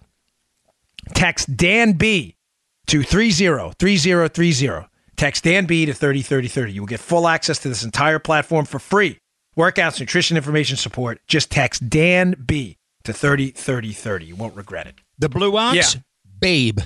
Text 1.15 1.57
Dan 1.57 1.93
B 1.93 2.37
to 2.87 3.03
303030. 3.03 4.89
Text 5.17 5.45
Dan 5.45 5.67
B 5.67 5.87
to 5.87 5.95
303030. 5.95 6.73
You 6.73 6.81
will 6.83 6.87
get 6.89 7.01
full 7.01 7.29
access 7.29 7.59
to 7.61 7.69
this 7.69 7.85
entire 7.85 8.19
platform 8.19 8.65
for 8.65 8.79
free. 8.79 9.19
Workouts, 9.57 10.01
nutrition 10.01 10.37
information 10.37 10.77
support. 10.77 11.21
Just 11.29 11.51
text 11.51 11.89
Dan 11.89 12.35
B 12.45 12.77
to 13.05 13.13
303030. 13.13 14.25
You 14.27 14.35
won't 14.37 14.57
regret 14.57 14.87
it. 14.89 14.97
The 15.19 15.29
Blue 15.29 15.57
Ox? 15.57 15.77
Yeah. 15.95 16.01
Babe. 16.41 16.81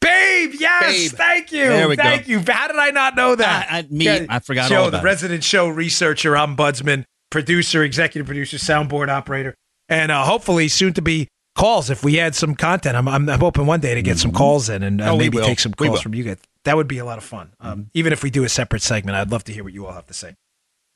Babe, 0.00 0.52
yes, 0.58 1.08
Babe. 1.10 1.18
thank 1.18 1.52
you. 1.52 1.64
There 1.66 1.88
we 1.88 1.96
go. 1.96 2.02
thank 2.02 2.28
you. 2.28 2.38
How 2.46 2.68
did 2.68 2.76
I 2.76 2.90
not 2.90 3.16
know 3.16 3.34
that? 3.34 3.66
I- 3.72 3.78
I- 3.78 3.86
me, 3.90 4.08
I 4.28 4.38
forgot 4.38 4.68
Joe, 4.68 4.82
all 4.82 4.88
about 4.88 4.98
the 5.02 5.06
it. 5.06 5.10
resident 5.10 5.42
show 5.42 5.68
researcher, 5.68 6.32
ombudsman, 6.34 7.04
producer, 7.30 7.82
executive 7.82 8.26
producer, 8.26 8.56
soundboard 8.58 9.08
operator, 9.08 9.54
and 9.88 10.12
uh, 10.12 10.22
hopefully 10.24 10.68
soon 10.68 10.92
to 10.92 11.02
be 11.02 11.28
calls 11.56 11.90
if 11.90 12.04
we 12.04 12.14
had 12.14 12.34
some 12.34 12.54
content. 12.54 12.96
I'm, 12.96 13.08
I'm, 13.08 13.28
I'm 13.28 13.40
hoping 13.40 13.66
one 13.66 13.80
day 13.80 13.94
to 13.94 14.02
get 14.02 14.18
some 14.18 14.30
calls 14.32 14.68
in 14.68 14.82
and 14.82 15.00
uh, 15.00 15.12
Oh, 15.12 15.16
maybe 15.16 15.38
take 15.38 15.58
some 15.58 15.72
calls 15.72 16.00
from 16.00 16.14
you 16.14 16.24
guys. 16.24 16.36
That 16.64 16.76
would 16.76 16.88
be 16.88 16.98
a 16.98 17.04
lot 17.04 17.18
of 17.18 17.24
fun. 17.24 17.52
Um, 17.60 17.90
even 17.94 18.12
if 18.12 18.22
we 18.22 18.30
do 18.30 18.44
a 18.44 18.48
separate 18.48 18.82
segment, 18.82 19.16
I'd 19.16 19.30
love 19.30 19.44
to 19.44 19.52
hear 19.52 19.64
what 19.64 19.72
you 19.72 19.86
all 19.86 19.92
have 19.92 20.06
to 20.06 20.14
say. 20.14 20.34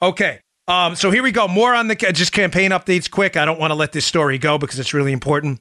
Okay. 0.02 0.40
Um, 0.68 0.94
so 0.94 1.10
here 1.10 1.22
we 1.22 1.32
go. 1.32 1.48
More 1.48 1.74
on 1.74 1.88
the 1.88 1.94
just 1.96 2.32
campaign 2.32 2.70
updates 2.70 3.10
quick. 3.10 3.36
I 3.36 3.44
don't 3.44 3.58
want 3.58 3.70
to 3.70 3.74
let 3.74 3.92
this 3.92 4.04
story 4.04 4.38
go 4.38 4.58
because 4.58 4.78
it's 4.78 4.94
really 4.94 5.12
important. 5.12 5.60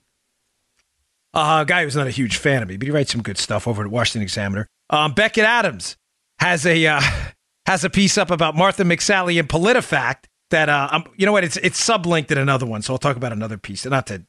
Uh, 1.33 1.59
a 1.61 1.65
guy 1.65 1.83
who's 1.83 1.95
not 1.95 2.07
a 2.07 2.11
huge 2.11 2.37
fan 2.37 2.61
of 2.63 2.69
me, 2.69 2.77
but 2.77 2.87
he 2.87 2.91
writes 2.91 3.11
some 3.11 3.21
good 3.21 3.37
stuff 3.37 3.67
over 3.67 3.83
at 3.83 3.89
Washington 3.89 4.23
Examiner. 4.23 4.67
Um, 4.89 5.13
Beckett 5.13 5.45
Adams 5.45 5.95
has 6.39 6.65
a 6.65 6.85
uh, 6.87 7.01
has 7.67 7.83
a 7.83 7.89
piece 7.89 8.17
up 8.17 8.31
about 8.31 8.55
Martha 8.55 8.83
McSally 8.83 9.39
and 9.39 9.47
PolitiFact 9.47 10.25
that 10.49 10.69
uh, 10.69 10.89
um, 10.91 11.03
you 11.17 11.25
know 11.25 11.31
what? 11.31 11.43
It's 11.43 11.57
it's 11.57 11.83
sublinked 11.87 12.31
in 12.31 12.39
another 12.39 12.65
one, 12.65 12.81
so 12.81 12.93
I'll 12.93 12.99
talk 12.99 13.15
about 13.15 13.31
another 13.31 13.57
piece. 13.57 13.85
Not 13.85 14.07
to 14.07 14.23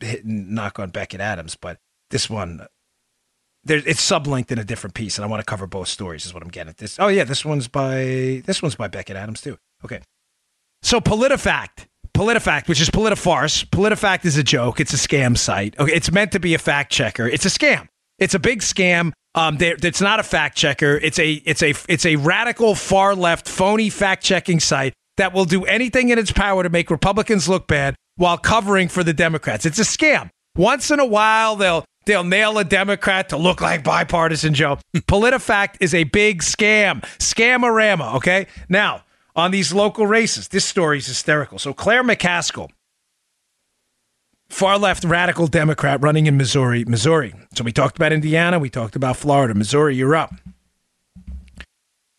hit 0.00 0.24
and 0.24 0.50
knock 0.50 0.78
on 0.78 0.90
Beckett 0.90 1.20
Adams, 1.20 1.56
but 1.60 1.78
this 2.10 2.28
one 2.28 2.66
there 3.64 3.78
it's 3.78 4.08
sublinked 4.08 4.50
in 4.50 4.58
a 4.58 4.64
different 4.64 4.94
piece, 4.94 5.18
and 5.18 5.24
I 5.24 5.28
want 5.28 5.40
to 5.40 5.44
cover 5.44 5.66
both 5.66 5.88
stories. 5.88 6.24
Is 6.24 6.32
what 6.32 6.42
I'm 6.42 6.48
getting 6.48 6.70
at. 6.70 6.78
This 6.78 6.98
oh 6.98 7.08
yeah, 7.08 7.24
this 7.24 7.44
one's 7.44 7.68
by 7.68 8.42
this 8.46 8.62
one's 8.62 8.74
by 8.74 8.88
Beckett 8.88 9.16
Adams 9.16 9.40
too. 9.40 9.58
Okay, 9.84 10.00
so 10.82 11.00
PolitiFact, 11.00 11.86
PolitiFact, 12.14 12.68
which 12.68 12.80
is 12.80 12.90
PolitiFarce. 12.90 13.66
PolitiFact 13.66 14.24
is 14.24 14.36
a 14.36 14.42
joke. 14.42 14.80
It's 14.80 14.94
a 14.94 14.96
scam 14.96 15.36
site. 15.36 15.78
Okay, 15.78 15.92
it's 15.92 16.10
meant 16.10 16.32
to 16.32 16.40
be 16.40 16.54
a 16.54 16.58
fact 16.58 16.90
checker. 16.90 17.26
It's 17.26 17.44
a 17.44 17.50
scam. 17.50 17.88
It's 18.18 18.34
a 18.34 18.38
big 18.38 18.60
scam. 18.60 19.12
Um, 19.34 19.58
it's 19.60 20.00
not 20.00 20.20
a 20.20 20.22
fact 20.22 20.56
checker. 20.56 20.96
It's 20.96 21.18
a 21.18 21.32
it's 21.32 21.62
a 21.62 21.74
it's 21.88 22.06
a 22.06 22.16
radical 22.16 22.74
far 22.74 23.14
left 23.14 23.48
phony 23.48 23.90
fact 23.90 24.24
checking 24.24 24.58
site 24.58 24.94
that 25.18 25.34
will 25.34 25.44
do 25.44 25.64
anything 25.64 26.08
in 26.08 26.18
its 26.18 26.32
power 26.32 26.62
to 26.62 26.70
make 26.70 26.90
Republicans 26.90 27.48
look 27.48 27.66
bad 27.66 27.94
while 28.20 28.36
covering 28.36 28.86
for 28.86 29.02
the 29.02 29.14
Democrats. 29.14 29.64
It's 29.64 29.78
a 29.78 29.82
scam. 29.82 30.28
Once 30.54 30.90
in 30.90 31.00
a 31.00 31.06
while, 31.06 31.56
they'll 31.56 31.86
they'll 32.04 32.22
nail 32.22 32.58
a 32.58 32.64
Democrat 32.64 33.30
to 33.30 33.38
look 33.38 33.62
like 33.62 33.82
bipartisan 33.82 34.52
Joe. 34.52 34.78
PolitiFact 34.94 35.76
is 35.80 35.94
a 35.94 36.04
big 36.04 36.42
scam, 36.42 37.00
scamorama. 37.18 38.16
Okay, 38.16 38.46
now 38.68 39.04
on 39.34 39.52
these 39.52 39.72
local 39.72 40.06
races, 40.06 40.48
this 40.48 40.66
story 40.66 40.98
is 40.98 41.06
hysterical. 41.06 41.58
So 41.58 41.72
Claire 41.72 42.04
McCaskill, 42.04 42.68
far 44.50 44.76
left 44.76 45.02
radical 45.04 45.46
Democrat 45.46 46.02
running 46.02 46.26
in 46.26 46.36
Missouri, 46.36 46.84
Missouri. 46.84 47.32
So 47.54 47.64
we 47.64 47.72
talked 47.72 47.96
about 47.96 48.12
Indiana, 48.12 48.58
we 48.58 48.68
talked 48.68 48.96
about 48.96 49.16
Florida, 49.16 49.54
Missouri. 49.54 49.96
You're 49.96 50.14
up 50.14 50.34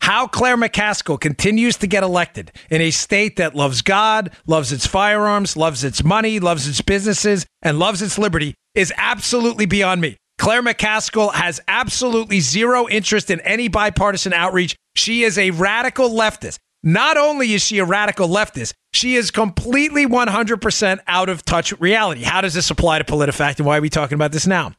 how 0.02 0.26
Claire 0.26 0.56
McCaskill 0.56 1.20
continues 1.20 1.76
to 1.76 1.86
get 1.86 2.02
elected 2.02 2.50
in 2.70 2.80
a 2.80 2.90
state 2.90 3.36
that 3.36 3.54
loves 3.54 3.82
God, 3.82 4.32
loves 4.48 4.72
its 4.72 4.84
firearms, 4.84 5.56
loves 5.56 5.84
its 5.84 6.02
money, 6.02 6.40
loves 6.40 6.66
its 6.66 6.82
businesses, 6.82 7.46
and 7.62 7.78
loves 7.78 8.02
its 8.02 8.18
liberty 8.18 8.52
is 8.74 8.92
absolutely 8.96 9.64
beyond 9.64 10.00
me. 10.00 10.16
Claire 10.38 10.62
McCaskill 10.62 11.32
has 11.34 11.60
absolutely 11.68 12.40
zero 12.40 12.88
interest 12.88 13.30
in 13.30 13.38
any 13.42 13.68
bipartisan 13.68 14.32
outreach. 14.32 14.74
She 14.96 15.22
is 15.22 15.38
a 15.38 15.52
radical 15.52 16.10
leftist. 16.10 16.58
Not 16.82 17.16
only 17.16 17.52
is 17.52 17.62
she 17.62 17.78
a 17.78 17.84
radical 17.84 18.28
leftist, 18.28 18.72
she 18.92 19.14
is 19.14 19.30
completely 19.30 20.04
100% 20.04 20.98
out 21.06 21.28
of 21.28 21.44
touch 21.44 21.70
with 21.70 21.80
reality. 21.80 22.22
How 22.22 22.40
does 22.40 22.54
this 22.54 22.70
apply 22.70 22.98
to 22.98 23.04
PolitiFact 23.04 23.58
and 23.58 23.66
why 23.66 23.78
are 23.78 23.80
we 23.80 23.88
talking 23.88 24.16
about 24.16 24.32
this 24.32 24.48
now? 24.48 24.72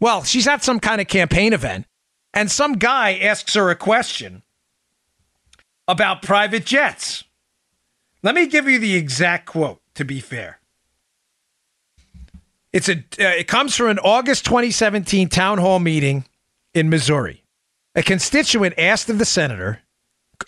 Well, 0.00 0.24
she's 0.24 0.48
at 0.48 0.64
some 0.64 0.80
kind 0.80 1.02
of 1.02 1.06
campaign 1.06 1.52
event, 1.52 1.84
and 2.32 2.50
some 2.50 2.74
guy 2.74 3.18
asks 3.18 3.52
her 3.52 3.68
a 3.68 3.76
question 3.76 4.42
about 5.86 6.22
private 6.22 6.64
jets. 6.64 7.24
Let 8.22 8.34
me 8.34 8.46
give 8.46 8.68
you 8.68 8.78
the 8.78 8.94
exact 8.94 9.46
quote 9.46 9.80
to 9.94 10.04
be 10.04 10.20
fair. 10.20 10.60
It's 12.72 12.88
a 12.88 12.96
uh, 12.96 13.38
it 13.38 13.46
comes 13.46 13.76
from 13.76 13.88
an 13.88 13.98
August 14.00 14.44
2017 14.46 15.28
town 15.28 15.58
hall 15.58 15.78
meeting 15.78 16.24
in 16.72 16.90
Missouri. 16.90 17.44
A 17.94 18.02
constituent 18.02 18.74
asked 18.76 19.08
of 19.08 19.18
the 19.18 19.24
senator, 19.24 19.80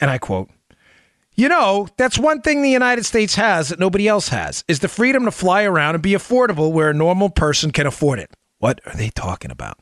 and 0.01 0.11
I 0.11 0.19
quote, 0.19 0.51
"You 1.35 1.49
know, 1.49 1.87
that's 1.97 2.19
one 2.19 2.41
thing 2.41 2.63
the 2.63 2.71
United 2.71 3.05
States 3.05 3.37
has 3.37 3.69
that 3.69 3.79
nobody 3.79 4.09
else 4.09 4.29
has 4.31 4.65
is 4.67 4.81
the 4.81 4.89
freedom 4.89 5.25
to 5.27 5.31
fly 5.31 5.63
around 5.63 5.95
and 5.95 6.03
be 6.03 6.13
affordable 6.13 6.73
where 6.73 6.91
a 6.91 6.95
normal 6.95 7.31
person 7.31 7.71
can 7.71 7.87
afford 7.87 8.19
it." 8.19 8.31
What 8.59 8.81
are 8.87 8.97
they 8.97 9.11
talking 9.11 9.51
about? 9.51 9.79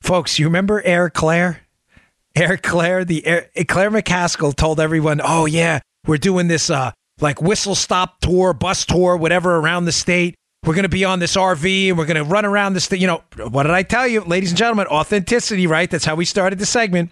Folks, 0.00 0.38
you 0.38 0.46
remember 0.46 0.80
Air 0.82 1.10
Claire? 1.10 1.63
Air 2.36 2.56
Claire, 2.56 3.04
the 3.04 3.24
Air, 3.26 3.48
Claire 3.68 3.90
McCaskill 3.90 4.54
told 4.54 4.80
everyone, 4.80 5.20
"Oh 5.22 5.46
yeah, 5.46 5.80
we're 6.06 6.18
doing 6.18 6.48
this 6.48 6.70
uh 6.70 6.92
like 7.20 7.40
whistle 7.40 7.74
stop 7.74 8.20
tour, 8.20 8.52
bus 8.52 8.84
tour, 8.84 9.16
whatever 9.16 9.56
around 9.56 9.84
the 9.84 9.92
state. 9.92 10.34
We're 10.64 10.74
going 10.74 10.84
to 10.84 10.88
be 10.88 11.04
on 11.04 11.18
this 11.18 11.36
RV 11.36 11.88
and 11.90 11.98
we're 11.98 12.06
going 12.06 12.16
to 12.16 12.24
run 12.24 12.44
around 12.44 12.72
this 12.72 12.86
thing. 12.86 13.00
You 13.00 13.06
know, 13.06 13.22
what 13.50 13.64
did 13.64 13.72
I 13.72 13.82
tell 13.82 14.08
you, 14.08 14.22
ladies 14.22 14.50
and 14.50 14.58
gentlemen? 14.58 14.86
Authenticity, 14.86 15.66
right? 15.66 15.90
That's 15.90 16.06
how 16.06 16.14
we 16.14 16.24
started 16.24 16.58
the 16.58 16.66
segment. 16.66 17.10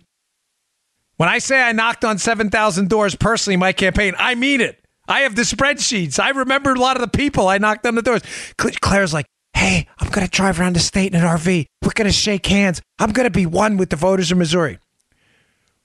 When 1.18 1.28
I 1.28 1.38
say 1.38 1.62
I 1.62 1.72
knocked 1.72 2.04
on 2.04 2.18
7,000 2.18 2.88
doors 2.88 3.14
personally 3.14 3.54
in 3.54 3.60
my 3.60 3.72
campaign, 3.72 4.14
I 4.18 4.34
mean 4.34 4.62
it. 4.62 4.82
I 5.06 5.20
have 5.20 5.36
the 5.36 5.42
spreadsheets. 5.42 6.18
I 6.18 6.30
remember 6.30 6.72
a 6.72 6.80
lot 6.80 6.96
of 6.96 7.02
the 7.02 7.16
people 7.16 7.46
I 7.48 7.58
knocked 7.58 7.86
on 7.86 7.94
the 7.94 8.02
doors. 8.02 8.22
Cl- 8.58 8.74
Claire's 8.80 9.12
like, 9.12 9.26
hey, 9.54 9.86
I'm 9.98 10.08
going 10.08 10.26
to 10.26 10.30
drive 10.30 10.58
around 10.58 10.74
the 10.74 10.80
state 10.80 11.12
in 11.14 11.20
an 11.20 11.26
RV. 11.26 11.66
We're 11.82 11.92
going 11.92 12.08
to 12.08 12.12
shake 12.12 12.46
hands. 12.46 12.80
I'm 12.98 13.12
going 13.12 13.26
to 13.26 13.30
be 13.30 13.44
one 13.44 13.76
with 13.76 13.90
the 13.90 13.96
voters 13.96 14.32
of 14.32 14.38
Missouri. 14.38 14.78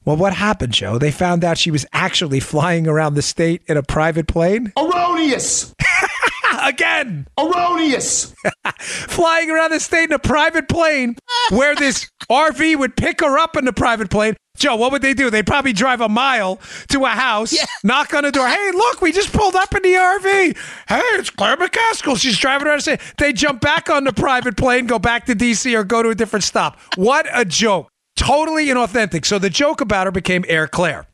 Well, 0.07 0.15
what 0.15 0.31
happened, 0.31 0.71
Joe? 0.71 0.97
They 0.97 1.11
found 1.11 1.43
out 1.43 1.57
she 1.57 1.69
was 1.69 1.85
actually 1.91 2.39
flying 2.39 2.87
around 2.87 3.15
the 3.15 3.21
state 3.21 3.61
in 3.67 3.75
a 3.75 3.83
private 3.83 4.25
plane. 4.25 4.71
Erroneous! 4.77 5.75
Again, 6.63 7.27
Erroneous! 7.37 8.33
flying 8.79 9.51
around 9.51 9.71
the 9.71 9.81
state 9.81 10.05
in 10.05 10.13
a 10.13 10.19
private 10.19 10.69
plane 10.69 11.17
where 11.49 11.75
this 11.75 12.09
RV 12.31 12.77
would 12.77 12.95
pick 12.95 13.19
her 13.19 13.37
up 13.37 13.57
in 13.57 13.65
the 13.65 13.73
private 13.73 14.09
plane. 14.09 14.37
Joe, 14.55 14.77
what 14.77 14.93
would 14.93 15.01
they 15.01 15.13
do? 15.13 15.29
They'd 15.29 15.45
probably 15.45 15.73
drive 15.73 15.99
a 15.99 16.07
mile 16.07 16.61
to 16.87 17.03
a 17.03 17.09
house, 17.09 17.53
knock 17.83 18.13
on 18.13 18.23
the 18.23 18.31
door. 18.31 18.47
Hey, 18.47 18.71
look, 18.71 19.01
we 19.01 19.11
just 19.11 19.33
pulled 19.33 19.57
up 19.57 19.75
in 19.75 19.83
the 19.83 19.89
RV. 19.89 20.57
Hey, 20.87 21.01
it's 21.19 21.31
Claire 21.31 21.57
McCaskill. 21.57 22.17
She's 22.17 22.37
driving 22.37 22.65
around 22.65 22.77
the 22.77 22.83
state. 22.83 23.01
They 23.17 23.33
jump 23.33 23.59
back 23.59 23.89
on 23.89 24.05
the 24.05 24.13
private 24.13 24.55
plane, 24.55 24.87
go 24.87 24.99
back 24.99 25.25
to 25.25 25.35
D.C. 25.35 25.75
or 25.75 25.83
go 25.83 26.01
to 26.01 26.11
a 26.11 26.15
different 26.15 26.45
stop. 26.45 26.79
What 26.95 27.27
a 27.33 27.43
joke. 27.43 27.89
Totally 28.17 28.65
inauthentic. 28.65 29.25
So 29.25 29.39
the 29.39 29.49
joke 29.49 29.79
about 29.79 30.07
her 30.07 30.11
became 30.11 30.43
Air 30.47 30.67
Claire. 30.67 31.07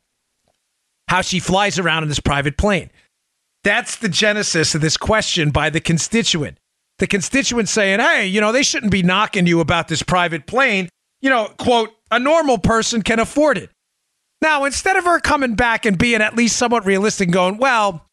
How 1.08 1.20
she 1.20 1.38
flies 1.38 1.78
around 1.78 2.02
in 2.02 2.08
this 2.08 2.18
private 2.18 2.56
plane. 2.56 2.90
That's 3.62 3.96
the 3.96 4.08
genesis 4.08 4.74
of 4.74 4.80
this 4.80 4.96
question 4.96 5.50
by 5.50 5.70
the 5.70 5.80
constituent. 5.80 6.58
The 6.98 7.06
constituent 7.06 7.68
saying, 7.68 8.00
hey, 8.00 8.26
you 8.26 8.40
know, 8.40 8.52
they 8.52 8.62
shouldn't 8.62 8.92
be 8.92 9.02
knocking 9.02 9.46
you 9.46 9.60
about 9.60 9.88
this 9.88 10.02
private 10.02 10.46
plane. 10.46 10.88
You 11.20 11.30
know, 11.30 11.48
quote, 11.58 11.90
a 12.10 12.18
normal 12.18 12.58
person 12.58 13.02
can 13.02 13.18
afford 13.18 13.58
it. 13.58 13.70
Now, 14.40 14.64
instead 14.64 14.96
of 14.96 15.04
her 15.04 15.20
coming 15.20 15.54
back 15.54 15.86
and 15.86 15.96
being 15.96 16.20
at 16.20 16.36
least 16.36 16.56
somewhat 16.56 16.84
realistic 16.84 17.26
and 17.26 17.32
going, 17.32 17.58
well, 17.58 18.06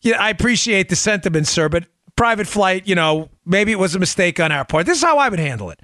yeah, 0.00 0.20
I 0.20 0.30
appreciate 0.30 0.88
the 0.88 0.96
sentiment, 0.96 1.46
sir, 1.46 1.68
but 1.68 1.86
private 2.16 2.46
flight, 2.46 2.86
you 2.86 2.94
know, 2.94 3.28
maybe 3.44 3.72
it 3.72 3.78
was 3.78 3.94
a 3.94 3.98
mistake 3.98 4.40
on 4.40 4.52
our 4.52 4.64
part. 4.64 4.86
This 4.86 4.98
is 4.98 5.04
how 5.04 5.18
I 5.18 5.28
would 5.28 5.40
handle 5.40 5.70
it. 5.70 5.80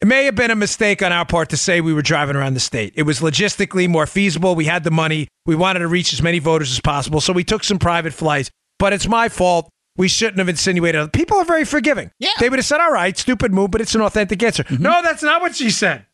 It 0.00 0.08
may 0.08 0.24
have 0.24 0.34
been 0.34 0.50
a 0.50 0.56
mistake 0.56 1.02
on 1.02 1.12
our 1.12 1.26
part 1.26 1.50
to 1.50 1.58
say 1.58 1.82
we 1.82 1.92
were 1.92 2.00
driving 2.00 2.34
around 2.34 2.54
the 2.54 2.60
state. 2.60 2.94
It 2.96 3.02
was 3.02 3.20
logistically 3.20 3.86
more 3.86 4.06
feasible. 4.06 4.54
We 4.54 4.64
had 4.64 4.82
the 4.82 4.90
money. 4.90 5.28
We 5.44 5.54
wanted 5.54 5.80
to 5.80 5.88
reach 5.88 6.14
as 6.14 6.22
many 6.22 6.38
voters 6.38 6.72
as 6.72 6.80
possible. 6.80 7.20
So 7.20 7.34
we 7.34 7.44
took 7.44 7.62
some 7.62 7.78
private 7.78 8.14
flights. 8.14 8.50
But 8.78 8.94
it's 8.94 9.06
my 9.06 9.28
fault. 9.28 9.68
We 9.98 10.08
shouldn't 10.08 10.38
have 10.38 10.48
insinuated. 10.48 11.12
People 11.12 11.36
are 11.36 11.44
very 11.44 11.66
forgiving. 11.66 12.10
Yeah. 12.18 12.30
They 12.38 12.48
would 12.48 12.58
have 12.58 12.64
said, 12.64 12.80
all 12.80 12.90
right, 12.92 13.16
stupid 13.18 13.52
move, 13.52 13.72
but 13.72 13.82
it's 13.82 13.94
an 13.94 14.00
authentic 14.00 14.42
answer. 14.42 14.64
Mm-hmm. 14.64 14.82
No, 14.82 15.02
that's 15.02 15.22
not 15.22 15.42
what 15.42 15.54
she 15.54 15.68
said. 15.68 16.06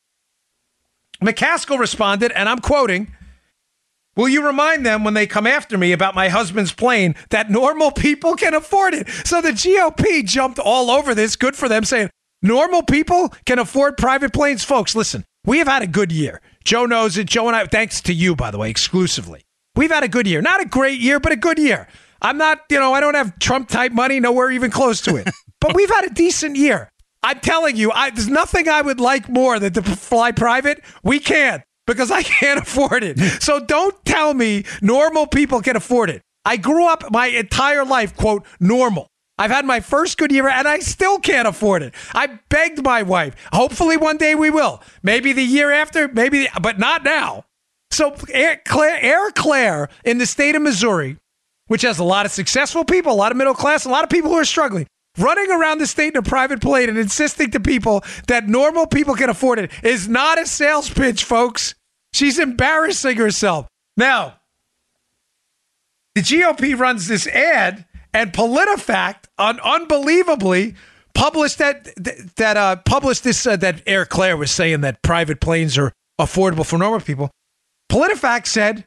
McCaskill 1.23 1.79
responded, 1.79 2.33
and 2.33 2.49
I'm 2.49 2.59
quoting. 2.59 3.15
Will 4.17 4.29
you 4.29 4.45
remind 4.45 4.85
them 4.85 5.05
when 5.05 5.15
they 5.15 5.27
come 5.27 5.47
after 5.47 5.79
me 5.79 5.93
about 5.93 6.15
my 6.15 6.29
husband's 6.29 6.73
plane 6.73 7.15
that 7.31 7.51
normal 7.51 7.93
people 7.93 8.35
can 8.35 8.55
afford 8.55 8.95
it? 8.95 9.09
So 9.25 9.41
the 9.41 9.51
GOP 9.51 10.25
jumped 10.25 10.59
all 10.59 10.91
over 10.91 11.15
this. 11.15 11.37
Good 11.37 11.55
for 11.55 11.69
them 11.69 11.85
saying 11.85 12.11
normal 12.43 12.83
people 12.83 13.29
can 13.45 13.59
afford 13.59 13.97
private 13.97 14.33
planes. 14.33 14.65
Folks, 14.65 14.95
listen, 14.95 15.25
we 15.45 15.59
have 15.59 15.69
had 15.69 15.83
a 15.83 15.87
good 15.87 16.13
year. 16.13 16.41
Joe 16.65 16.87
knows 16.87 17.17
it. 17.17 17.27
Joe 17.27 17.47
and 17.47 17.57
I, 17.57 17.67
thanks 17.67 18.01
to 18.03 18.13
you, 18.13 18.35
by 18.35 18.51
the 18.51 18.59
way, 18.59 18.71
exclusively. 18.71 19.43
We've 19.77 19.91
had 19.91 20.03
a 20.03 20.09
good 20.09 20.27
year. 20.27 20.43
Not 20.43 20.61
a 20.61 20.67
great 20.67 20.99
year, 20.99 21.21
but 21.21 21.33
a 21.33 21.37
good 21.37 21.59
year. 21.59 21.87
I'm 22.21 22.39
not, 22.39 22.63
you 22.71 22.79
know, 22.79 22.93
I 22.93 23.01
don't 23.01 23.15
have 23.15 23.39
Trump 23.39 23.69
type 23.69 23.93
money, 23.93 24.21
nowhere 24.21 24.51
even 24.51 24.71
close 24.71 25.01
to 25.03 25.17
it. 25.17 25.29
but 25.61 25.75
we've 25.75 25.91
had 25.91 26.05
a 26.07 26.11
decent 26.11 26.57
year. 26.57 26.91
I'm 27.23 27.41
telling 27.41 27.77
you, 27.77 27.91
I, 27.93 28.11
there's 28.11 28.29
nothing 28.29 28.69
I 28.69 28.83
would 28.83 29.01
like 29.01 29.29
more 29.29 29.59
than 29.59 29.73
to 29.75 29.83
fly 29.83 30.33
private. 30.33 30.83
We 31.03 31.19
can't 31.19 31.63
because 31.87 32.11
I 32.11 32.23
can't 32.23 32.59
afford 32.63 33.05
it. 33.05 33.19
So 33.43 33.61
don't 33.61 33.95
tell 34.05 34.35
me 34.35 34.65
normal 34.81 35.27
people 35.27 35.61
can 35.61 35.77
afford 35.77 36.11
it. 36.11 36.23
I 36.45 36.57
grew 36.57 36.87
up 36.87 37.11
my 37.11 37.27
entire 37.27 37.85
life, 37.85 38.17
quote, 38.17 38.47
normal. 38.61 39.09
I've 39.39 39.51
had 39.51 39.65
my 39.65 39.81
first 39.81 40.17
good 40.17 40.33
year 40.33 40.49
and 40.49 40.67
I 40.67 40.79
still 40.79 41.19
can't 41.19 41.47
afford 41.47 41.83
it. 41.83 41.95
I 42.15 42.39
begged 42.49 42.83
my 42.83 43.03
wife. 43.03 43.35
Hopefully 43.53 43.97
one 43.97 44.17
day 44.17 44.35
we 44.35 44.51
will. 44.51 44.83
Maybe 45.03 45.33
the 45.33 45.45
year 45.45 45.71
after, 45.71 46.09
maybe, 46.09 46.41
the, 46.41 46.61
but 46.61 46.79
not 46.79 47.05
now. 47.05 47.45
So 47.91 48.15
Air 48.31 48.61
Claire, 48.65 48.99
Air 49.01 49.31
Claire 49.31 49.89
in 50.05 50.19
the 50.19 50.27
state 50.27 50.55
of 50.55 50.63
Missouri, 50.63 51.19
which 51.67 51.83
has 51.83 51.99
a 51.99 52.05
lot 52.05 52.27
of 52.27 52.33
successful 52.33 52.85
people, 52.85 53.13
a 53.13 53.15
lot 53.15 53.33
of 53.33 53.39
middle 53.39 53.55
class, 53.55 53.85
a 53.85 53.91
lot 53.91 54.05
of 54.05 54.11
people 54.11 54.31
who 54.31 54.37
are 54.37 54.45
struggling, 54.45 54.87
running 55.19 55.51
around 55.51 55.79
the 55.79 55.87
state 55.87 56.15
in 56.15 56.17
a 56.17 56.23
private 56.23 56.61
plane 56.61 56.89
and 56.89 56.99
insisting 56.99 57.51
to 57.51 57.61
people 57.61 58.05
that 58.29 58.49
normal 58.49 58.87
people 58.87 59.15
can 59.15 59.31
afford 59.31 59.59
it 59.59 59.71
is 59.83 60.09
not 60.09 60.41
a 60.41 60.47
sales 60.47 60.89
pitch, 60.89 61.25
folks. 61.25 61.75
She's 62.13 62.39
embarrassing 62.39 63.17
herself. 63.17 63.67
Now, 63.97 64.41
the 66.15 66.23
GOP 66.23 66.79
runs 66.79 67.09
this 67.09 67.27
ad, 67.27 67.85
and 68.17 68.33
PolitiFact, 68.33 69.27
un- 69.37 69.61
unbelievably, 69.61 70.75
published 71.15 71.59
that 71.59 71.89
that 72.37 72.57
uh, 72.57 72.77
published 72.77 73.25
this 73.25 73.47
uh, 73.47 73.57
that 73.57 73.83
Air 73.87 74.07
Claire 74.07 74.39
was 74.39 74.51
saying 74.51 74.81
that 74.81 75.03
private 75.03 75.39
planes 75.39 75.77
are 75.77 75.93
affordable 76.19 76.65
for 76.65 76.79
normal 76.79 77.01
people. 77.01 77.31
PolitiFact 77.93 78.47
said 78.47 78.87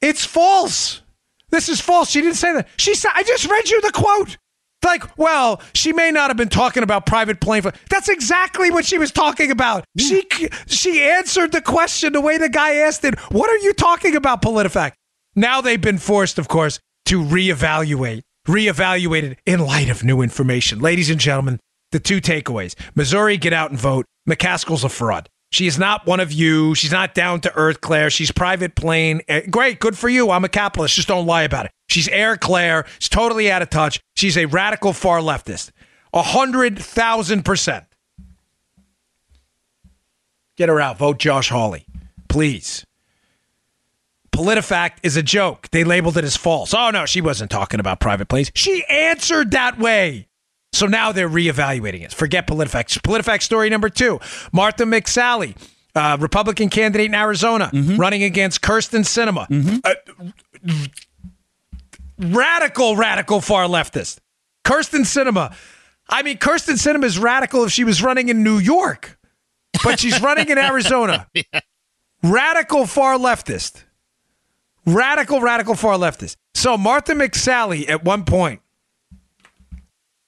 it's 0.00 0.24
false. 0.24 1.02
This 1.50 1.68
is 1.68 1.80
false. 1.80 2.10
She 2.10 2.20
didn't 2.20 2.36
say 2.36 2.52
that. 2.52 2.68
She 2.78 2.94
said, 2.94 3.12
I 3.14 3.22
just 3.22 3.48
read 3.48 3.70
you 3.70 3.80
the 3.80 3.92
quote. 3.92 4.38
Like, 4.84 5.16
well, 5.16 5.62
she 5.74 5.92
may 5.92 6.10
not 6.10 6.28
have 6.28 6.36
been 6.36 6.48
talking 6.48 6.82
about 6.82 7.06
private 7.06 7.40
plane. 7.40 7.62
That's 7.88 8.08
exactly 8.08 8.72
what 8.72 8.84
she 8.84 8.98
was 8.98 9.12
talking 9.12 9.52
about. 9.52 9.84
She 9.96 10.24
she 10.66 11.00
answered 11.00 11.52
the 11.52 11.60
question 11.62 12.12
the 12.12 12.20
way 12.20 12.38
the 12.38 12.48
guy 12.48 12.74
asked 12.74 13.04
it. 13.04 13.16
What 13.30 13.48
are 13.48 13.58
you 13.58 13.72
talking 13.72 14.16
about, 14.16 14.42
PolitiFact? 14.42 14.94
Now 15.36 15.60
they've 15.60 15.80
been 15.80 15.98
forced, 15.98 16.40
of 16.40 16.48
course, 16.48 16.80
to 17.06 17.22
reevaluate, 17.22 18.22
reevaluate 18.46 19.22
it 19.22 19.38
in 19.46 19.60
light 19.60 19.88
of 19.88 20.04
new 20.04 20.22
information. 20.22 20.80
Ladies 20.80 21.10
and 21.10 21.20
gentlemen, 21.20 21.60
the 21.90 22.00
two 22.00 22.20
takeaways: 22.20 22.74
Missouri, 22.94 23.36
get 23.36 23.52
out 23.52 23.70
and 23.70 23.78
vote. 23.78 24.06
McCaskill's 24.28 24.84
a 24.84 24.88
fraud. 24.88 25.28
She 25.50 25.66
is 25.66 25.78
not 25.78 26.06
one 26.06 26.18
of 26.18 26.32
you. 26.32 26.74
She's 26.74 26.92
not 26.92 27.14
down 27.14 27.42
to 27.42 27.54
earth, 27.54 27.82
Claire. 27.82 28.08
She's 28.08 28.32
private 28.32 28.74
plane. 28.74 29.20
Eh, 29.28 29.42
great, 29.50 29.80
good 29.80 29.98
for 29.98 30.08
you. 30.08 30.30
I'm 30.30 30.44
a 30.46 30.48
capitalist. 30.48 30.94
Just 30.94 31.08
don't 31.08 31.26
lie 31.26 31.42
about 31.42 31.66
it. 31.66 31.72
She's 31.90 32.08
Air 32.08 32.38
Claire. 32.38 32.86
She's 32.98 33.10
totally 33.10 33.50
out 33.50 33.60
of 33.60 33.68
touch. 33.68 34.00
She's 34.16 34.38
a 34.38 34.46
radical 34.46 34.94
far 34.94 35.18
leftist. 35.18 35.70
A 36.14 36.22
hundred 36.22 36.78
thousand 36.78 37.44
percent. 37.44 37.84
Get 40.56 40.70
her 40.70 40.80
out. 40.80 40.96
Vote 40.98 41.18
Josh 41.18 41.50
Hawley, 41.50 41.86
please. 42.28 42.84
PolitiFact 44.32 44.98
is 45.02 45.16
a 45.16 45.22
joke. 45.22 45.68
They 45.70 45.84
labeled 45.84 46.16
it 46.16 46.24
as 46.24 46.36
false. 46.36 46.74
Oh 46.74 46.90
no, 46.90 47.06
she 47.06 47.20
wasn't 47.20 47.50
talking 47.50 47.80
about 47.80 48.00
private 48.00 48.28
planes. 48.28 48.50
She 48.54 48.84
answered 48.88 49.52
that 49.52 49.78
way. 49.78 50.28
So 50.72 50.86
now 50.86 51.12
they're 51.12 51.28
reevaluating 51.28 52.02
it. 52.02 52.14
Forget 52.14 52.46
PolitiFact. 52.46 53.00
PolitiFact 53.02 53.42
story 53.42 53.68
number 53.68 53.90
two 53.90 54.20
Martha 54.52 54.84
McSally, 54.84 55.56
uh, 55.94 56.16
Republican 56.18 56.70
candidate 56.70 57.06
in 57.06 57.14
Arizona, 57.14 57.70
mm-hmm. 57.72 57.96
running 57.96 58.22
against 58.22 58.62
Kyrsten 58.62 59.04
Sinema. 59.04 59.46
Mm-hmm. 59.48 59.78
Uh, 59.84 60.74
radical, 62.18 62.96
radical 62.96 63.40
far 63.40 63.66
leftist. 63.66 64.18
Kyrsten 64.64 65.02
Sinema. 65.02 65.54
I 66.08 66.22
mean, 66.22 66.38
Kyrsten 66.38 66.74
Sinema 66.74 67.04
is 67.04 67.18
radical 67.18 67.64
if 67.64 67.72
she 67.72 67.84
was 67.84 68.02
running 68.02 68.28
in 68.28 68.42
New 68.42 68.58
York, 68.58 69.18
but 69.84 70.00
she's 70.00 70.20
running 70.22 70.48
in 70.48 70.58
Arizona. 70.70 71.28
yeah. 71.34 71.60
Radical 72.22 72.86
far 72.86 73.18
leftist. 73.18 73.84
Radical, 74.86 75.40
radical 75.40 75.74
far 75.74 75.96
leftist. 75.96 76.36
So 76.54 76.76
Martha 76.76 77.12
McSally 77.12 77.88
at 77.88 78.04
one 78.04 78.24
point 78.24 78.60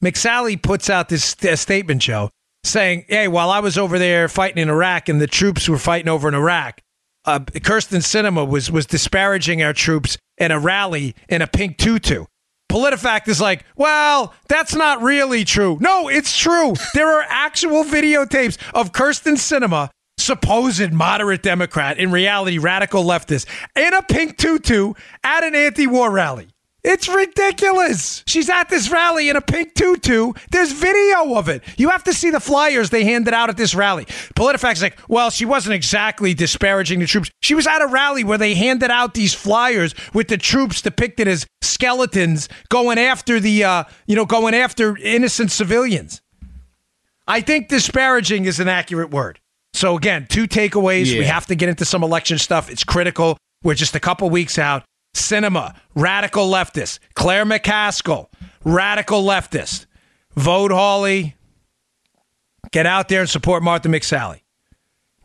McSally 0.03 0.61
puts 0.61 0.91
out 0.91 1.09
this 1.09 1.37
statement, 1.55 2.03
Joe, 2.03 2.31
saying, 2.63 3.07
"Hey, 3.09 3.27
while 3.27 3.51
I 3.51 3.61
was 3.61 3.79
over 3.79 3.99
there 3.99 4.29
fighting 4.29 4.63
in 4.63 4.69
Iraq 4.69 5.09
and 5.09 5.21
the 5.21 5.27
troops 5.27 5.69
were 5.69 5.79
fighting 5.79 6.09
over 6.09 6.29
in 6.29 6.35
Iraq, 6.35 6.81
uh, 7.25 7.39
Kyrsten 7.39 8.03
Sinema 8.03 8.47
was 8.47 8.71
was 8.71 8.87
disparaging 8.87 9.63
our 9.63 9.73
troops 9.73 10.19
in 10.39 10.51
a 10.51 10.59
rally 10.59 11.15
in 11.29 11.43
a 11.43 11.47
pink 11.47 11.79
tutu." 11.79 12.27
PolitiFact 12.71 13.29
is 13.29 13.41
like, 13.41 13.65
well, 13.77 14.35
that's 14.49 14.75
not 14.75 15.01
really 15.01 15.45
true. 15.45 15.79
No, 15.81 16.09
it's 16.09 16.37
true. 16.37 16.75
There 16.93 17.07
are 17.07 17.25
actual 17.29 17.85
videotapes 17.85 18.59
of 18.75 18.91
Kirsten 18.91 19.37
Sinema, 19.37 19.91
supposed 20.25 20.93
moderate 20.93 21.43
Democrat, 21.43 21.99
in 21.99 22.11
reality 22.11 22.59
radical 22.59 23.05
leftist, 23.05 23.47
in 23.77 23.95
a 23.95 24.03
pink 24.03 24.37
tutu 24.37 24.95
at 25.23 25.45
an 25.45 25.55
anti-war 25.55 26.11
rally. 26.11 26.49
It's 26.85 27.09
ridiculous. 27.09 28.23
She's 28.27 28.51
at 28.51 28.69
this 28.69 28.91
rally 28.91 29.31
in 29.31 29.37
a 29.37 29.41
pink 29.41 29.73
tutu. 29.73 30.35
There's 30.51 30.71
video 30.71 31.35
of 31.35 31.49
it. 31.49 31.63
You 31.79 31.89
have 31.89 32.05
to 32.05 32.13
see 32.13 32.29
the 32.29 32.41
flyers 32.41 32.91
they 32.91 33.05
handed 33.05 33.33
out 33.33 33.49
at 33.49 33.57
this 33.57 33.75
rally. 33.75 34.05
PolitiFact's 34.37 34.83
like, 34.83 34.99
well, 35.09 35.31
she 35.31 35.47
wasn't 35.47 35.77
exactly 35.77 36.35
disparaging 36.35 36.99
the 37.01 37.07
troops. 37.07 37.31
She 37.41 37.55
was 37.55 37.67
at 37.67 37.81
a 37.81 37.87
rally 37.87 38.23
where 38.23 38.37
they 38.37 38.55
handed 38.55 38.91
out 38.91 39.15
these 39.15 39.33
flyers 39.33 39.95
with 40.13 40.29
the 40.29 40.37
troops 40.37 40.83
depicted 40.83 41.27
as 41.27 41.47
skeletons 41.63 42.51
going 42.69 42.99
after 42.99 43.41
the, 43.41 43.65
uh, 43.65 43.85
you 44.07 44.15
know, 44.15 44.27
going 44.27 44.55
after 44.55 44.95
innocent 44.99 45.53
civilians. 45.53 46.21
I 47.27 47.41
think 47.41 47.69
disparaging 47.69 48.45
is 48.45 48.61
an 48.61 48.69
accurate 48.69 49.11
word. 49.11 49.41
So 49.75 49.97
again, 49.97 50.27
two 50.29 50.47
takeaways. 50.47 51.13
Yeah. 51.13 51.19
We 51.19 51.25
have 51.25 51.47
to 51.47 51.55
get 51.55 51.69
into 51.69 51.85
some 51.85 52.03
election 52.03 52.39
stuff. 52.39 52.71
It's 52.71 52.85
critical. 52.85 53.37
We're 53.63 53.75
just 53.75 53.97
a 53.97 54.01
couple 54.01 54.31
weeks 54.31 54.59
out. 54.59 54.85
Sinema, 55.15 55.77
radical 55.95 56.49
leftist. 56.49 57.01
Claire 57.15 57.45
McCaskill, 57.45 58.29
radical 58.65 59.23
leftist. 59.23 59.87
Vote 60.37 60.71
Hawley. 60.71 61.37
Get 62.71 62.87
out 62.87 63.09
there 63.09 63.21
and 63.21 63.29
support 63.29 63.63
Martha 63.63 63.89
McSally. 63.89 64.41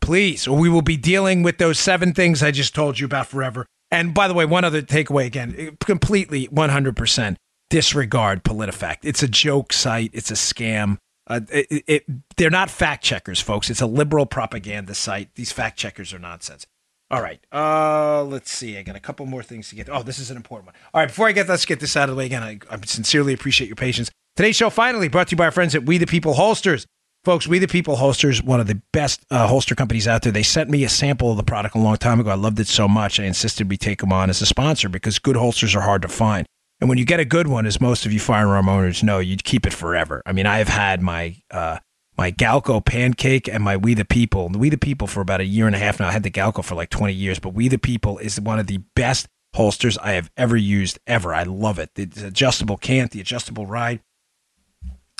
Please, 0.00 0.46
or 0.46 0.56
we 0.56 0.68
will 0.68 0.82
be 0.82 0.96
dealing 0.96 1.42
with 1.42 1.58
those 1.58 1.78
seven 1.78 2.12
things 2.12 2.42
I 2.42 2.50
just 2.50 2.74
told 2.74 2.98
you 2.98 3.06
about 3.06 3.26
forever. 3.26 3.66
And 3.90 4.14
by 4.14 4.28
the 4.28 4.34
way, 4.34 4.44
one 4.44 4.64
other 4.64 4.82
takeaway 4.82 5.26
again, 5.26 5.76
completely 5.80 6.48
100% 6.48 7.36
disregard 7.68 8.44
PolitiFact. 8.44 8.98
It's 9.02 9.22
a 9.22 9.28
joke 9.28 9.72
site, 9.72 10.10
it's 10.12 10.30
a 10.30 10.34
scam. 10.34 10.98
Uh, 11.30 11.40
it, 11.48 11.84
it, 11.86 12.04
they're 12.36 12.50
not 12.50 12.68
fact 12.68 13.04
checkers, 13.04 13.40
folks. 13.40 13.70
It's 13.70 13.80
a 13.80 13.86
liberal 13.86 14.26
propaganda 14.26 14.94
site. 14.94 15.32
These 15.36 15.52
fact 15.52 15.78
checkers 15.78 16.12
are 16.12 16.18
nonsense. 16.18 16.66
All 17.08 17.22
right. 17.22 17.40
Uh, 17.52 18.24
let's 18.24 18.50
see. 18.50 18.76
I 18.76 18.82
got 18.82 18.96
a 18.96 19.00
couple 19.00 19.26
more 19.26 19.44
things 19.44 19.68
to 19.68 19.76
get. 19.76 19.88
Oh, 19.88 20.02
this 20.02 20.18
is 20.18 20.30
an 20.32 20.36
important 20.36 20.66
one. 20.66 20.74
All 20.92 21.00
right. 21.00 21.08
Before 21.08 21.28
I 21.28 21.32
get, 21.32 21.48
let's 21.48 21.64
get 21.64 21.78
this 21.78 21.96
out 21.96 22.08
of 22.08 22.16
the 22.16 22.18
way 22.18 22.26
again. 22.26 22.42
I, 22.42 22.58
I 22.68 22.78
sincerely 22.84 23.32
appreciate 23.32 23.68
your 23.68 23.76
patience. 23.76 24.10
Today's 24.34 24.56
show 24.56 24.70
finally 24.70 25.08
brought 25.08 25.28
to 25.28 25.32
you 25.32 25.36
by 25.36 25.44
our 25.44 25.50
friends 25.52 25.74
at 25.76 25.86
We 25.86 25.98
the 25.98 26.06
People 26.06 26.34
Holsters. 26.34 26.84
Folks, 27.24 27.46
We 27.46 27.58
the 27.58 27.68
People 27.68 27.96
Holsters, 27.96 28.42
one 28.42 28.58
of 28.60 28.66
the 28.66 28.80
best 28.92 29.24
uh, 29.30 29.46
holster 29.46 29.74
companies 29.74 30.08
out 30.08 30.22
there. 30.22 30.32
They 30.32 30.42
sent 30.42 30.70
me 30.70 30.82
a 30.84 30.88
sample 30.88 31.30
of 31.30 31.36
the 31.36 31.42
product 31.44 31.74
a 31.74 31.78
long 31.78 31.96
time 31.96 32.18
ago. 32.18 32.30
I 32.30 32.34
loved 32.34 32.58
it 32.58 32.66
so 32.66 32.88
much. 32.88 33.20
I 33.20 33.24
insisted 33.24 33.68
we 33.68 33.76
take 33.76 34.00
them 34.00 34.12
on 34.12 34.30
as 34.30 34.40
a 34.40 34.46
sponsor 34.46 34.88
because 34.88 35.18
good 35.18 35.36
holsters 35.36 35.76
are 35.76 35.82
hard 35.82 36.02
to 36.02 36.08
find. 36.08 36.46
And 36.80 36.88
when 36.88 36.98
you 36.98 37.04
get 37.04 37.20
a 37.20 37.24
good 37.24 37.46
one, 37.46 37.66
as 37.66 37.80
most 37.80 38.06
of 38.06 38.12
you 38.12 38.20
firearm 38.20 38.68
owners 38.68 39.02
know, 39.02 39.18
you 39.18 39.36
keep 39.36 39.66
it 39.66 39.72
forever. 39.72 40.22
I 40.24 40.32
mean, 40.32 40.46
I 40.46 40.58
have 40.58 40.68
had 40.68 41.02
my 41.02 41.36
uh, 41.50 41.78
my 42.16 42.32
Galco 42.32 42.84
pancake 42.84 43.48
and 43.48 43.62
my 43.62 43.76
We 43.76 43.94
the 43.94 44.04
People. 44.04 44.48
We 44.48 44.70
the 44.70 44.78
People 44.78 45.06
for 45.06 45.20
about 45.20 45.40
a 45.40 45.44
year 45.44 45.66
and 45.66 45.76
a 45.76 45.78
half 45.78 46.00
now. 46.00 46.08
I 46.08 46.12
had 46.12 46.22
the 46.22 46.30
Galco 46.30 46.64
for 46.64 46.74
like 46.74 46.90
20 46.90 47.12
years, 47.12 47.38
but 47.38 47.54
We 47.54 47.68
the 47.68 47.78
People 47.78 48.18
is 48.18 48.40
one 48.40 48.58
of 48.58 48.66
the 48.66 48.78
best 48.94 49.26
holsters 49.54 49.98
I 49.98 50.12
have 50.12 50.30
ever 50.36 50.56
used 50.56 50.98
ever. 51.06 51.34
I 51.34 51.42
love 51.42 51.78
it. 51.78 51.94
The 51.94 52.26
adjustable 52.26 52.76
cant, 52.76 53.10
the 53.10 53.20
adjustable 53.20 53.66
ride. 53.66 54.00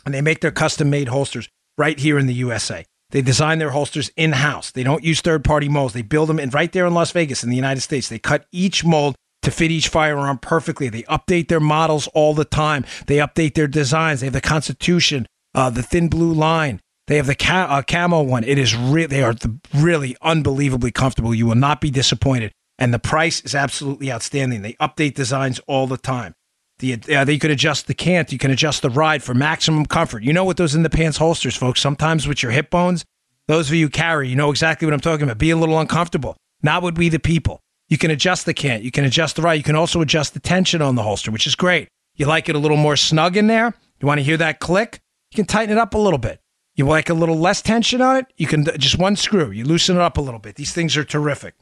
And 0.05 0.15
they 0.15 0.23
make 0.23 0.41
their 0.41 0.51
custom 0.51 0.89
made 0.89 1.09
holsters 1.09 1.49
right 1.77 1.99
here 1.99 2.19
in 2.19 2.27
the 2.27 2.35
USA. 2.35 2.87
They 3.11 3.23
design 3.23 3.59
their 3.59 3.71
holsters 3.71 4.11
in 4.17 4.33
house. 4.33 4.71
They 4.71 4.85
don't 4.85 5.05
use 5.05 5.21
third 5.21 5.45
party 5.45 5.69
molds. 5.69 5.95
They 5.95 6.03
build 6.03 6.29
them 6.29 6.39
in 6.39 6.51
right 6.51 6.71
there 6.73 6.87
in 6.87 6.95
Las 6.95 7.11
Vegas 7.11 7.43
in 7.43 7.51
the 7.51 7.57
United 7.57 7.81
States. 7.81 8.09
They 8.09 8.19
cut 8.19 8.47
each 8.53 8.85
mold 8.85 9.17
to 9.43 9.51
fit 9.51 9.71
each 9.71 9.89
firearm 9.89 10.39
perfectly. 10.39 10.89
They 10.89 11.03
update 11.05 11.49
their 11.49 11.61
models 11.61 12.09
all 12.09 12.35
the 12.35 12.45
time. 12.45 12.85
They 13.07 13.17
update 13.17 13.55
their 13.55 13.67
designs. 13.69 14.21
They 14.21 14.27
have 14.27 14.35
the 14.35 14.41
Constitution, 14.41 15.27
uh, 15.55 15.71
the 15.71 15.83
thin 15.83 16.09
blue 16.09 16.33
line, 16.33 16.81
They 17.07 17.17
have 17.17 17.27
the 17.27 17.35
ca- 17.35 17.67
uh, 17.69 17.83
camo 17.83 18.23
one. 18.23 18.45
It 18.45 18.57
is 18.59 18.77
re- 18.77 19.07
they 19.07 19.23
are 19.23 19.35
the 19.35 19.59
really 19.75 20.17
unbelievably 20.23 20.93
comfortable. 20.93 21.35
You 21.35 21.47
will 21.47 21.57
not 21.57 21.81
be 21.81 21.91
disappointed, 21.91 22.53
and 22.79 22.95
the 22.95 23.01
price 23.01 23.41
is 23.41 23.53
absolutely 23.55 24.13
outstanding. 24.13 24.63
They 24.63 24.75
update 24.75 25.15
designs 25.15 25.59
all 25.67 25.89
the 25.89 25.97
time. 25.97 26.35
The, 26.79 26.95
uh, 27.13 27.27
you 27.27 27.39
can 27.41 27.51
adjust 27.51 27.89
the 27.89 27.95
cant, 27.95 28.31
you 28.33 28.39
can 28.39 28.51
adjust 28.53 28.83
the 28.83 28.91
ride 28.91 29.23
for 29.25 29.35
maximum 29.35 29.87
comfort. 29.87 30.23
You 30.23 30.33
know 30.33 30.45
what 30.45 30.57
those 30.57 30.75
in 30.77 30.83
the 30.85 30.89
pants 30.91 31.19
holsters, 31.19 31.57
folks. 31.57 31.81
Sometimes 31.81 32.29
with 32.29 32.43
your 32.43 32.53
hip 32.53 32.71
bones, 32.71 33.05
those 33.49 33.69
of 33.69 33.75
you 33.75 33.89
carry, 33.89 34.29
you 34.29 34.37
know 34.37 34.51
exactly 34.51 34.87
what 34.87 34.95
I'm 34.95 35.01
talking 35.01 35.25
about. 35.25 35.37
Be 35.39 35.51
a 35.51 35.57
little 35.57 35.81
uncomfortable. 35.81 36.37
Not 36.63 36.83
would 36.85 36.97
we 36.97 37.09
the 37.09 37.19
people. 37.19 37.61
You 37.91 37.99
can 37.99 38.11
adjust 38.11 38.47
the 38.47 38.55
cant, 38.55 38.85
you 38.85 38.91
can 38.91 39.05
adjust 39.05 39.37
the 39.37 39.43
ride, 39.43 39.55
you 39.55 39.63
can 39.63 39.77
also 39.77 40.01
adjust 40.01 40.33
the 40.33 40.41
tension 40.41 40.81
on 40.81 40.95
the 40.95 41.03
holster, 41.03 41.31
which 41.31 41.47
is 41.47 41.57
great. 41.57 41.89
You 42.15 42.27
like 42.27 42.49
it 42.49 42.55
a 42.55 42.59
little 42.59 42.77
more 42.77 42.97
snug 42.97 43.37
in 43.37 43.49
there? 43.49 43.75
You 44.01 44.07
want 44.07 44.19
to 44.19 44.25
hear 44.25 44.37
that 44.37 44.61
click? 44.61 45.01
You 45.33 45.37
can 45.37 45.47
tighten 45.47 45.77
it 45.77 45.79
up 45.79 45.93
a 45.95 45.99
little 45.99 46.19
bit. 46.19 46.41
You 46.77 46.87
like 46.87 47.11
a 47.11 47.15
little 47.15 47.37
less 47.37 47.61
tension 47.61 48.01
on 48.01 48.17
it? 48.17 48.27
You 48.37 48.47
can 48.47 48.65
just 48.79 48.99
one 48.99 49.17
screw. 49.17 49.51
You 49.51 49.65
loosen 49.65 49.97
it 49.97 50.03
up 50.03 50.17
a 50.17 50.21
little 50.21 50.41
bit. 50.41 50.55
These 50.55 50.73
things 50.73 50.97
are 50.97 51.05
terrific. 51.05 51.55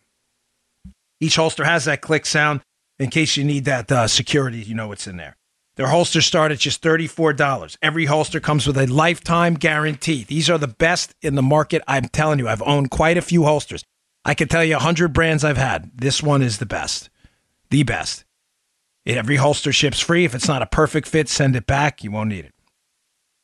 Each 1.19 1.37
holster 1.37 1.65
has 1.65 1.87
that 1.87 2.03
click 2.03 2.27
sound 2.27 2.61
in 2.99 3.11
case 3.11 3.37
you 3.37 3.43
need 3.43 3.65
that 3.65 3.91
uh, 3.91 4.07
security. 4.07 4.59
You 4.59 4.75
know 4.75 4.89
what's 4.89 5.07
in 5.07 5.17
there. 5.17 5.37
Their 5.77 5.89
holsters 5.89 6.27
start 6.27 6.53
at 6.53 6.59
just 6.59 6.83
$34. 6.83 7.77
Every 7.81 8.07
holster 8.07 8.41
comes 8.41 8.67
with 8.67 8.77
a 8.77 8.87
lifetime 8.87 9.55
guarantee. 9.55 10.25
These 10.25 10.51
are 10.51 10.59
the 10.59 10.69
best 10.69 11.15
in 11.23 11.37
the 11.37 11.43
market. 11.43 11.83
I'm 11.87 12.09
telling 12.09 12.39
you, 12.39 12.49
I've 12.49 12.63
owned 12.63 12.91
quite 12.91 13.17
a 13.17 13.23
few 13.23 13.45
holsters. 13.45 13.85
I 14.29 14.35
can 14.35 14.47
tell 14.47 14.63
you 14.63 14.75
100 14.75 15.15
brands 15.15 15.43
I've 15.43 15.57
had. 15.57 15.91
This 15.97 16.23
one 16.23 16.43
is 16.43 16.59
the 16.59 16.67
best. 16.67 17.09
The 17.71 17.83
best. 17.83 18.27
Every 19.07 19.37
holster 19.37 19.73
ships 19.73 20.01
free. 20.01 20.27
If 20.27 20.35
it's 20.35 20.47
not 20.47 20.61
a 20.61 20.67
perfect 20.67 21.09
fit, 21.09 21.31
send 21.31 21.57
it 21.57 21.67
back. 21.67 22.05
You 22.05 22.11
won't 22.11 22.29
need 22.29 22.45
it. 22.45 22.53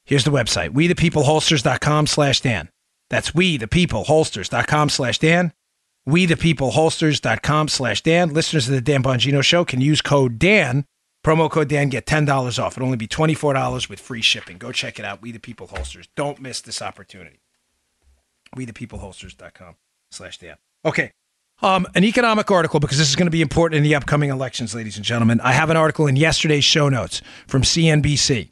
Here's 0.05 0.25
the 0.25 0.31
website, 0.31 0.75
we 0.75 0.87
the 0.87 0.95
people 0.95 1.23
wethepeopleholsters.com 1.23 2.07
slash 2.07 2.43
Dan. 2.43 2.69
That's 3.09 3.35
we 3.35 3.57
the 3.57 3.67
people 3.67 4.05
wethepeopleholsters.com 4.05 4.91
slash 4.91 5.19
Dan. 5.19 5.55
We 6.05 6.27
the 6.27 6.37
people 6.37 6.71
Wethepeopleholsters.com 6.71 7.69
slash 7.69 8.03
Dan. 8.03 8.35
Listeners 8.35 8.69
of 8.69 8.75
the 8.75 8.83
Dan 8.83 9.03
Bongino 9.03 9.43
Show 9.43 9.65
can 9.65 9.81
use 9.81 10.03
code 10.03 10.39
Dan, 10.39 10.85
promo 11.25 11.51
code 11.51 11.69
Dan, 11.69 11.89
get 11.89 12.05
$10 12.05 12.63
off. 12.63 12.77
It'll 12.77 12.85
only 12.85 12.99
be 12.99 13.09
$24 13.09 13.89
with 13.89 14.01
free 14.01 14.21
shipping. 14.21 14.59
Go 14.59 14.71
check 14.71 14.99
it 14.99 15.07
out, 15.07 15.23
We 15.23 15.33
the 15.33 15.39
People 15.39 15.69
Holsters. 15.69 16.11
Don't 16.15 16.41
miss 16.41 16.61
this 16.61 16.83
opportunity. 16.83 17.41
We 18.55 18.67
the 18.67 18.75
people 18.75 18.99
Wethepeopleholsters.com 18.99 19.77
slash 20.11 20.37
Dan. 20.37 20.57
Okay, 20.85 21.11
um, 21.63 21.87
an 21.95 22.05
economic 22.05 22.51
article 22.51 22.81
because 22.81 22.99
this 22.99 23.09
is 23.09 23.17
going 23.17 23.27
to 23.27 23.31
be 23.31 23.43
important 23.43 23.79
in 23.79 23.83
the 23.83 23.95
upcoming 23.95 24.31
elections, 24.31 24.75
ladies 24.75 24.97
and 24.97 25.05
gentlemen. 25.05 25.41
I 25.41 25.53
have 25.53 25.71
an 25.71 25.77
article 25.77 26.07
in 26.07 26.17
yesterday's 26.17 26.65
show 26.65 26.89
notes 26.89 27.23
from 27.47 27.63
CNBC. 27.63 28.51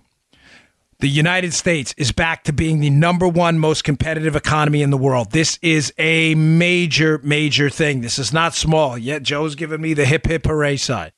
The 1.01 1.09
United 1.09 1.53
States 1.53 1.93
is 1.97 2.13
back 2.13 2.45
to 2.45 2.53
being 2.53 2.79
the 2.79 2.89
number 2.89 3.27
one 3.27 3.59
most 3.59 3.83
competitive 3.83 4.37
economy 4.37 4.83
in 4.83 4.91
the 4.91 4.97
world. 4.97 5.33
This 5.33 5.59
is 5.61 5.93
a 5.99 6.37
major, 6.37 7.19
major 7.25 7.69
thing. 7.69 8.03
This 8.03 8.21
is 8.21 8.33
not 8.33 8.55
small. 8.55 8.97
Yet 8.97 9.25
Joe's 9.25 9.57
giving 9.57 9.81
me 9.81 9.95
the 9.95 10.05
hip 10.05 10.27
hip 10.27 10.47
hooray 10.47 10.77
side. 10.77 11.13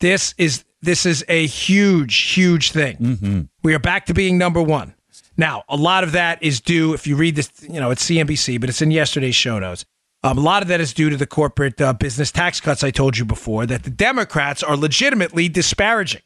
This 0.00 0.34
is 0.38 0.64
this 0.82 1.06
is 1.06 1.24
a 1.28 1.46
huge, 1.46 2.16
huge 2.34 2.72
thing. 2.72 2.96
Mm-hmm. 2.96 3.40
We 3.62 3.74
are 3.74 3.78
back 3.78 4.06
to 4.06 4.14
being 4.14 4.38
number 4.38 4.60
one. 4.60 4.94
Now, 5.36 5.62
a 5.68 5.76
lot 5.76 6.02
of 6.04 6.12
that 6.12 6.42
is 6.42 6.60
due, 6.60 6.92
if 6.92 7.06
you 7.06 7.16
read 7.16 7.36
this, 7.36 7.50
you 7.62 7.80
know, 7.80 7.90
it's 7.90 8.04
CNBC, 8.04 8.60
but 8.60 8.68
it's 8.68 8.82
in 8.82 8.90
yesterday's 8.90 9.36
show 9.36 9.58
notes. 9.58 9.84
Um, 10.24 10.38
a 10.38 10.40
lot 10.40 10.62
of 10.62 10.68
that 10.68 10.80
is 10.80 10.92
due 10.92 11.10
to 11.10 11.16
the 11.16 11.26
corporate 11.26 11.80
uh, 11.80 11.92
business 11.92 12.30
tax 12.30 12.60
cuts 12.60 12.84
I 12.84 12.90
told 12.90 13.18
you 13.18 13.24
before 13.24 13.66
that 13.66 13.82
the 13.82 13.90
Democrats 13.90 14.62
are 14.62 14.76
legitimately 14.76 15.48
disparaging. 15.48 16.22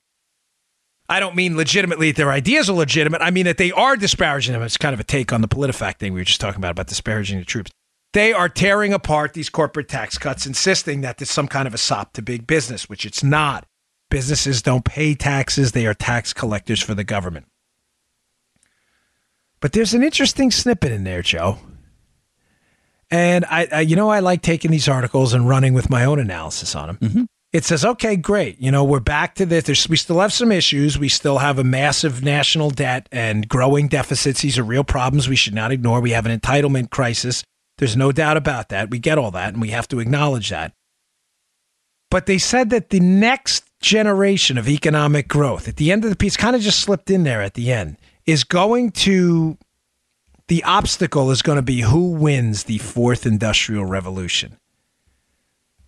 I 1.08 1.20
don't 1.20 1.36
mean 1.36 1.56
legitimately 1.56 2.10
that 2.10 2.16
their 2.16 2.32
ideas 2.32 2.68
are 2.68 2.74
legitimate. 2.74 3.22
I 3.22 3.30
mean 3.30 3.46
that 3.46 3.58
they 3.58 3.72
are 3.72 3.96
disparaging 3.96 4.52
them. 4.52 4.62
It's 4.62 4.76
kind 4.76 4.92
of 4.92 5.00
a 5.00 5.04
take 5.04 5.32
on 5.32 5.40
the 5.40 5.48
PolitiFact 5.48 5.98
thing 5.98 6.12
we 6.12 6.20
were 6.20 6.24
just 6.24 6.40
talking 6.40 6.58
about, 6.58 6.72
about 6.72 6.88
disparaging 6.88 7.38
the 7.38 7.44
troops. 7.44 7.70
They 8.12 8.32
are 8.32 8.48
tearing 8.48 8.92
apart 8.92 9.32
these 9.32 9.48
corporate 9.48 9.88
tax 9.88 10.18
cuts, 10.18 10.46
insisting 10.46 11.02
that 11.02 11.18
there's 11.18 11.30
some 11.30 11.48
kind 11.48 11.68
of 11.68 11.74
a 11.74 11.78
sop 11.78 12.12
to 12.14 12.22
big 12.22 12.46
business, 12.46 12.88
which 12.88 13.06
it's 13.06 13.22
not. 13.22 13.66
Businesses 14.10 14.62
don't 14.62 14.84
pay 14.84 15.14
taxes, 15.14 15.72
they 15.72 15.86
are 15.86 15.94
tax 15.94 16.32
collectors 16.32 16.82
for 16.82 16.94
the 16.94 17.04
government. 17.04 17.46
But 19.60 19.72
there's 19.72 19.94
an 19.94 20.02
interesting 20.02 20.50
snippet 20.50 20.92
in 20.92 21.04
there, 21.04 21.22
Joe. 21.22 21.58
And 23.10 23.44
I, 23.44 23.68
I, 23.72 23.80
you 23.82 23.96
know, 23.96 24.08
I 24.08 24.20
like 24.20 24.42
taking 24.42 24.70
these 24.70 24.88
articles 24.88 25.32
and 25.32 25.48
running 25.48 25.74
with 25.74 25.88
my 25.90 26.04
own 26.04 26.18
analysis 26.18 26.74
on 26.74 26.88
them. 26.88 26.98
Mm-hmm. 26.98 27.24
It 27.52 27.64
says, 27.64 27.84
okay, 27.84 28.16
great. 28.16 28.60
You 28.60 28.70
know, 28.70 28.84
we're 28.84 29.00
back 29.00 29.36
to 29.36 29.46
this. 29.46 29.64
There's, 29.64 29.88
we 29.88 29.96
still 29.96 30.20
have 30.20 30.32
some 30.32 30.52
issues. 30.52 30.98
We 30.98 31.08
still 31.08 31.38
have 31.38 31.58
a 31.58 31.64
massive 31.64 32.22
national 32.22 32.70
debt 32.70 33.08
and 33.12 33.48
growing 33.48 33.88
deficits. 33.88 34.42
These 34.42 34.58
are 34.58 34.64
real 34.64 34.84
problems 34.84 35.28
we 35.28 35.36
should 35.36 35.54
not 35.54 35.72
ignore. 35.72 36.00
We 36.00 36.10
have 36.10 36.26
an 36.26 36.38
entitlement 36.38 36.90
crisis. 36.90 37.44
There's 37.78 37.96
no 37.96 38.10
doubt 38.10 38.36
about 38.36 38.70
that. 38.70 38.90
We 38.90 38.98
get 38.98 39.18
all 39.18 39.30
that, 39.30 39.52
and 39.52 39.62
we 39.62 39.70
have 39.70 39.88
to 39.88 40.00
acknowledge 40.00 40.50
that. 40.50 40.72
But 42.10 42.26
they 42.26 42.38
said 42.38 42.70
that 42.70 42.90
the 42.90 43.00
next 43.00 43.64
generation 43.80 44.58
of 44.58 44.68
economic 44.68 45.28
growth, 45.28 45.68
at 45.68 45.76
the 45.76 45.92
end 45.92 46.04
of 46.04 46.10
the 46.10 46.16
piece, 46.16 46.36
kind 46.36 46.56
of 46.56 46.62
just 46.62 46.80
slipped 46.80 47.10
in 47.10 47.24
there 47.24 47.42
at 47.42 47.54
the 47.54 47.72
end, 47.72 47.96
is 48.26 48.44
going 48.44 48.90
to 48.90 49.56
the 50.48 50.62
obstacle 50.64 51.30
is 51.30 51.42
going 51.42 51.56
to 51.56 51.62
be 51.62 51.80
who 51.80 52.12
wins 52.12 52.64
the 52.64 52.78
fourth 52.78 53.26
industrial 53.26 53.84
revolution. 53.84 54.58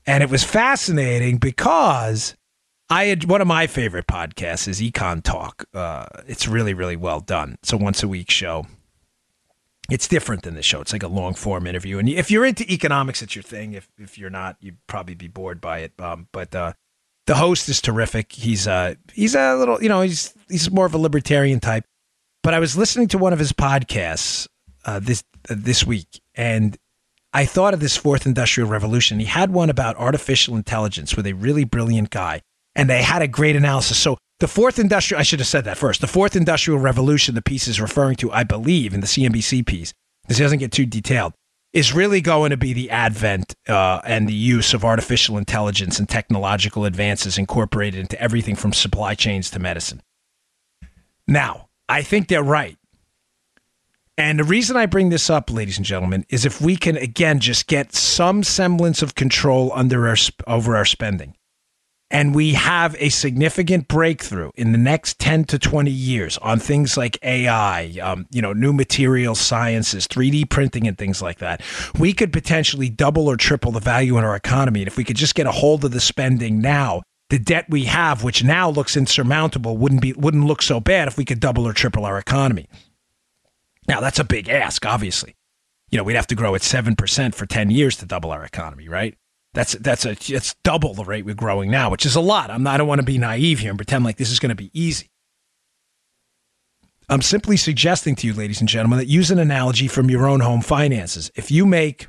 And 0.06 0.22
it 0.22 0.30
was 0.30 0.42
fascinating 0.42 1.36
because 1.36 2.34
I 2.90 3.04
had 3.04 3.24
one 3.24 3.40
of 3.40 3.46
my 3.46 3.66
favorite 3.66 4.06
podcasts 4.06 4.66
is 4.66 4.80
Econ 4.80 5.22
Talk. 5.22 5.64
Uh, 5.74 6.06
it's 6.26 6.48
really, 6.48 6.72
really 6.72 6.96
well 6.96 7.20
done. 7.20 7.59
It's 7.62 7.72
a 7.72 7.76
once 7.76 8.02
a 8.02 8.09
week 8.09 8.30
show. 8.30 8.66
It's 9.90 10.09
different 10.09 10.42
than 10.42 10.54
the 10.54 10.62
show. 10.62 10.80
It's 10.80 10.92
like 10.92 11.02
a 11.02 11.09
long 11.09 11.34
form 11.34 11.66
interview. 11.66 11.98
And 11.98 12.09
if 12.09 12.30
you're 12.30 12.44
into 12.44 12.70
economics, 12.70 13.22
it's 13.22 13.36
your 13.36 13.42
thing. 13.42 13.72
If 13.74 13.88
if 13.98 14.18
you're 14.18 14.30
not, 14.30 14.56
you'd 14.61 14.78
probably 14.86 15.14
be 15.14 15.28
bored 15.28 15.61
by 15.61 15.80
it. 15.80 15.92
Um, 15.98 16.28
but 16.32 16.54
uh, 16.54 16.72
the 17.26 17.34
host 17.34 17.68
is 17.68 17.80
terrific. 17.80 18.32
He's 18.32 18.66
uh 18.66 18.94
he's 19.12 19.34
a 19.34 19.54
little 19.54 19.82
you 19.82 19.88
know 19.88 20.00
he's 20.00 20.34
he's 20.48 20.70
more 20.70 20.86
of 20.86 20.94
a 20.94 20.98
libertarian 20.98 21.61
type. 21.61 21.84
But 22.49 22.55
I 22.55 22.61
was 22.61 22.78
listening 22.78 23.09
to 23.09 23.18
one 23.18 23.34
of 23.34 23.38
his 23.38 23.53
podcasts 23.53 24.49
uh, 24.86 25.01
this 25.01 25.22
uh, 25.51 25.55
this 25.59 25.84
week, 25.84 26.22
and 26.34 26.78
I 27.34 27.44
thought 27.44 27.74
of 27.74 27.80
this 27.80 27.94
fourth 27.94 28.24
industrial 28.24 28.70
revolution. 28.70 29.18
He 29.18 29.26
had 29.26 29.51
one 29.51 29.68
about 29.68 29.96
artificial 29.96 30.57
intelligence 30.57 31.14
with 31.14 31.26
a 31.26 31.34
really 31.34 31.64
brilliant 31.64 32.09
guy, 32.09 32.40
and 32.74 32.88
they 32.88 33.03
had 33.03 33.20
a 33.20 33.28
great 33.28 33.55
analysis. 33.55 33.99
So 33.99 34.16
the 34.40 34.49
fourth 34.49 34.78
industrial, 34.78 35.20
I 35.20 35.24
should 35.24 35.40
have 35.40 35.46
said 35.46 35.66
that 35.66 35.76
first. 35.76 36.01
The 36.01 36.07
fourth 36.07 36.36
industrial 36.36 36.80
revolution, 36.80 37.34
the 37.34 37.42
piece 37.42 37.68
is 37.68 37.82
referring 37.82 38.16
to, 38.16 38.32
I 38.32 38.44
believe, 38.44 38.94
in 38.94 39.03
the 39.03 39.07
CNBC 39.07 39.66
piece. 39.66 39.92
This 40.26 40.38
doesn't 40.38 40.61
get 40.61 40.72
too 40.72 40.86
detailed. 40.86 41.34
Is 41.74 41.92
really 41.92 42.22
going 42.22 42.49
to 42.49 42.57
be 42.57 42.72
the 42.72 42.88
advent 42.88 43.55
uh, 43.68 44.01
and 44.07 44.26
the 44.26 44.32
use 44.32 44.72
of 44.72 44.86
artificial 44.86 45.36
intelligence 45.36 45.99
and 45.99 46.09
technological 46.09 46.86
advances 46.86 47.36
incorporated 47.36 48.01
into 48.01 48.18
everything 48.18 48.57
from 48.57 48.72
supply 48.72 49.14
chains 49.14 49.51
to 49.51 49.59
medicine. 49.59 50.01
Now, 51.26 51.67
I 51.89 52.03
think 52.03 52.28
they're 52.28 52.43
right. 52.43 52.76
And 54.18 54.41
the 54.41 54.45
reason 54.45 54.76
I 54.76 54.86
bring 54.86 55.11
this 55.11 55.30
up, 55.30 55.49
ladies 55.49 55.76
and 55.76 55.86
gentlemen, 55.86 56.26
is 56.28 56.45
if 56.45 56.61
we 56.61 56.76
can 56.76 56.97
again 56.97 57.39
just 57.39 57.68
get 57.68 57.95
some 57.95 58.43
semblance 58.43 59.01
of 59.01 59.14
control 59.14 59.70
under 59.74 60.09
our 60.09 60.16
over 60.49 60.76
our 60.76 60.84
spending, 60.84 61.36
and 62.11 62.34
we 62.34 62.55
have 62.55 62.97
a 62.99 63.11
significant 63.11 63.86
breakthrough 63.86 64.51
in 64.57 64.72
the 64.72 64.78
next 64.78 65.20
ten 65.20 65.45
to 65.45 65.59
twenty 65.59 65.93
years 65.93 66.36
on 66.39 66.59
things 66.59 66.97
like 66.97 67.16
AI, 67.22 67.97
um, 68.03 68.26
you 68.32 68.43
know, 68.43 68.53
new 68.53 68.72
material 68.72 69.36
sciences, 69.36 70.09
three 70.09 70.32
D 70.32 70.45
printing, 70.45 70.89
and 70.89 70.99
things 70.99 71.22
like 71.22 71.39
that, 71.39 71.62
we 71.97 72.12
could 72.12 72.32
potentially 72.32 72.91
double 72.91 73.28
or 73.28 73.36
triple 73.36 73.70
the 73.70 73.78
value 73.78 74.18
in 74.18 74.24
our 74.24 74.34
economy. 74.34 74.80
And 74.80 74.89
if 74.89 74.97
we 74.97 75.05
could 75.05 75.16
just 75.16 75.36
get 75.36 75.47
a 75.47 75.53
hold 75.53 75.84
of 75.84 75.93
the 75.93 76.01
spending 76.01 76.61
now, 76.61 77.03
the 77.31 77.39
debt 77.39 77.66
we 77.68 77.85
have, 77.85 78.24
which 78.24 78.43
now 78.43 78.70
looks 78.70 78.97
insurmountable, 78.97 79.76
wouldn't 79.76 80.01
be 80.01 80.12
wouldn't 80.14 80.47
look 80.47 80.62
so 80.62 80.81
bad 80.81 81.09
if 81.09 81.16
we 81.16 81.24
could 81.24 81.41
double 81.41 81.66
or 81.66 81.72
triple 81.72 82.05
our 82.05 82.18
economy. 82.18 82.68
Now, 83.87 84.01
that's 84.01 84.18
a 84.18 84.24
big 84.24 84.49
ask, 84.49 84.85
obviously. 84.85 85.35
You 85.91 85.97
know, 85.97 86.05
we'd 86.05 86.16
have 86.16 86.26
to 86.26 86.35
grow 86.35 86.55
at 86.55 86.61
7% 86.61 87.35
for 87.35 87.47
10 87.47 87.70
years 87.70 87.97
to 87.97 88.07
double 88.07 88.31
our 88.31 88.45
economy, 88.45 88.89
right? 88.89 89.16
That's 89.55 89.72
that's 89.72 90.05
a 90.05 90.11
it's 90.11 90.55
double 90.62 90.93
the 90.93 91.05
rate 91.05 91.24
we're 91.24 91.35
growing 91.35 91.70
now, 91.70 91.91
which 91.91 92.05
is 92.05 92.14
a 92.14 92.20
lot. 92.20 92.51
I'm 92.51 92.62
not, 92.62 92.74
I 92.74 92.76
don't 92.76 92.89
want 92.89 93.01
to 93.01 93.07
be 93.07 93.16
naive 93.16 93.61
here 93.61 93.70
and 93.70 93.79
pretend 93.79 94.05
like 94.05 94.16
this 94.18 94.31
is 94.31 94.39
going 94.39 94.51
to 94.51 94.55
be 94.55 94.70
easy. 94.79 95.11
I'm 97.09 97.22
simply 97.22 97.57
suggesting 97.57 98.14
to 98.16 98.26
you, 98.26 98.35
ladies 98.35 98.61
and 98.61 98.68
gentlemen, 98.68 98.99
that 98.99 99.07
use 99.07 99.31
an 99.31 99.39
analogy 99.39 99.89
from 99.89 100.11
your 100.11 100.29
own 100.29 100.41
home 100.41 100.61
finances. 100.61 101.31
If 101.35 101.51
you 101.51 101.64
make 101.64 102.07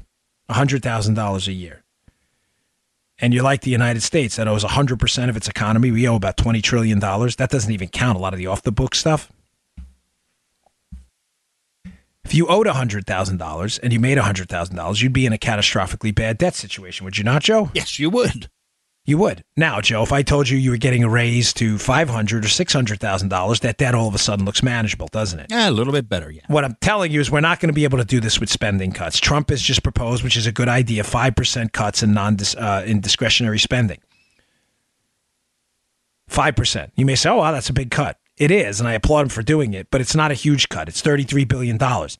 $100,000 0.51 1.47
a 1.47 1.51
year 1.53 1.85
and 3.21 3.33
you're 3.33 3.43
like 3.43 3.61
the 3.61 3.71
United 3.71 4.01
States 4.01 4.35
that 4.37 4.47
owes 4.47 4.63
100% 4.63 5.29
of 5.29 5.37
its 5.37 5.47
economy, 5.47 5.91
we 5.91 6.07
owe 6.07 6.15
about 6.15 6.37
$20 6.37 6.61
trillion. 6.63 6.99
That 6.99 7.49
doesn't 7.49 7.71
even 7.71 7.89
count 7.89 8.17
a 8.17 8.21
lot 8.21 8.33
of 8.33 8.37
the 8.37 8.47
off 8.47 8.63
the 8.63 8.71
book 8.71 8.95
stuff. 8.95 9.31
If 12.23 12.33
you 12.35 12.47
owed 12.47 12.67
$100,000 12.67 13.79
and 13.81 13.93
you 13.93 13.99
made 13.99 14.17
$100,000, 14.17 15.01
you'd 15.01 15.13
be 15.13 15.25
in 15.25 15.33
a 15.33 15.37
catastrophically 15.37 16.13
bad 16.13 16.37
debt 16.37 16.53
situation, 16.53 17.03
would 17.05 17.17
you 17.17 17.23
not, 17.23 17.43
Joe? 17.43 17.71
Yes, 17.73 17.97
you 17.97 18.09
would. 18.09 18.49
You 19.05 19.17
would. 19.17 19.43
Now, 19.57 19.81
Joe, 19.81 20.03
if 20.03 20.11
I 20.11 20.21
told 20.21 20.49
you 20.49 20.57
you 20.57 20.69
were 20.69 20.77
getting 20.77 21.03
a 21.03 21.09
raise 21.09 21.51
to 21.53 21.79
five 21.79 22.09
hundred 22.09 22.45
or 22.45 22.47
six 22.47 22.73
hundred 22.73 22.99
thousand 22.99 23.29
dollars, 23.29 23.61
that 23.61 23.77
debt 23.77 23.95
all 23.95 24.07
of 24.07 24.13
a 24.13 24.19
sudden 24.19 24.45
looks 24.45 24.61
manageable, 24.61 25.07
doesn't 25.11 25.39
it? 25.39 25.47
Yeah, 25.49 25.67
a 25.67 25.71
little 25.71 25.93
bit 25.93 26.07
better, 26.07 26.29
yeah. 26.29 26.41
What 26.47 26.63
I'm 26.63 26.75
telling 26.79 27.11
you 27.11 27.19
is 27.19 27.31
we're 27.31 27.39
not 27.39 27.59
going 27.59 27.69
to 27.69 27.73
be 27.73 27.85
able 27.85 27.97
to 27.97 28.05
do 28.05 28.19
this 28.19 28.39
with 28.39 28.51
spending 28.51 28.91
cuts. 28.91 29.19
Trump 29.19 29.49
has 29.49 29.61
just 29.61 29.81
proposed, 29.81 30.23
which 30.23 30.37
is 30.37 30.45
a 30.45 30.51
good 30.51 30.69
idea, 30.69 31.03
five 31.03 31.35
percent 31.35 31.73
cuts 31.73 32.03
in 32.03 32.13
non 32.13 32.37
uh, 32.57 32.83
in 32.85 33.01
discretionary 33.01 33.57
spending. 33.57 33.97
Five 36.27 36.55
percent. 36.55 36.93
You 36.95 37.05
may 37.07 37.15
say, 37.15 37.29
"Oh, 37.31 37.37
wow, 37.37 37.51
that's 37.51 37.69
a 37.69 37.73
big 37.73 37.89
cut." 37.89 38.19
It 38.37 38.51
is, 38.51 38.79
and 38.79 38.87
I 38.87 38.93
applaud 38.93 39.21
him 39.23 39.29
for 39.29 39.41
doing 39.41 39.73
it, 39.73 39.87
but 39.89 40.01
it's 40.01 40.15
not 40.15 40.31
a 40.31 40.35
huge 40.35 40.69
cut. 40.69 40.87
It's 40.87 41.01
thirty-three 41.01 41.45
billion 41.45 41.77
dollars. 41.77 42.19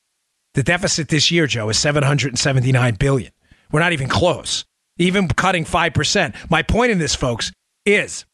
The 0.55 0.63
deficit 0.63 1.09
this 1.09 1.29
year, 1.29 1.45
Joe, 1.45 1.69
is 1.69 1.77
seven 1.77 2.01
hundred 2.03 2.29
and 2.29 2.39
seventy-nine 2.39 2.95
billion. 2.95 3.31
We're 3.71 3.79
not 3.79 3.93
even 3.93 4.07
close. 4.09 4.65
Even 4.99 5.27
cutting 5.27 5.65
five 5.65 5.93
percent. 5.93 6.35
My 6.49 6.61
point 6.61 6.91
in 6.91 6.99
this, 6.99 7.15
folks, 7.15 7.51
is 7.85 8.25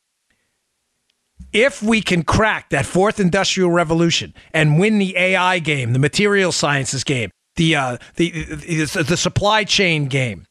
if 1.53 1.81
we 1.81 2.01
can 2.01 2.23
crack 2.23 2.69
that 2.71 2.85
fourth 2.85 3.19
industrial 3.19 3.71
revolution 3.71 4.33
and 4.53 4.77
win 4.77 4.99
the 4.99 5.15
AI 5.15 5.59
game, 5.59 5.93
the 5.93 5.99
material 5.99 6.51
sciences 6.51 7.05
game, 7.05 7.31
the 7.55 7.75
uh, 7.75 7.97
the, 8.15 8.31
the 8.31 9.05
the 9.07 9.17
supply 9.17 9.63
chain 9.63 10.07
game, 10.07 10.45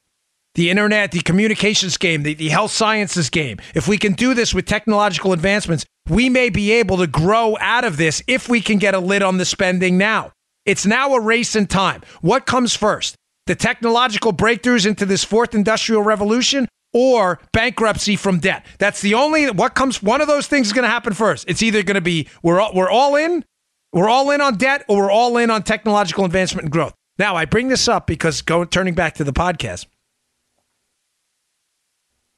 the 0.54 0.70
internet, 0.70 1.12
the 1.12 1.20
communications 1.20 1.96
game, 1.96 2.22
the, 2.22 2.34
the 2.34 2.48
health 2.48 2.70
sciences 2.70 3.28
game. 3.28 3.58
If 3.74 3.88
we 3.88 3.98
can 3.98 4.12
do 4.14 4.34
this 4.34 4.54
with 4.54 4.66
technological 4.66 5.32
advancements, 5.32 5.84
we 6.08 6.28
may 6.28 6.48
be 6.48 6.72
able 6.72 6.96
to 6.98 7.06
grow 7.06 7.56
out 7.60 7.84
of 7.84 7.96
this 7.96 8.22
if 8.26 8.48
we 8.48 8.60
can 8.60 8.78
get 8.78 8.94
a 8.94 8.98
lid 8.98 9.22
on 9.22 9.38
the 9.38 9.44
spending 9.44 9.98
now. 9.98 10.32
It's 10.64 10.86
now 10.86 11.14
a 11.14 11.20
race 11.20 11.56
in 11.56 11.66
time. 11.66 12.02
What 12.22 12.46
comes 12.46 12.74
first? 12.74 13.16
The 13.46 13.54
technological 13.54 14.32
breakthroughs 14.32 14.86
into 14.86 15.04
this 15.04 15.24
fourth 15.24 15.54
industrial 15.54 16.02
revolution 16.02 16.66
or 16.94 17.40
bankruptcy 17.52 18.16
from 18.16 18.38
debt. 18.38 18.64
That's 18.78 19.00
the 19.00 19.14
only 19.14 19.50
what 19.50 19.74
comes 19.74 20.02
one 20.02 20.20
of 20.20 20.28
those 20.28 20.46
things 20.46 20.68
is 20.68 20.72
going 20.72 20.84
to 20.84 20.88
happen 20.88 21.12
first. 21.12 21.44
It's 21.48 21.62
either 21.62 21.82
going 21.82 21.96
to 21.96 22.00
be 22.00 22.28
we're 22.42 22.60
all, 22.60 22.72
we're 22.74 22.88
all 22.88 23.16
in, 23.16 23.44
we're 23.92 24.08
all 24.08 24.30
in 24.30 24.40
on 24.40 24.56
debt 24.56 24.84
or 24.88 25.02
we're 25.02 25.10
all 25.10 25.36
in 25.36 25.50
on 25.50 25.62
technological 25.62 26.24
advancement 26.24 26.66
and 26.66 26.72
growth. 26.72 26.94
Now, 27.18 27.36
I 27.36 27.44
bring 27.44 27.68
this 27.68 27.86
up 27.86 28.06
because 28.06 28.42
going 28.42 28.68
turning 28.68 28.94
back 28.94 29.14
to 29.14 29.24
the 29.24 29.32
podcast. 29.32 29.86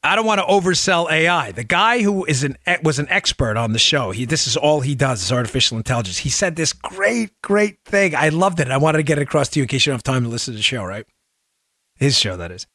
I 0.07 0.15
don't 0.15 0.25
want 0.25 0.41
to 0.41 0.47
oversell 0.47 1.11
AI. 1.11 1.51
The 1.51 1.65
guy 1.65 2.03
who 2.03 2.25
is 2.25 2.45
an 2.45 2.57
was 2.83 2.99
an 2.99 3.09
expert 3.11 3.57
on 3.57 3.73
the 3.73 3.79
show. 3.79 4.13
He 4.13 4.25
this 4.25 4.47
is 4.47 4.57
all 4.57 4.81
he 4.81 4.95
does 4.95 5.23
is 5.23 5.33
artificial 5.33 5.77
intelligence. 5.77 6.19
He 6.19 6.29
said 6.29 6.55
this 6.55 6.73
great, 6.73 7.31
great 7.43 7.79
thing. 7.85 8.15
I 8.15 8.29
loved 8.29 8.61
it. 8.61 8.71
I 8.71 8.77
wanted 8.77 8.99
to 8.99 9.03
get 9.03 9.19
it 9.19 9.23
across 9.23 9.49
to 9.51 9.59
you 9.59 9.65
in 9.65 9.69
case 9.69 9.85
you 9.85 9.91
don't 9.91 9.97
have 9.97 10.03
time 10.05 10.23
to 10.23 10.29
listen 10.29 10.55
to 10.55 10.59
the 10.59 10.63
show, 10.63 10.85
right? 10.85 11.07
His 11.97 12.17
show, 12.17 12.37
that 12.37 12.53
is. 12.53 12.67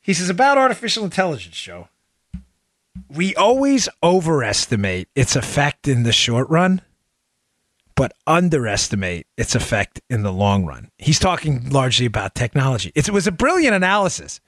He 0.00 0.14
says 0.14 0.30
about 0.30 0.58
artificial 0.58 1.04
intelligence, 1.04 1.56
show. 1.56 1.88
We 3.08 3.34
always 3.34 3.88
overestimate 4.02 5.08
its 5.16 5.34
effect 5.34 5.88
in 5.88 6.02
the 6.02 6.12
short 6.12 6.48
run, 6.50 6.82
but 7.96 8.12
underestimate 8.26 9.26
its 9.36 9.54
effect 9.54 10.00
in 10.10 10.22
the 10.22 10.32
long 10.32 10.66
run. 10.66 10.90
He's 10.98 11.18
talking 11.18 11.70
largely 11.70 12.06
about 12.06 12.34
technology. 12.34 12.92
It 12.94 13.10
was 13.10 13.26
a 13.26 13.32
brilliant 13.32 13.74
analysis. 13.74 14.40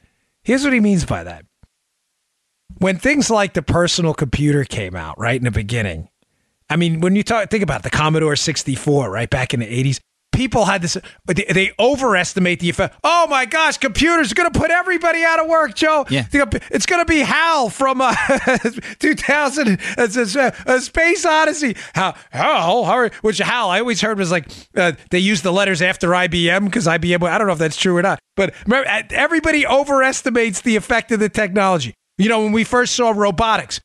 Here's 0.43 0.63
what 0.63 0.75
he 0.75 0.81
means 0.81 1.05
by 1.05 1.25
that 1.25 1.47
when 2.79 2.99
things 2.99 3.31
like 3.31 3.55
the 3.55 3.63
personal 3.63 4.15
computer 4.15 4.65
came 4.65 4.97
out, 4.97 5.19
right 5.19 5.37
in 5.37 5.45
the 5.45 5.51
beginning, 5.51 6.09
I 6.69 6.77
mean, 6.77 7.01
when 7.01 7.15
you 7.15 7.23
talk, 7.23 7.51
think 7.51 7.63
about 7.63 7.83
the 7.83 7.91
Commodore 7.91 8.37
64, 8.37 9.11
right 9.11 9.29
back 9.29 9.55
in 9.55 9.61
the 9.61 9.67
80s, 9.67 10.01
people 10.33 10.65
had 10.65 10.83
this, 10.83 10.97
they, 11.27 11.45
they 11.45 11.73
overestimate 11.79 12.61
the 12.61 12.69
effect. 12.69 12.97
Oh 13.05 13.27
my 13.29 13.45
gosh, 13.47 13.79
computers 13.79 14.33
are 14.33 14.35
going 14.35 14.51
to 14.51 14.59
put 14.59 14.71
everybody 14.71 15.23
out 15.23 15.41
of 15.41 15.47
work, 15.47 15.75
Joe. 15.75 16.05
Yeah. 16.11 16.27
It's 16.33 16.87
going 16.87 17.01
to 17.01 17.07
be 17.07 17.21
Hal 17.21 17.71
from 17.71 18.01
uh, 18.01 18.15
2000, 18.99 19.79
it's 19.99 20.37
a, 20.37 20.55
a, 20.67 20.81
Space 20.81 21.25
Odyssey. 21.25 21.77
Hal, 21.95 22.17
Hal, 22.31 23.11
which 23.21 23.39
Hal 23.39 23.71
I 23.71 23.81
always 23.81 24.01
heard 24.01 24.19
was 24.19 24.31
like, 24.31 24.51
uh, 24.77 24.93
they 25.11 25.19
used 25.19 25.43
the 25.43 25.53
letters 25.53 25.81
after 25.81 26.09
IBM 26.09 26.65
because 26.65 26.87
IBM, 26.87 27.23
I 27.29 27.39
don't 27.39 27.47
know 27.47 27.53
if 27.53 27.59
that's 27.59 27.77
true 27.77 27.97
or 27.97 28.03
not, 28.03 28.19
but 28.37 28.55
remember, 28.67 28.89
everybody 29.11 29.67
overestimates 29.67 30.63
the 30.63 30.77
effect 30.77 31.13
of 31.13 31.21
the 31.21 31.29
technology. 31.29 31.95
You 32.19 32.29
know, 32.29 32.43
when 32.43 32.53
we 32.53 32.65
first 32.65 32.95
saw 32.95 33.11
robotics, 33.11 33.81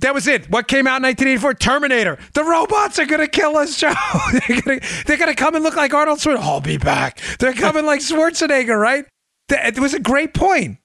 that 0.00 0.14
was 0.14 0.26
it. 0.26 0.50
What 0.50 0.66
came 0.66 0.86
out 0.86 0.96
in 0.96 1.02
1984? 1.04 1.54
Terminator. 1.54 2.18
The 2.32 2.42
robots 2.44 2.98
are 2.98 3.06
going 3.06 3.20
to 3.20 3.28
kill 3.28 3.56
us, 3.56 3.76
Joe. 3.80 3.92
they're 4.48 5.16
going 5.16 5.30
to 5.30 5.34
come 5.34 5.54
and 5.54 5.62
look 5.62 5.76
like 5.76 5.94
Arnold 5.94 6.18
Schwarzenegger. 6.18 6.38
I'll 6.38 6.60
be 6.60 6.78
back. 6.78 7.20
They're 7.38 7.52
coming 7.52 7.86
like 7.86 8.00
Schwarzenegger, 8.00 8.80
right? 8.80 9.04
It 9.48 9.78
was 9.78 9.94
a 9.94 10.00
great 10.00 10.34
point. 10.34 10.78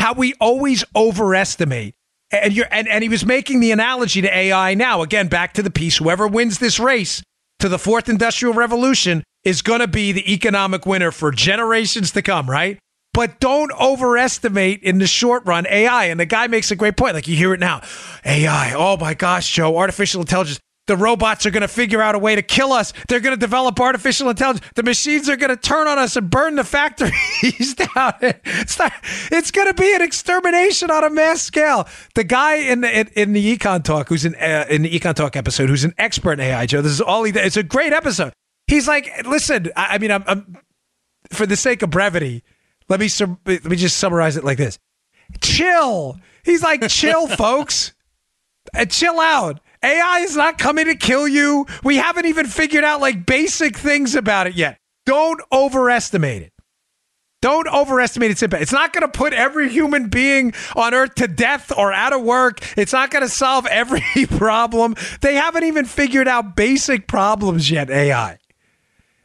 How 0.00 0.14
we 0.14 0.34
always 0.40 0.84
overestimate. 0.94 1.94
And, 2.32 2.52
you're, 2.52 2.66
and, 2.72 2.88
and 2.88 3.02
he 3.02 3.08
was 3.08 3.24
making 3.24 3.60
the 3.60 3.70
analogy 3.70 4.20
to 4.22 4.36
AI 4.36 4.74
now. 4.74 5.02
Again, 5.02 5.28
back 5.28 5.54
to 5.54 5.62
the 5.62 5.70
piece. 5.70 5.98
Whoever 5.98 6.26
wins 6.26 6.58
this 6.58 6.80
race 6.80 7.22
to 7.60 7.68
the 7.68 7.78
fourth 7.78 8.08
industrial 8.08 8.54
revolution 8.54 9.22
is 9.44 9.62
going 9.62 9.80
to 9.80 9.86
be 9.86 10.10
the 10.10 10.32
economic 10.32 10.84
winner 10.86 11.12
for 11.12 11.30
generations 11.30 12.10
to 12.12 12.22
come, 12.22 12.50
right? 12.50 12.78
But 13.16 13.40
don't 13.40 13.72
overestimate 13.80 14.82
in 14.82 14.98
the 14.98 15.06
short 15.06 15.42
run 15.46 15.66
AI. 15.70 16.04
And 16.04 16.20
the 16.20 16.26
guy 16.26 16.48
makes 16.48 16.70
a 16.70 16.76
great 16.76 16.98
point. 16.98 17.14
Like 17.14 17.26
you 17.26 17.34
hear 17.34 17.54
it 17.54 17.60
now 17.60 17.80
AI. 18.26 18.74
Oh 18.76 18.98
my 18.98 19.14
gosh, 19.14 19.50
Joe, 19.50 19.78
artificial 19.78 20.20
intelligence. 20.20 20.60
The 20.86 20.98
robots 20.98 21.46
are 21.46 21.50
going 21.50 21.62
to 21.62 21.68
figure 21.68 22.02
out 22.02 22.14
a 22.14 22.18
way 22.18 22.34
to 22.34 22.42
kill 22.42 22.74
us. 22.74 22.92
They're 23.08 23.20
going 23.20 23.34
to 23.34 23.40
develop 23.40 23.80
artificial 23.80 24.28
intelligence. 24.28 24.64
The 24.74 24.82
machines 24.82 25.30
are 25.30 25.36
going 25.36 25.48
to 25.48 25.56
turn 25.56 25.88
on 25.88 25.98
us 25.98 26.14
and 26.16 26.28
burn 26.28 26.56
the 26.56 26.62
factories 26.62 27.74
down. 27.94 28.12
It's, 28.20 28.78
not, 28.78 28.92
it's 29.32 29.50
going 29.50 29.66
to 29.66 29.74
be 29.74 29.94
an 29.94 30.02
extermination 30.02 30.90
on 30.90 31.02
a 31.02 31.08
mass 31.08 31.40
scale. 31.40 31.88
The 32.14 32.22
guy 32.22 32.56
in 32.56 32.82
the, 32.82 33.20
in, 33.20 33.32
the 33.32 33.56
Econ 33.56 33.82
Talk, 33.82 34.10
who's 34.10 34.26
in, 34.26 34.34
uh, 34.36 34.66
in 34.68 34.82
the 34.82 34.90
Econ 34.90 35.14
Talk 35.14 35.36
episode, 35.36 35.70
who's 35.70 35.84
an 35.84 35.94
expert 35.96 36.34
in 36.34 36.40
AI, 36.40 36.66
Joe, 36.66 36.82
this 36.82 36.92
is 36.92 37.00
all 37.00 37.24
he 37.24 37.32
It's 37.34 37.56
a 37.56 37.62
great 37.62 37.94
episode. 37.94 38.32
He's 38.66 38.86
like, 38.86 39.26
listen, 39.26 39.70
I, 39.74 39.94
I 39.94 39.98
mean, 39.98 40.12
I'm, 40.12 40.22
I'm, 40.26 40.58
for 41.32 41.46
the 41.46 41.56
sake 41.56 41.82
of 41.82 41.90
brevity, 41.90 42.44
let 42.88 43.00
me 43.00 43.08
let 43.46 43.64
me 43.64 43.76
just 43.76 43.96
summarize 43.96 44.36
it 44.36 44.44
like 44.44 44.58
this: 44.58 44.78
chill. 45.40 46.18
He's 46.44 46.62
like, 46.62 46.86
chill, 46.88 47.26
folks. 47.36 47.92
Uh, 48.74 48.84
chill 48.84 49.20
out. 49.20 49.60
AI 49.82 50.20
is 50.20 50.36
not 50.36 50.58
coming 50.58 50.86
to 50.86 50.96
kill 50.96 51.28
you. 51.28 51.66
We 51.84 51.96
haven't 51.96 52.26
even 52.26 52.46
figured 52.46 52.84
out 52.84 53.00
like 53.00 53.26
basic 53.26 53.76
things 53.76 54.14
about 54.14 54.46
it 54.46 54.54
yet. 54.54 54.78
Don't 55.04 55.40
overestimate 55.52 56.42
it. 56.42 56.52
Don't 57.42 57.68
overestimate 57.68 58.30
its 58.30 58.42
impact. 58.42 58.62
It's 58.62 58.72
not 58.72 58.92
going 58.92 59.02
to 59.02 59.08
put 59.08 59.32
every 59.32 59.68
human 59.68 60.08
being 60.08 60.52
on 60.74 60.94
earth 60.94 61.14
to 61.16 61.28
death 61.28 61.70
or 61.76 61.92
out 61.92 62.12
of 62.12 62.22
work. 62.22 62.58
It's 62.76 62.92
not 62.92 63.10
going 63.10 63.22
to 63.22 63.28
solve 63.28 63.66
every 63.66 64.02
problem. 64.26 64.96
They 65.20 65.34
haven't 65.34 65.64
even 65.64 65.84
figured 65.84 66.26
out 66.26 66.56
basic 66.56 67.06
problems 67.06 67.70
yet, 67.70 67.90
AI. 67.90 68.38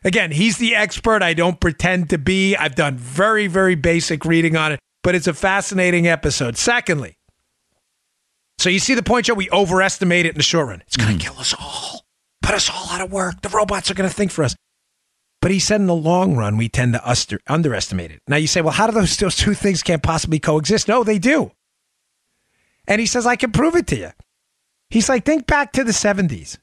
Again, 0.03 0.31
he's 0.31 0.57
the 0.57 0.75
expert. 0.75 1.21
I 1.21 1.33
don't 1.33 1.59
pretend 1.59 2.09
to 2.09 2.17
be. 2.17 2.55
I've 2.55 2.75
done 2.75 2.97
very, 2.97 3.47
very 3.47 3.75
basic 3.75 4.25
reading 4.25 4.55
on 4.55 4.71
it, 4.71 4.79
but 5.03 5.13
it's 5.13 5.27
a 5.27 5.33
fascinating 5.33 6.07
episode. 6.07 6.57
Secondly, 6.57 7.17
so 8.57 8.69
you 8.69 8.79
see 8.79 8.93
the 8.93 9.03
point, 9.03 9.25
Joe? 9.25 9.33
We 9.33 9.49
overestimate 9.49 10.25
it 10.25 10.29
in 10.29 10.37
the 10.37 10.43
short 10.43 10.67
run. 10.67 10.83
It's 10.85 10.97
going 10.97 11.17
to 11.17 11.25
hmm. 11.25 11.31
kill 11.31 11.39
us 11.39 11.53
all, 11.59 12.05
put 12.41 12.55
us 12.55 12.69
all 12.69 12.89
out 12.89 13.01
of 13.01 13.11
work. 13.11 13.41
The 13.41 13.49
robots 13.49 13.89
are 13.89 13.95
going 13.95 14.09
to 14.09 14.15
think 14.15 14.31
for 14.31 14.43
us. 14.43 14.55
But 15.41 15.49
he 15.49 15.59
said 15.59 15.81
in 15.81 15.87
the 15.87 15.95
long 15.95 16.35
run, 16.35 16.57
we 16.57 16.69
tend 16.69 16.93
to 16.93 17.39
underestimate 17.47 18.11
it. 18.11 18.21
Now 18.27 18.35
you 18.35 18.45
say, 18.45 18.61
well, 18.61 18.73
how 18.73 18.85
do 18.85 18.93
those, 18.93 19.17
those 19.17 19.35
two 19.35 19.55
things 19.55 19.81
can't 19.81 20.03
possibly 20.03 20.37
coexist? 20.37 20.87
No, 20.87 21.03
they 21.03 21.17
do. 21.17 21.51
And 22.87 22.99
he 22.99 23.07
says, 23.07 23.25
I 23.25 23.35
can 23.35 23.51
prove 23.51 23.75
it 23.75 23.87
to 23.87 23.95
you. 23.95 24.11
He's 24.91 25.09
like, 25.09 25.25
think 25.25 25.47
back 25.47 25.71
to 25.73 25.83
the 25.83 25.91
70s. 25.91 26.59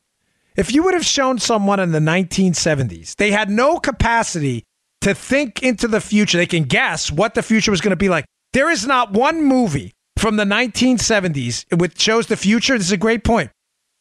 If 0.59 0.75
you 0.75 0.83
would 0.83 0.95
have 0.95 1.07
shown 1.07 1.39
someone 1.39 1.79
in 1.79 1.93
the 1.93 2.01
1970s, 2.01 3.15
they 3.15 3.31
had 3.31 3.49
no 3.49 3.79
capacity 3.79 4.65
to 5.03 5.15
think 5.15 5.63
into 5.63 5.87
the 5.87 6.01
future. 6.01 6.37
They 6.37 6.47
can 6.47 6.65
guess 6.65 7.13
what 7.13 7.35
the 7.35 7.45
future 7.45 7.71
was 7.71 7.81
going 7.81 7.91
to 7.91 7.97
be 7.97 8.09
like. 8.09 8.25
There 8.53 8.69
is 8.69 8.85
not 8.85 9.13
one 9.13 9.45
movie 9.45 9.93
from 10.17 10.35
the 10.35 10.45
1970s 10.45 11.79
which 11.79 12.01
shows 12.01 12.27
the 12.27 12.37
future. 12.37 12.77
This 12.77 12.89
is 12.89 12.93
a 12.93 12.97
great 12.97 13.23
point. 13.23 13.53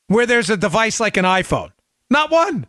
Where 0.07 0.25
there's 0.25 0.49
a 0.49 0.57
device 0.57 0.99
like 0.99 1.15
an 1.15 1.25
iPhone. 1.25 1.73
Not 2.09 2.31
one. 2.31 2.65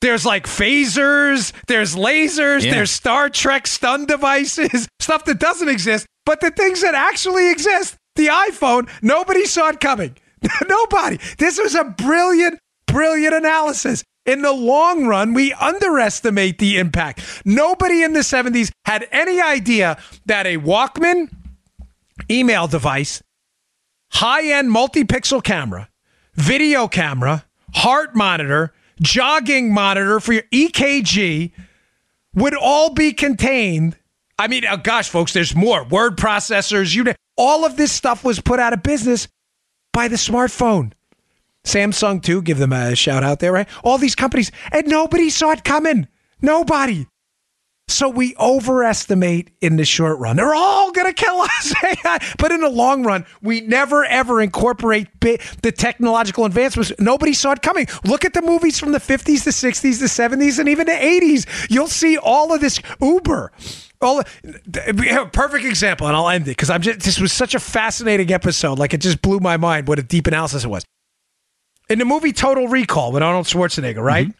There's 0.00 0.24
like 0.24 0.46
phasers, 0.46 1.52
there's 1.66 1.94
lasers, 1.94 2.64
yeah. 2.64 2.72
there's 2.72 2.90
Star 2.90 3.28
Trek 3.28 3.66
stun 3.66 4.06
devices, 4.06 4.88
stuff 5.00 5.26
that 5.26 5.38
doesn't 5.38 5.68
exist, 5.68 6.06
but 6.24 6.40
the 6.40 6.50
things 6.50 6.80
that 6.80 6.94
actually 6.94 7.50
exist. 7.50 7.94
The 8.16 8.28
iPhone, 8.28 8.88
nobody 9.02 9.44
saw 9.44 9.68
it 9.68 9.80
coming. 9.80 10.16
nobody. 10.68 11.18
This 11.38 11.58
was 11.58 11.74
a 11.74 11.84
brilliant 11.84 12.58
brilliant 12.92 13.34
analysis. 13.34 14.04
In 14.24 14.42
the 14.42 14.52
long 14.52 15.06
run, 15.06 15.34
we 15.34 15.52
underestimate 15.54 16.58
the 16.58 16.78
impact. 16.78 17.42
Nobody 17.44 18.02
in 18.02 18.12
the 18.12 18.20
70s 18.20 18.70
had 18.84 19.08
any 19.10 19.40
idea 19.40 19.98
that 20.26 20.46
a 20.46 20.58
Walkman 20.58 21.28
email 22.30 22.68
device, 22.68 23.20
high 24.12 24.44
end 24.52 24.70
multi 24.70 25.02
pixel 25.02 25.42
camera, 25.42 25.88
video 26.34 26.86
camera, 26.86 27.44
heart 27.74 28.14
monitor, 28.14 28.72
jogging 29.00 29.74
monitor 29.74 30.20
for 30.20 30.34
your 30.34 30.44
EKG 30.52 31.50
would 32.34 32.54
all 32.54 32.94
be 32.94 33.12
contained 33.12 33.96
I 34.42 34.48
mean, 34.48 34.64
oh 34.68 34.76
gosh, 34.76 35.08
folks, 35.08 35.32
there's 35.32 35.54
more 35.54 35.84
word 35.84 36.16
processors. 36.16 36.94
You 36.94 37.14
all 37.36 37.64
of 37.64 37.76
this 37.76 37.92
stuff 37.92 38.24
was 38.24 38.40
put 38.40 38.58
out 38.58 38.72
of 38.72 38.82
business 38.82 39.28
by 39.92 40.08
the 40.08 40.16
smartphone. 40.16 40.92
Samsung 41.64 42.22
too, 42.22 42.42
give 42.42 42.58
them 42.58 42.72
a 42.72 42.96
shout 42.96 43.22
out 43.22 43.38
there, 43.40 43.52
right? 43.52 43.68
All 43.84 43.98
these 43.98 44.14
companies, 44.14 44.50
and 44.72 44.86
nobody 44.86 45.30
saw 45.30 45.52
it 45.52 45.64
coming. 45.64 46.08
Nobody. 46.40 47.06
So 47.88 48.08
we 48.08 48.34
overestimate 48.36 49.50
in 49.60 49.76
the 49.76 49.84
short 49.84 50.18
run. 50.18 50.36
They're 50.36 50.54
all 50.54 50.92
going 50.92 51.12
to 51.12 51.12
kill 51.12 51.40
us. 51.40 51.74
but 52.38 52.50
in 52.50 52.60
the 52.60 52.70
long 52.70 53.04
run, 53.04 53.26
we 53.42 53.60
never 53.60 54.04
ever 54.04 54.40
incorporate 54.40 55.08
the 55.20 55.74
technological 55.76 56.46
advancements. 56.46 56.92
Nobody 56.98 57.34
saw 57.34 57.52
it 57.52 57.60
coming. 57.60 57.86
Look 58.04 58.24
at 58.24 58.32
the 58.32 58.40
movies 58.40 58.78
from 58.78 58.92
the 58.92 58.98
50s, 58.98 59.44
the 59.44 59.50
60s, 59.50 60.00
the 60.00 60.06
70s, 60.06 60.58
and 60.58 60.68
even 60.68 60.86
the 60.86 60.92
80s. 60.92 61.70
You'll 61.70 61.86
see 61.86 62.16
all 62.16 62.54
of 62.54 62.60
this 62.60 62.80
Uber. 63.00 63.52
All 64.00 64.22
perfect 65.32 65.64
example, 65.64 66.08
and 66.08 66.16
I'll 66.16 66.28
end 66.28 66.44
it 66.44 66.56
because 66.56 66.70
I'm 66.70 66.82
just. 66.82 67.00
This 67.00 67.20
was 67.20 67.32
such 67.32 67.54
a 67.54 67.60
fascinating 67.60 68.32
episode. 68.32 68.78
Like 68.78 68.94
it 68.94 69.00
just 69.00 69.22
blew 69.22 69.38
my 69.38 69.56
mind. 69.56 69.86
What 69.86 70.00
a 70.00 70.02
deep 70.02 70.26
analysis 70.26 70.64
it 70.64 70.68
was. 70.68 70.82
In 71.92 71.98
the 71.98 72.06
movie 72.06 72.32
Total 72.32 72.66
Recall 72.66 73.12
with 73.12 73.22
Arnold 73.22 73.44
Schwarzenegger, 73.44 74.02
right? 74.02 74.28
Mm-hmm. 74.28 74.38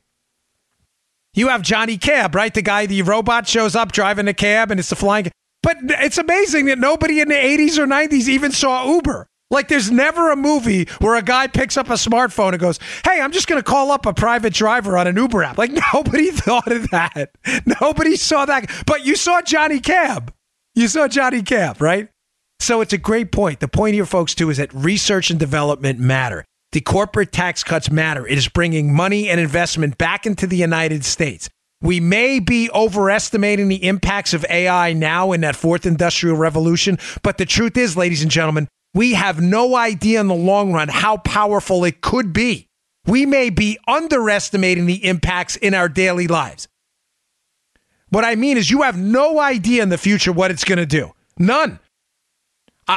You 1.35 1.49
have 1.49 1.61
Johnny 1.61 1.99
Cab, 1.99 2.35
right? 2.35 2.53
The 2.53 2.63
guy, 2.63 2.87
the 2.87 3.03
robot 3.03 3.47
shows 3.47 3.77
up 3.77 3.93
driving 3.93 4.25
the 4.25 4.33
cab 4.33 4.71
and 4.71 4.81
it's 4.81 4.89
the 4.89 4.97
flying. 4.97 5.31
But 5.63 5.77
it's 5.83 6.17
amazing 6.17 6.65
that 6.67 6.79
nobody 6.79 7.21
in 7.21 7.29
the 7.29 7.35
80s 7.35 7.77
or 7.77 7.87
90s 7.87 8.27
even 8.29 8.53
saw 8.53 8.87
Uber. 8.95 9.27
Like, 9.51 9.69
there's 9.69 9.91
never 9.91 10.33
a 10.33 10.37
movie 10.37 10.89
where 10.99 11.15
a 11.15 11.21
guy 11.21 11.47
picks 11.47 11.77
up 11.77 11.91
a 11.91 11.95
smartphone 11.95 12.53
and 12.53 12.59
goes, 12.59 12.79
Hey, 13.05 13.21
I'm 13.21 13.33
just 13.33 13.49
going 13.49 13.63
to 13.63 13.71
call 13.71 13.93
up 13.93 14.07
a 14.07 14.15
private 14.15 14.55
driver 14.55 14.97
on 14.97 15.07
an 15.07 15.17
Uber 15.17 15.43
app. 15.43 15.59
Like, 15.59 15.73
nobody 15.93 16.31
thought 16.31 16.73
of 16.73 16.89
that. 16.89 17.33
Nobody 17.83 18.17
saw 18.17 18.47
that. 18.47 18.71
But 18.87 19.05
you 19.05 19.15
saw 19.15 19.43
Johnny 19.43 19.79
Cab. 19.79 20.33
You 20.75 20.89
saw 20.89 21.07
Johnny 21.07 21.43
Cab, 21.43 21.83
right? 21.83 22.09
So 22.61 22.81
it's 22.81 22.95
a 22.95 22.99
great 22.99 23.31
point. 23.31 23.61
The 23.61 23.69
point 23.69 23.93
here, 23.93 24.07
folks, 24.07 24.35
too, 24.35 24.49
is 24.49 24.57
that 24.57 24.73
research 24.73 25.29
and 25.29 25.39
development 25.39 25.99
matter. 25.99 26.47
The 26.73 26.81
corporate 26.81 27.33
tax 27.33 27.63
cuts 27.63 27.91
matter. 27.91 28.27
It 28.27 28.39
is 28.39 28.49
bringing 28.49 28.95
money 28.95 29.29
and 29.29 29.39
investment 29.39 29.99
back 29.99 30.27
into 30.27 30.47
the 30.47 30.57
United 30.57 31.05
States. 31.05 31.49
We 31.83 32.01
may 32.01 32.39
be 32.39 32.71
overestimating 32.71 33.69
the 33.69 33.87
impacts 33.87 34.33
of 34.33 34.47
AI 34.49 34.93
now 34.93 35.33
in 35.33 35.43
that 35.43 35.57
fourth 35.57 35.85
industrial 35.85 36.37
revolution, 36.37 36.99
but 37.23 37.39
the 37.39 37.45
truth 37.45 37.77
is, 37.77 37.97
ladies 37.97 38.23
and 38.23 38.31
gentlemen, 38.31 38.69
we 38.95 39.15
have 39.15 39.41
no 39.41 39.75
idea 39.77 40.21
in 40.21 40.29
the 40.29 40.35
long 40.35 40.73
run 40.73 40.89
how 40.89 41.19
powerful 41.19 41.85
it 41.85 42.01
could 42.01 42.33
be. 42.33 42.69
We 43.07 43.27
may 43.27 43.51
be 43.51 43.79
underestimating 43.89 44.87
the 44.87 45.05
impacts 45.05 45.57
in 45.57 45.75
our 45.75 45.89
daily 45.89 46.29
lives. 46.29 46.69
What 48.11 48.25
I 48.25 48.37
mean 48.37 48.57
is, 48.57 48.71
you 48.71 48.83
have 48.83 48.97
no 48.97 49.41
idea 49.41 49.83
in 49.83 49.89
the 49.89 49.99
future 49.99 50.33
what 50.33 50.51
it's 50.51 50.65
going 50.65 50.79
to 50.79 50.87
do. 50.87 51.13
None. 51.39 51.81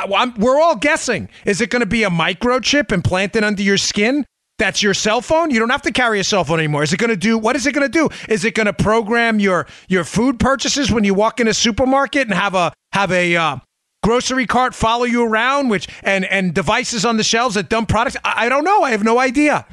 I, 0.04 0.34
we're 0.38 0.60
all 0.60 0.76
guessing. 0.76 1.30
Is 1.46 1.62
it 1.62 1.70
going 1.70 1.82
to 1.82 1.86
be 1.86 2.04
a 2.04 2.10
microchip 2.10 2.91
implanted 2.91 3.43
under 3.43 3.62
your 3.62 3.78
skin? 3.78 4.26
That's 4.58 4.82
your 4.82 4.93
cell 4.93 5.22
phone. 5.22 5.52
You 5.52 5.60
don't 5.60 5.70
have 5.70 5.82
to 5.82 5.91
carry 5.91 6.20
a 6.20 6.24
cell 6.24 6.43
phone 6.43 6.60
anymore. 6.60 6.84
Is 6.84 6.93
it 6.93 6.98
going 6.98 7.10
to 7.10 7.18
do? 7.18 7.38
What 7.38 7.56
is 7.56 7.68
it 7.68 7.74
going 7.74 7.89
to 7.89 7.91
do? 7.91 8.10
Is 8.30 8.46
it 8.46 8.56
going 8.56 8.68
to 8.68 8.74
program 8.74 9.39
your 9.39 9.68
your 9.89 10.04
food 10.04 10.39
purchases 10.39 10.91
when 10.91 11.04
you 11.04 11.14
walk 11.14 11.39
in 11.39 11.48
a 11.48 11.54
supermarket 11.54 12.28
and 12.28 12.34
have 12.34 12.56
a 12.56 12.72
have 12.93 13.12
a 13.12 13.36
uh, 13.36 13.58
grocery 14.02 14.46
cart 14.46 14.74
follow 14.74 15.04
you 15.04 15.26
around, 15.26 15.70
which 15.70 15.89
and 16.04 16.24
and 16.26 16.54
devices 16.54 17.04
on 17.04 17.18
the 17.18 17.24
shelves 17.24 17.56
that 17.56 17.70
dump 17.70 17.89
products? 17.89 18.16
I, 18.24 18.46
I 18.46 18.50
don't 18.50 18.64
know. 18.64 18.82
I 18.84 18.91
have 18.91 19.04
no 19.04 19.20
idea. 19.20 19.66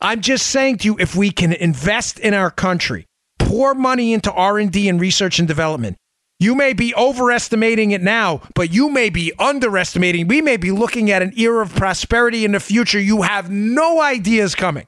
I'm 0.00 0.20
just 0.20 0.46
saying 0.46 0.78
to 0.78 0.84
you, 0.84 0.96
if 1.00 1.16
we 1.16 1.32
can 1.32 1.52
invest 1.52 2.20
in 2.20 2.34
our 2.34 2.52
country, 2.52 3.06
pour 3.40 3.74
money 3.74 4.12
into 4.12 4.32
R 4.32 4.58
and 4.58 4.70
D 4.70 4.88
and 4.88 5.00
research 5.00 5.40
and 5.40 5.48
development, 5.48 5.96
you 6.38 6.54
may 6.54 6.72
be 6.72 6.94
overestimating 6.94 7.90
it 7.90 8.02
now, 8.02 8.42
but 8.54 8.72
you 8.72 8.88
may 8.88 9.10
be 9.10 9.32
underestimating. 9.38 10.28
We 10.28 10.40
may 10.40 10.56
be 10.56 10.70
looking 10.70 11.10
at 11.10 11.22
an 11.22 11.32
era 11.36 11.62
of 11.62 11.74
prosperity 11.74 12.44
in 12.44 12.52
the 12.52 12.60
future 12.60 13.00
you 13.00 13.22
have 13.22 13.50
no 13.50 14.00
ideas 14.00 14.54
coming. 14.54 14.86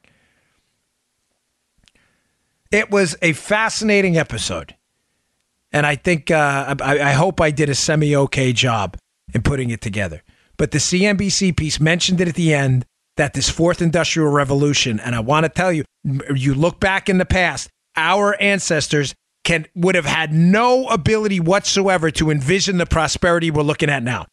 It 2.71 2.89
was 2.89 3.17
a 3.21 3.33
fascinating 3.33 4.17
episode. 4.17 4.75
And 5.73 5.85
I 5.85 5.95
think, 5.95 6.31
uh, 6.31 6.75
I, 6.81 6.99
I 6.99 7.11
hope 7.11 7.41
I 7.41 7.51
did 7.51 7.69
a 7.69 7.75
semi 7.75 8.15
okay 8.15 8.53
job 8.53 8.97
in 9.33 9.41
putting 9.41 9.69
it 9.69 9.81
together. 9.81 10.23
But 10.57 10.71
the 10.71 10.77
CNBC 10.77 11.57
piece 11.57 11.79
mentioned 11.79 12.21
it 12.21 12.29
at 12.29 12.35
the 12.35 12.53
end 12.53 12.85
that 13.17 13.33
this 13.33 13.49
fourth 13.49 13.81
industrial 13.81 14.31
revolution, 14.31 14.99
and 14.99 15.15
I 15.15 15.19
want 15.19 15.43
to 15.45 15.49
tell 15.49 15.71
you, 15.71 15.83
you 16.33 16.53
look 16.53 16.79
back 16.79 17.09
in 17.09 17.17
the 17.17 17.25
past, 17.25 17.69
our 17.95 18.39
ancestors 18.41 19.13
can 19.43 19.65
would 19.75 19.95
have 19.95 20.05
had 20.05 20.31
no 20.31 20.87
ability 20.87 21.39
whatsoever 21.39 22.11
to 22.11 22.29
envision 22.29 22.77
the 22.77 22.85
prosperity 22.85 23.51
we're 23.51 23.63
looking 23.63 23.89
at 23.89 24.03
now. 24.03 24.27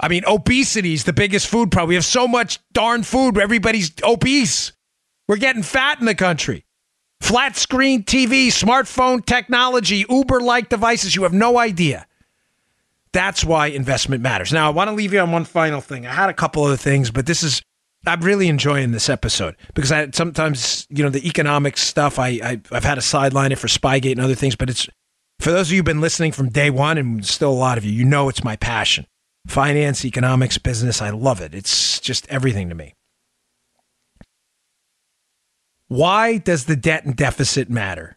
I 0.00 0.08
mean, 0.08 0.24
obesity 0.26 0.92
is 0.92 1.04
the 1.04 1.12
biggest 1.12 1.46
food 1.46 1.70
problem. 1.70 1.88
We 1.88 1.94
have 1.94 2.04
so 2.04 2.26
much 2.28 2.58
darn 2.72 3.02
food, 3.02 3.38
everybody's 3.38 3.92
obese. 4.02 4.72
We're 5.28 5.36
getting 5.36 5.62
fat 5.62 6.00
in 6.00 6.06
the 6.06 6.14
country. 6.14 6.64
Flat 7.20 7.56
screen 7.56 8.02
TV, 8.02 8.48
smartphone 8.48 9.24
technology, 9.24 10.04
Uber 10.10 10.40
like 10.40 10.68
devices, 10.68 11.16
you 11.16 11.22
have 11.22 11.32
no 11.32 11.58
idea. 11.58 12.06
That's 13.12 13.44
why 13.44 13.68
investment 13.68 14.22
matters. 14.22 14.52
Now, 14.52 14.66
I 14.66 14.70
want 14.70 14.88
to 14.90 14.94
leave 14.94 15.12
you 15.12 15.20
on 15.20 15.30
one 15.30 15.44
final 15.44 15.80
thing. 15.80 16.04
I 16.04 16.12
had 16.12 16.28
a 16.28 16.34
couple 16.34 16.64
other 16.64 16.76
things, 16.76 17.10
but 17.10 17.26
this 17.26 17.42
is 17.42 17.62
I'm 18.06 18.20
really 18.20 18.48
enjoying 18.48 18.92
this 18.92 19.08
episode 19.08 19.56
because 19.74 19.92
I 19.92 20.10
sometimes, 20.10 20.86
you 20.90 21.02
know, 21.02 21.10
the 21.10 21.26
economic 21.26 21.76
stuff, 21.76 22.18
I, 22.18 22.28
I 22.42 22.60
have 22.72 22.84
had 22.84 22.98
a 22.98 23.02
sideline 23.02 23.52
it 23.52 23.58
for 23.58 23.66
Spygate 23.66 24.12
and 24.12 24.20
other 24.20 24.34
things, 24.34 24.56
but 24.56 24.70
it's 24.70 24.88
for 25.40 25.50
those 25.50 25.68
of 25.68 25.72
you 25.72 25.78
who've 25.78 25.84
been 25.84 26.00
listening 26.00 26.32
from 26.32 26.48
day 26.48 26.70
one, 26.70 26.98
and 26.98 27.24
still 27.24 27.50
a 27.50 27.52
lot 27.52 27.78
of 27.78 27.84
you, 27.84 27.92
you 27.92 28.04
know 28.04 28.28
it's 28.28 28.44
my 28.44 28.56
passion. 28.56 29.06
Finance, 29.46 30.04
economics, 30.04 30.58
business, 30.58 31.02
I 31.02 31.10
love 31.10 31.40
it. 31.40 31.54
It's 31.54 32.00
just 32.00 32.26
everything 32.28 32.68
to 32.70 32.74
me. 32.74 32.94
Why 35.88 36.38
does 36.38 36.64
the 36.64 36.76
debt 36.76 37.04
and 37.04 37.14
deficit 37.14 37.68
matter? 37.68 38.16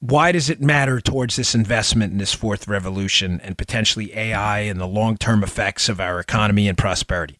Why 0.00 0.32
does 0.32 0.50
it 0.50 0.60
matter 0.60 1.00
towards 1.00 1.36
this 1.36 1.54
investment 1.54 2.12
in 2.12 2.18
this 2.18 2.34
fourth 2.34 2.68
revolution 2.68 3.40
and 3.42 3.56
potentially 3.56 4.12
AI 4.16 4.60
and 4.60 4.80
the 4.80 4.86
long 4.86 5.16
term 5.16 5.42
effects 5.42 5.88
of 5.88 6.00
our 6.00 6.18
economy 6.18 6.68
and 6.68 6.76
prosperity? 6.76 7.38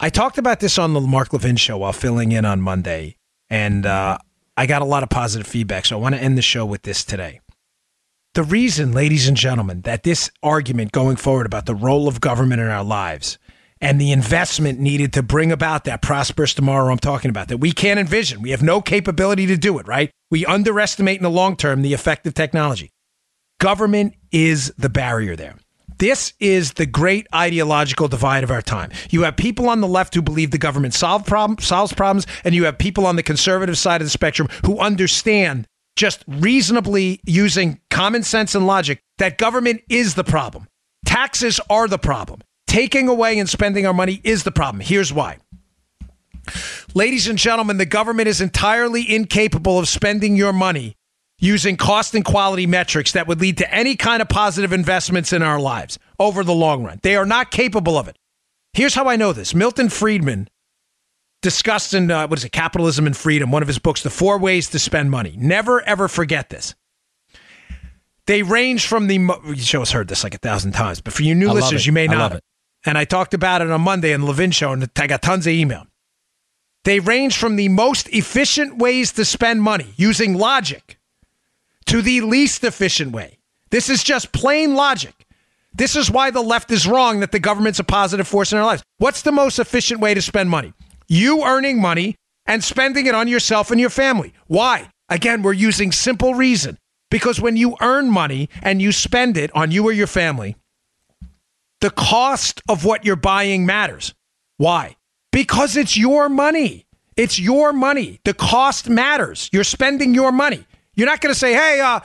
I 0.00 0.10
talked 0.10 0.38
about 0.38 0.60
this 0.60 0.78
on 0.78 0.92
the 0.92 1.00
Mark 1.00 1.32
Levin 1.32 1.56
show 1.56 1.78
while 1.78 1.92
filling 1.92 2.30
in 2.30 2.44
on 2.44 2.60
Monday, 2.60 3.16
and 3.50 3.84
uh, 3.84 4.18
I 4.56 4.66
got 4.66 4.80
a 4.80 4.84
lot 4.84 5.02
of 5.02 5.08
positive 5.08 5.46
feedback. 5.46 5.86
So 5.86 5.96
I 5.96 6.00
want 6.00 6.14
to 6.14 6.20
end 6.20 6.38
the 6.38 6.42
show 6.42 6.64
with 6.64 6.82
this 6.82 7.04
today. 7.04 7.40
The 8.34 8.44
reason, 8.44 8.92
ladies 8.92 9.26
and 9.26 9.36
gentlemen, 9.36 9.80
that 9.80 10.04
this 10.04 10.30
argument 10.40 10.92
going 10.92 11.16
forward 11.16 11.46
about 11.46 11.66
the 11.66 11.74
role 11.74 12.06
of 12.06 12.20
government 12.20 12.60
in 12.60 12.68
our 12.68 12.84
lives 12.84 13.38
and 13.80 14.00
the 14.00 14.12
investment 14.12 14.78
needed 14.78 15.12
to 15.14 15.22
bring 15.22 15.50
about 15.50 15.84
that 15.84 16.02
prosperous 16.02 16.54
tomorrow 16.54 16.92
I'm 16.92 16.98
talking 16.98 17.30
about 17.30 17.48
that 17.48 17.58
we 17.58 17.72
can't 17.72 17.98
envision. 17.98 18.40
We 18.40 18.50
have 18.50 18.62
no 18.62 18.80
capability 18.80 19.46
to 19.46 19.56
do 19.56 19.78
it, 19.80 19.88
right? 19.88 20.12
We 20.30 20.46
underestimate 20.46 21.16
in 21.16 21.24
the 21.24 21.30
long 21.30 21.56
term 21.56 21.82
the 21.82 21.94
effect 21.94 22.26
of 22.26 22.34
technology. 22.34 22.90
Government 23.58 24.14
is 24.30 24.72
the 24.78 24.88
barrier 24.88 25.34
there. 25.34 25.56
This 25.98 26.32
is 26.38 26.74
the 26.74 26.86
great 26.86 27.26
ideological 27.34 28.06
divide 28.06 28.44
of 28.44 28.52
our 28.52 28.62
time. 28.62 28.90
You 29.10 29.22
have 29.22 29.36
people 29.36 29.68
on 29.68 29.80
the 29.80 29.88
left 29.88 30.14
who 30.14 30.22
believe 30.22 30.52
the 30.52 30.58
government 30.58 30.94
solve 30.94 31.26
problem, 31.26 31.58
solves 31.58 31.92
problems, 31.92 32.26
and 32.44 32.54
you 32.54 32.64
have 32.64 32.78
people 32.78 33.04
on 33.04 33.16
the 33.16 33.22
conservative 33.22 33.76
side 33.76 34.00
of 34.00 34.06
the 34.06 34.10
spectrum 34.10 34.48
who 34.64 34.78
understand 34.78 35.66
just 35.96 36.22
reasonably 36.28 37.20
using 37.26 37.80
common 37.90 38.22
sense 38.22 38.54
and 38.54 38.66
logic 38.66 39.00
that 39.18 39.38
government 39.38 39.82
is 39.88 40.14
the 40.14 40.22
problem. 40.22 40.68
Taxes 41.04 41.60
are 41.68 41.88
the 41.88 41.98
problem. 41.98 42.40
Taking 42.68 43.08
away 43.08 43.38
and 43.38 43.48
spending 43.48 43.84
our 43.84 43.94
money 43.94 44.20
is 44.22 44.44
the 44.44 44.52
problem. 44.52 44.80
Here's 44.80 45.12
why. 45.12 45.38
Ladies 46.94 47.26
and 47.26 47.38
gentlemen, 47.38 47.78
the 47.78 47.86
government 47.86 48.28
is 48.28 48.40
entirely 48.40 49.12
incapable 49.12 49.78
of 49.78 49.88
spending 49.88 50.36
your 50.36 50.52
money 50.52 50.97
using 51.38 51.76
cost 51.76 52.14
and 52.14 52.24
quality 52.24 52.66
metrics 52.66 53.12
that 53.12 53.26
would 53.26 53.40
lead 53.40 53.58
to 53.58 53.74
any 53.74 53.96
kind 53.96 54.20
of 54.20 54.28
positive 54.28 54.72
investments 54.72 55.32
in 55.32 55.42
our 55.42 55.60
lives 55.60 55.98
over 56.18 56.42
the 56.42 56.54
long 56.54 56.84
run. 56.84 56.98
They 57.02 57.16
are 57.16 57.26
not 57.26 57.50
capable 57.50 57.96
of 57.96 58.08
it. 58.08 58.18
Here's 58.72 58.94
how 58.94 59.08
I 59.08 59.16
know 59.16 59.32
this 59.32 59.54
Milton 59.54 59.88
Friedman 59.88 60.48
discussed 61.40 61.94
in, 61.94 62.10
uh, 62.10 62.26
what 62.26 62.38
is 62.38 62.44
it, 62.44 62.52
Capitalism 62.52 63.06
and 63.06 63.16
Freedom, 63.16 63.50
one 63.50 63.62
of 63.62 63.68
his 63.68 63.78
books, 63.78 64.02
The 64.02 64.10
Four 64.10 64.38
Ways 64.38 64.68
to 64.70 64.78
Spend 64.78 65.10
Money. 65.10 65.34
Never, 65.38 65.80
ever 65.82 66.08
forget 66.08 66.50
this. 66.50 66.74
They 68.26 68.42
range 68.42 68.86
from 68.86 69.06
the, 69.06 69.14
you 69.46 69.56
show 69.56 69.80
us 69.80 69.92
heard 69.92 70.08
this 70.08 70.22
like 70.22 70.34
a 70.34 70.38
thousand 70.38 70.72
times, 70.72 71.00
but 71.00 71.14
for 71.14 71.22
you 71.22 71.34
new 71.34 71.50
listeners, 71.50 71.86
you 71.86 71.92
may 71.92 72.06
not. 72.06 72.34
It. 72.34 72.44
And 72.84 72.98
I 72.98 73.04
talked 73.04 73.32
about 73.32 73.62
it 73.62 73.70
on 73.70 73.80
Monday 73.80 74.12
in 74.12 74.20
the 74.20 74.26
Levin 74.26 74.50
show, 74.50 74.72
and 74.72 74.88
I 74.96 75.06
got 75.06 75.22
tons 75.22 75.46
of 75.46 75.52
email. 75.52 75.86
They 76.84 77.00
range 77.00 77.36
from 77.36 77.56
the 77.56 77.68
most 77.68 78.08
efficient 78.10 78.76
ways 78.76 79.12
to 79.12 79.24
spend 79.24 79.62
money 79.62 79.94
using 79.96 80.34
logic 80.34 80.97
to 81.88 82.02
the 82.02 82.20
least 82.20 82.64
efficient 82.64 83.12
way. 83.12 83.38
This 83.70 83.88
is 83.90 84.02
just 84.02 84.32
plain 84.32 84.74
logic. 84.74 85.26
This 85.74 85.96
is 85.96 86.10
why 86.10 86.30
the 86.30 86.42
left 86.42 86.70
is 86.70 86.86
wrong 86.86 87.20
that 87.20 87.32
the 87.32 87.40
government's 87.40 87.78
a 87.78 87.84
positive 87.84 88.28
force 88.28 88.52
in 88.52 88.58
our 88.58 88.64
lives. 88.64 88.82
What's 88.98 89.22
the 89.22 89.32
most 89.32 89.58
efficient 89.58 90.00
way 90.00 90.14
to 90.14 90.22
spend 90.22 90.50
money? 90.50 90.72
You 91.08 91.44
earning 91.44 91.80
money 91.80 92.14
and 92.46 92.62
spending 92.62 93.06
it 93.06 93.14
on 93.14 93.28
yourself 93.28 93.70
and 93.70 93.80
your 93.80 93.90
family. 93.90 94.32
Why? 94.46 94.90
Again, 95.08 95.42
we're 95.42 95.52
using 95.52 95.92
simple 95.92 96.34
reason. 96.34 96.78
Because 97.10 97.40
when 97.40 97.56
you 97.56 97.76
earn 97.80 98.10
money 98.10 98.50
and 98.62 98.82
you 98.82 98.92
spend 98.92 99.36
it 99.36 99.54
on 99.54 99.70
you 99.70 99.84
or 99.84 99.92
your 99.92 100.06
family, 100.06 100.56
the 101.80 101.90
cost 101.90 102.60
of 102.68 102.84
what 102.84 103.04
you're 103.04 103.16
buying 103.16 103.64
matters. 103.64 104.14
Why? 104.58 104.96
Because 105.32 105.76
it's 105.76 105.96
your 105.96 106.28
money. 106.28 106.86
It's 107.16 107.38
your 107.38 107.72
money. 107.72 108.20
The 108.24 108.34
cost 108.34 108.88
matters. 108.90 109.48
You're 109.52 109.64
spending 109.64 110.12
your 110.12 110.32
money. 110.32 110.66
You're 110.98 111.06
not 111.06 111.20
going 111.20 111.32
to 111.32 111.38
say, 111.38 111.54
hey, 111.54 111.80
uh, 111.80 112.00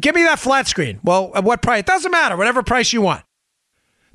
give 0.00 0.14
me 0.14 0.22
that 0.22 0.38
flat 0.38 0.66
screen. 0.66 0.98
Well, 1.04 1.30
at 1.34 1.44
what 1.44 1.60
price? 1.60 1.80
It 1.80 1.86
doesn't 1.86 2.10
matter, 2.10 2.38
whatever 2.38 2.62
price 2.62 2.90
you 2.90 3.02
want. 3.02 3.22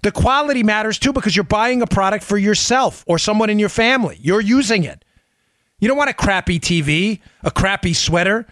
The 0.01 0.11
quality 0.11 0.63
matters 0.63 0.97
too 0.97 1.13
because 1.13 1.35
you're 1.35 1.43
buying 1.43 1.83
a 1.83 1.87
product 1.87 2.23
for 2.23 2.35
yourself 2.35 3.03
or 3.07 3.19
someone 3.19 3.51
in 3.51 3.59
your 3.59 3.69
family. 3.69 4.17
You're 4.19 4.41
using 4.41 4.83
it. 4.83 5.05
You 5.79 5.87
don't 5.87 5.97
want 5.97 6.09
a 6.09 6.13
crappy 6.13 6.59
TV, 6.59 7.19
a 7.43 7.51
crappy 7.51 7.93
sweater, 7.93 8.47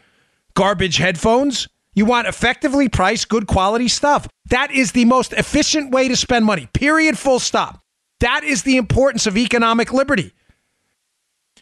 garbage 0.53 0.97
headphones. 0.97 1.67
You 1.95 2.05
want 2.05 2.27
effectively 2.27 2.87
priced, 2.87 3.27
good 3.27 3.47
quality 3.47 3.87
stuff. 3.87 4.27
That 4.51 4.71
is 4.71 4.91
the 4.91 5.05
most 5.05 5.33
efficient 5.33 5.91
way 5.91 6.07
to 6.07 6.15
spend 6.15 6.45
money, 6.45 6.67
period, 6.73 7.17
full 7.17 7.39
stop. 7.39 7.81
That 8.19 8.43
is 8.43 8.61
the 8.61 8.77
importance 8.77 9.25
of 9.25 9.37
economic 9.37 9.91
liberty. 9.91 10.33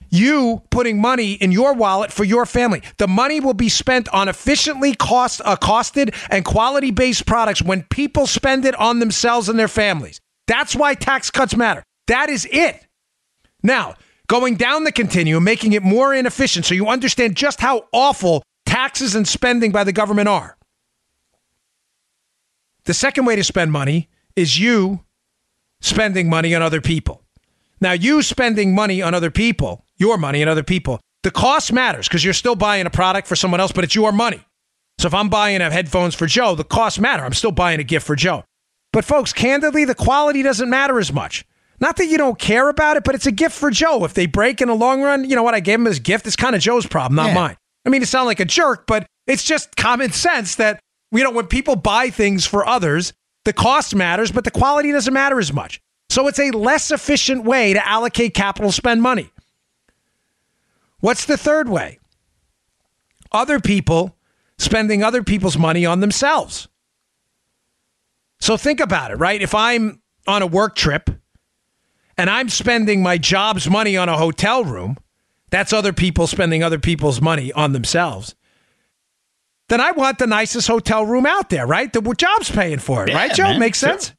You 0.10 0.64
putting 0.70 1.00
money 1.00 1.34
in 1.34 1.52
your 1.52 1.74
wallet 1.74 2.12
for 2.12 2.24
your 2.24 2.46
family. 2.46 2.82
The 2.98 3.08
money 3.08 3.40
will 3.40 3.54
be 3.54 3.70
spent 3.70 4.10
on 4.10 4.28
efficiently 4.28 4.96
cost, 4.96 5.42
uh, 5.46 5.56
costed 5.56 6.16
and 6.30 6.44
quality 6.44 6.92
based 6.92 7.26
products 7.26 7.62
when 7.62 7.84
people 7.84 8.28
spend 8.28 8.66
it 8.66 8.76
on 8.76 9.00
themselves 9.00 9.50
and 9.50 9.60
their 9.60 9.68
families. 9.68 10.20
That's 10.48 10.76
why 10.76 10.96
tax 10.96 11.30
cuts 11.30 11.56
matter. 11.56 11.84
That 12.08 12.30
is 12.30 12.48
it. 12.52 12.86
Now, 13.62 13.96
going 14.28 14.56
down 14.56 14.84
the 14.84 14.92
continuum, 14.92 15.44
making 15.44 15.74
it 15.74 15.84
more 15.84 16.14
inefficient 16.14 16.66
so 16.66 16.74
you 16.74 16.88
understand 16.88 17.36
just 17.36 17.60
how 17.60 17.88
awful 17.92 18.44
taxes 18.66 19.16
and 19.16 19.28
spending 19.28 19.72
by 19.72 19.84
the 19.84 19.92
government 19.92 20.28
are. 20.28 20.58
The 22.86 22.94
second 22.94 23.26
way 23.26 23.36
to 23.36 23.44
spend 23.44 23.72
money 23.72 24.10
is 24.36 24.60
you 24.60 25.02
spending 25.82 26.30
money 26.30 26.56
on 26.56 26.62
other 26.62 26.82
people. 26.82 27.24
Now, 27.82 27.92
you 27.92 28.22
spending 28.22 28.74
money 28.74 29.02
on 29.02 29.14
other 29.14 29.32
people, 29.32 29.86
your 30.00 30.18
money 30.18 30.42
and 30.42 30.50
other 30.50 30.64
people, 30.64 31.00
the 31.24 31.32
cost 31.32 31.72
matters 31.72 32.08
because 32.08 32.24
you're 32.24 32.34
still 32.34 32.56
buying 32.56 32.86
a 32.86 32.90
product 32.90 33.28
for 33.28 33.36
someone 33.36 33.60
else, 33.60 33.72
but 33.72 33.84
it's 33.84 33.96
your 33.96 34.12
money. 34.12 34.44
So 34.98 35.08
if 35.08 35.14
I'm 35.14 35.30
buying 35.30 35.62
a 35.62 35.70
headphones 35.70 36.16
for 36.16 36.26
Joe, 36.26 36.56
the 36.56 36.64
costs 36.64 37.00
matter. 37.00 37.24
I'm 37.24 37.34
still 37.34 37.52
buying 37.52 37.80
a 37.80 37.84
gift 37.84 38.06
for 38.08 38.16
Joe. 38.16 38.44
But 38.92 39.06
folks, 39.06 39.32
candidly, 39.34 39.86
the 39.86 39.96
quality 39.96 40.42
doesn't 40.42 40.70
matter 40.70 41.00
as 41.00 41.14
much. 41.14 41.46
Not 41.80 41.96
that 41.98 42.08
you 42.08 42.18
don't 42.18 42.38
care 42.38 42.68
about 42.68 42.98
it, 42.98 43.04
but 43.04 43.16
it's 43.16 43.26
a 43.28 43.32
gift 43.32 43.56
for 43.56 43.70
Joe. 43.72 44.04
If 44.04 44.14
they 44.14 44.26
break 44.26 44.62
in 44.62 44.68
the 44.68 44.74
long 44.76 45.02
run, 45.02 45.30
you 45.30 45.36
know 45.36 45.44
what 45.44 45.54
I 45.54 45.60
gave 45.62 45.80
him 45.80 45.88
as 45.88 46.00
gift? 46.00 46.28
It's 46.28 46.36
kind 46.36 46.56
of 46.56 46.62
Joe's 46.62 46.86
problem, 46.86 47.16
not 47.16 47.28
Yeah. 47.28 47.34
mine. 47.36 47.58
I 47.86 47.90
mean, 47.90 48.02
it 48.02 48.08
sounds 48.08 48.26
like 48.26 48.42
a 48.42 48.46
jerk, 48.46 48.86
but 48.88 49.06
it's 49.28 49.44
just 49.44 49.76
common 49.78 50.12
sense 50.12 50.56
that, 50.56 50.80
you 51.12 51.24
know, 51.24 51.32
when 51.32 51.48
people 51.48 51.76
buy 51.78 52.10
things 52.10 52.46
for 52.46 52.68
others, 52.68 53.14
the 53.46 53.54
cost 53.54 53.96
matters, 53.96 54.32
but 54.32 54.44
the 54.44 54.52
quality 54.52 54.92
doesn't 54.92 55.14
matter 55.14 55.40
as 55.40 55.54
much. 55.54 55.80
So 56.10 56.28
it's 56.28 56.40
a 56.40 56.52
less 56.52 56.92
efficient 56.92 57.46
way 57.46 57.72
to 57.74 57.88
allocate 57.88 58.34
capital 58.34 58.72
spend 58.74 59.02
money. 59.02 59.30
What's 61.00 61.26
the 61.26 61.38
third 61.38 61.70
way? 61.70 62.00
Other 63.32 63.60
people 63.60 64.16
spending 64.58 65.04
other 65.04 65.24
people's 65.24 65.58
money 65.58 65.86
on 65.86 66.00
themselves. 66.00 66.68
So 68.40 68.58
think 68.58 68.80
about 68.80 69.12
it, 69.12 69.16
right? 69.16 69.42
If 69.42 69.54
I'm 69.54 70.02
on 70.28 70.42
a 70.42 70.48
work 70.48 70.76
trip 70.76 71.10
and 72.18 72.30
I'm 72.30 72.50
spending 72.50 73.02
my 73.04 73.18
job's 73.18 73.70
money 73.70 73.96
on 73.98 74.10
a 74.10 74.18
hotel 74.18 74.64
room, 74.64 74.98
that's 75.52 75.74
other 75.74 75.94
people 75.94 76.28
spending 76.28 76.64
other 76.64 76.80
people's 76.80 77.22
money 77.22 77.52
on 77.54 77.74
themselves. 77.74 78.36
Then 79.68 79.82
I 79.82 79.92
want 79.92 80.18
the 80.18 80.28
nicest 80.28 80.68
hotel 80.68 81.06
room 81.06 81.26
out 81.26 81.50
there, 81.50 81.68
right? 81.68 81.92
The 81.92 82.02
job's 82.18 82.50
paying 82.50 82.80
for 82.80 83.04
it, 83.04 83.10
Yeah, 83.10 83.16
right, 83.18 83.34
Joe? 83.34 83.44
man. 83.44 83.60
Makes 83.60 83.80
Sure. 83.80 83.90
sense. 83.92 84.14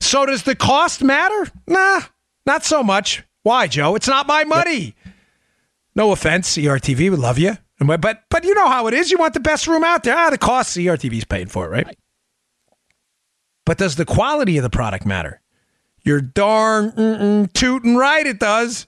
So 0.00 0.26
does 0.26 0.42
the 0.44 0.54
cost 0.54 1.02
matter? 1.02 1.50
Nah, 1.66 2.02
not 2.46 2.64
so 2.64 2.82
much. 2.82 3.22
Why, 3.42 3.66
Joe? 3.66 3.94
It's 3.96 4.06
not 4.08 4.26
my 4.26 4.44
money. 4.44 4.94
No 5.96 6.12
offense, 6.12 6.56
CRTV 6.56 7.10
would 7.10 7.20
love 7.20 7.38
you, 7.38 7.56
but 7.78 8.24
but 8.28 8.44
you 8.44 8.54
know 8.54 8.68
how 8.68 8.86
it 8.88 8.94
is. 8.94 9.10
You 9.10 9.18
want 9.18 9.34
the 9.34 9.40
best 9.40 9.66
room 9.66 9.84
out 9.84 10.02
there. 10.02 10.16
Ah, 10.16 10.30
the 10.30 10.38
cost 10.38 10.76
CRTV's 10.76 11.24
paying 11.24 11.46
for 11.46 11.66
it, 11.66 11.70
right? 11.70 11.98
But 13.64 13.78
does 13.78 13.96
the 13.96 14.04
quality 14.04 14.56
of 14.56 14.62
the 14.62 14.70
product 14.70 15.06
matter? 15.06 15.40
You're 16.04 16.20
darn 16.20 16.90
mm-mm, 16.92 17.52
tootin' 17.52 17.96
right 17.96 18.26
it 18.26 18.38
does. 18.38 18.86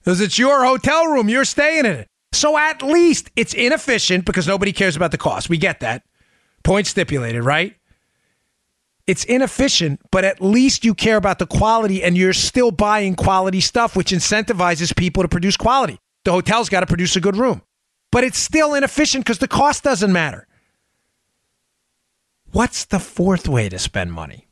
Because 0.00 0.20
it's 0.20 0.38
your 0.38 0.64
hotel 0.64 1.06
room. 1.06 1.28
You're 1.28 1.44
staying 1.44 1.80
in 1.80 1.92
it. 1.92 2.08
So 2.32 2.56
at 2.56 2.82
least 2.82 3.30
it's 3.36 3.54
inefficient 3.54 4.24
because 4.24 4.46
nobody 4.46 4.72
cares 4.72 4.96
about 4.96 5.10
the 5.10 5.18
cost. 5.18 5.48
We 5.48 5.58
get 5.58 5.80
that. 5.80 6.04
Point 6.62 6.86
stipulated, 6.86 7.44
right? 7.44 7.76
It's 9.06 9.24
inefficient, 9.24 10.00
but 10.12 10.24
at 10.24 10.40
least 10.40 10.84
you 10.84 10.94
care 10.94 11.16
about 11.16 11.38
the 11.38 11.46
quality 11.46 12.02
and 12.02 12.16
you're 12.16 12.32
still 12.32 12.70
buying 12.70 13.16
quality 13.16 13.60
stuff, 13.60 13.96
which 13.96 14.10
incentivizes 14.12 14.94
people 14.94 15.22
to 15.22 15.28
produce 15.28 15.56
quality. 15.56 15.98
The 16.24 16.32
hotel's 16.32 16.68
got 16.68 16.80
to 16.80 16.86
produce 16.86 17.16
a 17.16 17.20
good 17.20 17.36
room, 17.36 17.62
but 18.12 18.24
it's 18.24 18.38
still 18.38 18.74
inefficient 18.74 19.24
because 19.24 19.38
the 19.38 19.48
cost 19.48 19.82
doesn't 19.84 20.12
matter. 20.12 20.46
What's 22.52 22.84
the 22.84 22.98
fourth 22.98 23.48
way 23.48 23.68
to 23.68 23.78
spend 23.78 24.12
money? 24.12 24.46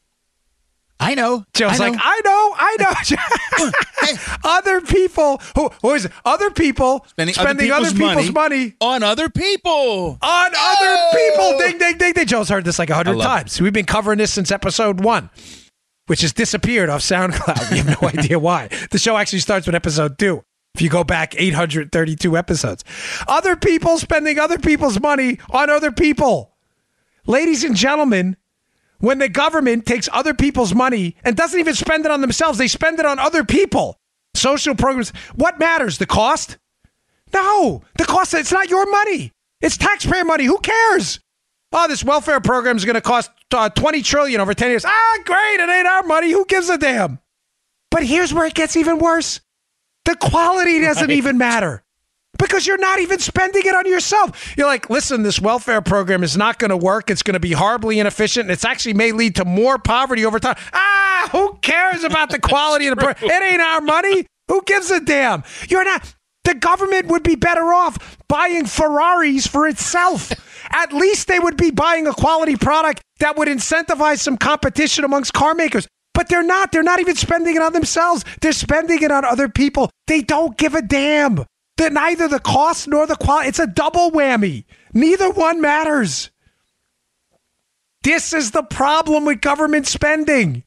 I 1.01 1.15
know. 1.15 1.45
Joe's 1.55 1.81
I 1.81 1.89
like, 1.89 1.93
know. 1.95 2.01
I 2.03 2.21
know, 2.25 2.55
I 2.57 3.71
know. 4.11 4.41
other 4.51 4.81
people 4.81 5.41
who 5.55 5.71
who 5.81 5.95
is 5.95 6.07
it? 6.07 6.13
Other 6.25 6.51
people 6.51 7.07
spending, 7.09 7.37
other 7.39 7.93
people's, 7.93 8.33
money, 8.33 8.75
on 8.81 9.05
other 9.05 9.29
people. 9.29 10.19
on 10.21 10.51
other 10.57 10.97
people. 11.17 11.59
Ding 11.59 11.79
ding 11.79 11.99
ding 11.99 12.13
ding. 12.15 12.27
Joe's 12.27 12.49
heard 12.49 12.65
this 12.65 12.81
like 12.81 12.91
a 12.91 12.95
hundred 12.95 13.15
love 13.17 13.27
it. 13.27 13.29
times. 13.43 13.61
We've 13.61 13.73
been 13.73 13.87
covering 13.87 14.19
this 14.19 14.33
since 14.33 14.51
episode 14.51 15.01
one, 15.05 15.31
which 16.07 16.23
has 16.23 16.33
disappeared 16.33 16.89
off 16.91 17.01
SoundCloud. 17.03 17.71
We 17.71 17.79
have 17.79 18.01
no 18.03 18.09
idea 18.21 18.39
why. 18.41 18.69
The 18.91 18.99
show 18.99 19.17
actually 19.17 19.41
starts 19.41 19.67
with 19.67 19.77
episode 19.77 20.19
two. 20.19 20.43
If 20.79 20.83
you 20.83 20.91
go 20.91 21.03
back 21.03 21.35
832 21.37 22.37
episodes, 22.37 22.85
other 23.27 23.57
people 23.57 23.99
spending 23.99 24.39
other 24.39 24.61
people's 24.61 25.01
money 25.01 25.41
on 25.51 25.71
other 25.71 25.91
people. 25.91 26.55
Ladies 27.27 27.65
and 27.65 27.75
gentlemen, 27.75 28.37
when 29.01 29.19
the 29.19 29.29
government 29.29 29.87
takes 29.87 30.09
other 30.13 30.35
people's 30.35 30.77
money 30.77 31.17
and 31.25 31.37
doesn't 31.37 31.59
even 31.59 31.75
spend 31.75 32.05
it 32.05 32.13
on 32.13 32.21
themselves, 32.21 32.59
they 32.59 32.69
spend 32.69 33.01
it 33.01 33.07
on 33.07 33.19
other 33.19 33.43
people. 33.43 33.99
Social 34.37 34.77
programs. 34.77 35.11
What 35.35 35.59
matters? 35.59 35.99
The 35.99 36.07
cost? 36.07 36.59
No, 37.35 37.83
the 37.97 38.05
cost. 38.05 38.33
It's 38.35 38.53
not 38.53 38.71
your 38.71 38.89
money. 38.89 39.33
It's 39.61 39.79
taxpayer 39.79 40.25
money. 40.25 40.45
Who 40.45 40.59
cares? 40.59 41.19
Oh, 41.73 41.89
this 41.89 42.05
welfare 42.05 42.41
program 42.41 42.77
is 42.77 42.85
going 42.85 42.95
to 42.95 43.01
cost 43.01 43.33
uh, 43.53 43.69
20 43.69 44.03
trillion 44.03 44.41
over 44.41 44.55
10 44.55 44.71
years. 44.71 44.85
Ah, 44.85 45.19
great. 45.25 45.59
It 45.59 45.69
ain't 45.69 45.89
our 45.89 46.05
money. 46.05 46.31
Who 46.31 46.45
gives 46.45 46.69
a 46.69 46.79
damn? 46.79 47.19
But 47.91 48.05
here's 48.05 48.33
where 48.33 48.47
it 48.47 48.55
gets 48.55 48.77
even 48.77 48.99
worse. 48.99 49.41
The 50.09 50.17
quality 50.17 50.81
doesn't 50.81 51.11
even 51.11 51.37
matter 51.37 51.83
because 52.39 52.67
you're 52.67 52.79
not 52.79 52.99
even 52.99 53.19
spending 53.19 53.61
it 53.67 53.75
on 53.75 53.85
yourself. 53.85 54.57
You're 54.57 54.67
like, 54.67 54.89
listen, 54.89 55.23
this 55.23 55.39
welfare 55.39 55.83
program 55.83 56.25
is 56.25 56.35
not 56.35 56.59
going 56.59 56.71
to 56.71 56.79
work. 56.79 57.11
It's 57.11 57.23
going 57.23 57.35
to 57.35 57.41
be 57.41 57.53
horribly 57.53 57.99
inefficient. 57.99 58.45
And 58.45 58.51
it's 58.51 58.65
actually 58.65 58.95
may 58.95 59.13
lead 59.13 59.37
to 59.37 59.45
more 59.45 59.77
poverty 59.77 60.25
over 60.25 60.39
time. 60.39 60.57
Ah, 60.73 61.29
who 61.31 61.59
cares 61.61 62.05
about 62.05 62.31
the 62.31 62.39
quality 62.41 62.87
of 62.87 62.97
the 62.97 63.05
program? 63.05 63.31
It 63.31 63.43
ain't 63.53 63.61
our 63.61 63.83
money. 63.83 64.25
Who 64.49 64.63
gives 64.63 64.91
a 64.91 64.99
damn? 64.99 65.45
You're 65.69 65.85
not. 65.85 66.15
The 66.45 66.55
government 66.55 67.09
would 67.09 67.23
be 67.23 67.35
better 67.35 67.75
off 67.75 68.17
buying 68.29 68.65
Ferraris 68.65 69.47
for 69.47 69.69
itself. 69.69 70.33
At 70.71 70.95
least 70.95 71.29
they 71.29 71.39
would 71.39 71.59
be 71.59 71.71
buying 71.71 72.07
a 72.07 72.15
quality 72.15 72.57
product 72.57 73.03
that 73.19 73.37
would 73.37 73.49
incentivize 73.49 74.21
some 74.21 74.39
competition 74.39 75.05
amongst 75.05 75.35
car 75.35 75.55
makers. 75.55 75.87
But 76.19 76.29
they're 76.29 76.43
not. 76.43 76.73
They're 76.73 76.83
not 76.83 76.99
even 76.99 77.15
spending 77.15 77.55
it 77.55 77.63
on 77.63 77.73
themselves. 77.73 78.25
They're 78.41 78.51
spending 78.51 79.01
it 79.05 79.13
on 79.13 79.25
other 79.25 79.49
people. 79.49 79.89
They 80.09 80.21
don't 80.21 80.59
give 80.59 80.75
a 80.75 80.83
damn. 80.83 81.45
That 81.77 81.93
neither 81.93 82.27
the 82.27 82.41
cost 82.41 82.89
nor 82.89 83.07
the 83.07 83.15
quality. 83.15 83.51
It's 83.51 83.61
a 83.61 83.69
double 83.69 84.11
whammy. 84.11 84.65
Neither 84.93 85.31
one 85.31 85.61
matters. 85.61 86.33
This 88.03 88.33
is 88.33 88.51
the 88.51 88.65
problem 88.65 89.27
with 89.27 89.41
government 89.41 89.87
spending. 89.87 90.65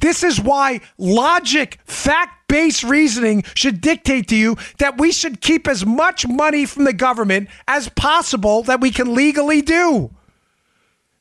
This 0.00 0.24
is 0.24 0.40
why 0.40 0.80
logic, 0.96 1.80
fact 1.84 2.48
based 2.48 2.82
reasoning 2.82 3.44
should 3.54 3.82
dictate 3.82 4.28
to 4.28 4.36
you 4.36 4.56
that 4.78 4.96
we 4.96 5.12
should 5.12 5.42
keep 5.42 5.68
as 5.68 5.84
much 5.84 6.26
money 6.26 6.64
from 6.64 6.84
the 6.84 6.94
government 6.94 7.50
as 7.68 7.90
possible 7.90 8.62
that 8.62 8.80
we 8.80 8.90
can 8.90 9.14
legally 9.14 9.60
do. 9.60 10.16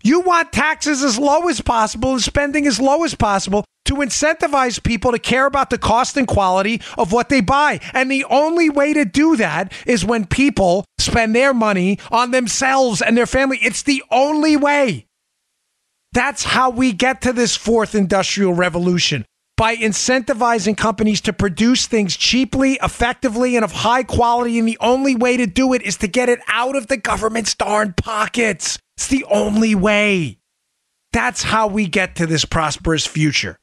You 0.05 0.19
want 0.19 0.51
taxes 0.51 1.01
as 1.01 1.17
low 1.17 1.47
as 1.47 1.61
possible 1.61 2.11
and 2.11 2.21
spending 2.21 2.67
as 2.67 2.79
low 2.79 3.05
as 3.05 3.15
possible 3.15 3.63
to 3.85 3.95
incentivize 3.95 4.83
people 4.83 5.13
to 5.13 5.19
care 5.19 5.45
about 5.45 5.69
the 5.69 5.77
cost 5.77 6.17
and 6.17 6.27
quality 6.27 6.81
of 6.97 7.13
what 7.13 7.29
they 7.29 7.39
buy. 7.39 7.79
And 7.93 8.11
the 8.11 8.25
only 8.25 8.69
way 8.69 8.93
to 8.93 9.05
do 9.05 9.37
that 9.37 9.71
is 9.85 10.03
when 10.03 10.25
people 10.25 10.83
spend 10.97 11.33
their 11.33 11.53
money 11.53 11.99
on 12.11 12.31
themselves 12.31 13.01
and 13.01 13.17
their 13.17 13.25
family. 13.25 13.59
It's 13.61 13.83
the 13.83 14.03
only 14.11 14.57
way. 14.57 15.05
That's 16.11 16.43
how 16.43 16.69
we 16.69 16.91
get 16.91 17.21
to 17.21 17.33
this 17.33 17.55
fourth 17.55 17.95
industrial 17.95 18.53
revolution. 18.53 19.25
by 19.55 19.75
incentivizing 19.75 20.75
companies 20.75 21.21
to 21.21 21.31
produce 21.31 21.85
things 21.85 22.17
cheaply, 22.17 22.79
effectively, 22.81 23.55
and 23.55 23.63
of 23.63 23.71
high 23.71 24.03
quality. 24.03 24.57
And 24.57 24.67
the 24.67 24.77
only 24.81 25.15
way 25.15 25.37
to 25.37 25.45
do 25.45 25.73
it 25.73 25.83
is 25.83 25.97
to 25.97 26.07
get 26.07 26.29
it 26.29 26.39
out 26.47 26.75
of 26.75 26.87
the 26.87 26.97
government's 26.97 27.53
darn 27.53 27.93
pockets. 27.93 28.79
It's 28.97 29.07
the 29.07 29.25
only 29.25 29.75
way. 29.75 30.39
That's 31.11 31.43
how 31.43 31.67
we 31.67 31.87
get 31.87 32.15
to 32.17 32.25
this 32.27 32.45
prosperous 32.45 33.05
future. 33.05 33.59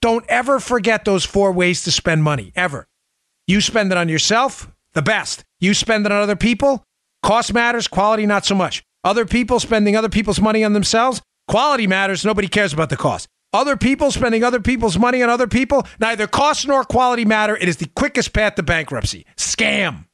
Don't 0.00 0.24
ever 0.28 0.60
forget 0.60 1.04
those 1.04 1.24
four 1.24 1.52
ways 1.52 1.82
to 1.84 1.90
spend 1.90 2.22
money, 2.22 2.52
ever. 2.54 2.86
You 3.46 3.60
spend 3.60 3.90
it 3.90 3.98
on 3.98 4.08
yourself, 4.08 4.70
the 4.92 5.02
best. 5.02 5.44
You 5.58 5.74
spend 5.74 6.06
it 6.06 6.12
on 6.12 6.22
other 6.22 6.36
people, 6.36 6.84
cost 7.22 7.52
matters, 7.52 7.88
quality 7.88 8.26
not 8.26 8.44
so 8.44 8.54
much. 8.54 8.84
Other 9.02 9.24
people 9.24 9.58
spending 9.58 9.96
other 9.96 10.08
people's 10.08 10.40
money 10.40 10.62
on 10.64 10.72
themselves, 10.72 11.20
quality 11.48 11.86
matters, 11.86 12.24
nobody 12.24 12.48
cares 12.48 12.72
about 12.72 12.90
the 12.90 12.96
cost. 12.96 13.28
Other 13.52 13.76
people 13.76 14.10
spending 14.10 14.44
other 14.44 14.60
people's 14.60 14.98
money 14.98 15.22
on 15.22 15.30
other 15.30 15.46
people, 15.46 15.86
neither 15.98 16.26
cost 16.26 16.68
nor 16.68 16.84
quality 16.84 17.24
matter. 17.24 17.56
It 17.56 17.68
is 17.68 17.78
the 17.78 17.88
quickest 17.96 18.32
path 18.32 18.56
to 18.56 18.62
bankruptcy. 18.62 19.24
Scam. 19.36 20.07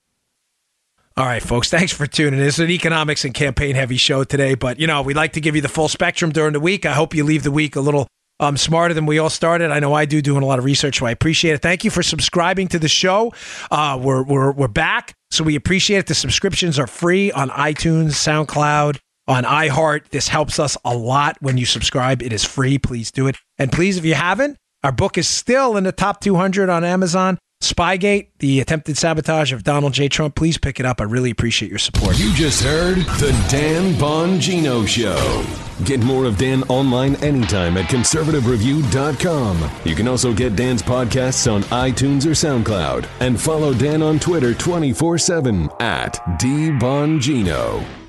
All 1.17 1.25
right, 1.25 1.41
folks, 1.41 1.71
thanks 1.71 1.93
for 1.93 2.09
tuning 2.09 2.41
in. 2.41 2.47
It's 2.47 2.59
an 2.59 2.71
economics 2.71 3.25
and 3.25 3.33
campaign 3.33 3.77
heavy 3.77 3.97
show 3.97 4.25
today, 4.25 4.57
but 4.57 4.81
you 4.81 4.89
know, 4.89 5.01
we 5.01 5.15
like 5.15 5.35
to 5.35 5.41
give 5.41 5.55
you 5.55 5.63
the 5.63 5.69
full 5.69 5.87
spectrum 5.87 6.33
during 6.33 6.55
the 6.55 6.59
week. 6.59 6.85
I 6.85 6.93
hope 6.93 7.15
you 7.15 7.23
leave 7.23 7.45
the 7.45 7.53
week 7.53 7.77
a 7.77 7.81
little 7.81 8.09
um, 8.41 8.57
smarter 8.57 8.95
than 8.95 9.07
we 9.07 9.21
all 9.21 9.31
started. 9.31 9.71
I 9.71 9.79
know 9.79 9.95
I 9.95 10.07
do, 10.07 10.21
doing 10.21 10.43
a 10.43 10.47
lot 10.47 10.59
of 10.59 10.65
research, 10.65 10.99
so 10.99 11.07
I 11.07 11.13
appreciate 11.13 11.53
it. 11.53 11.63
Thank 11.63 11.85
you 11.85 11.91
for 11.93 12.03
subscribing 12.03 12.67
to 12.67 12.81
the 12.81 12.89
show. 12.89 13.33
Uh, 13.71 13.97
we're, 14.03 14.25
we're, 14.25 14.51
we're 14.51 14.67
back, 14.67 15.15
so 15.31 15.45
we 15.45 15.55
appreciate 15.55 15.99
it. 15.99 16.07
The 16.07 16.17
subscriptions 16.17 16.81
are 16.81 16.89
free 16.89 17.31
on 17.31 17.49
iTunes, 17.51 18.15
SoundCloud, 18.15 18.99
on 19.29 19.45
iHeart. 19.45 20.09
This 20.09 20.27
helps 20.27 20.59
us 20.59 20.77
a 20.85 20.97
lot 20.97 21.37
when 21.41 21.57
you 21.57 21.65
subscribe. 21.65 22.25
It 22.25 22.33
is 22.33 22.45
free. 22.45 22.77
Please 22.77 23.13
do 23.13 23.29
it. 23.29 23.37
And 23.57 23.71
please, 23.71 23.99
if 23.99 24.05
you 24.05 24.15
haven't, 24.15 24.57
our 24.83 24.91
book 24.91 25.17
is 25.17 25.29
still 25.29 25.77
in 25.77 25.85
the 25.85 25.93
top 25.93 26.21
200 26.21 26.69
on 26.69 26.83
Amazon. 26.83 27.39
Spygate, 27.65 28.29
the 28.39 28.61
attempted 28.61 28.97
sabotage 28.97 29.53
of 29.53 29.65
Donald 29.65 29.93
J. 29.93 30.09
Trump. 30.09 30.35
Please 30.35 30.59
pick 30.59 30.79
it 30.81 30.87
up. 30.87 31.01
I 31.01 31.05
really 31.05 31.31
appreciate 31.31 31.71
your 31.71 31.79
support. 31.79 32.19
You 32.19 32.33
just 32.35 32.63
heard 32.63 32.99
The 32.99 33.33
Dan 33.51 33.95
Bongino 33.95 34.87
Show. 34.87 35.45
Get 35.85 36.01
more 36.01 36.25
of 36.25 36.39
Dan 36.39 36.63
online 36.65 37.17
anytime 37.17 37.77
at 37.77 37.87
conservativereview.com. 37.87 39.71
You 39.85 39.95
can 39.95 40.07
also 40.09 40.33
get 40.33 40.57
Dan's 40.57 40.83
podcasts 40.83 41.53
on 41.53 41.63
iTunes 41.65 42.27
or 42.27 42.31
SoundCloud. 42.31 43.09
And 43.21 43.41
follow 43.41 43.75
Dan 43.75 44.03
on 44.03 44.19
Twitter 44.19 44.55
24 44.55 45.19
7 45.19 45.69
at 45.81 46.15
DBongino. 46.41 48.04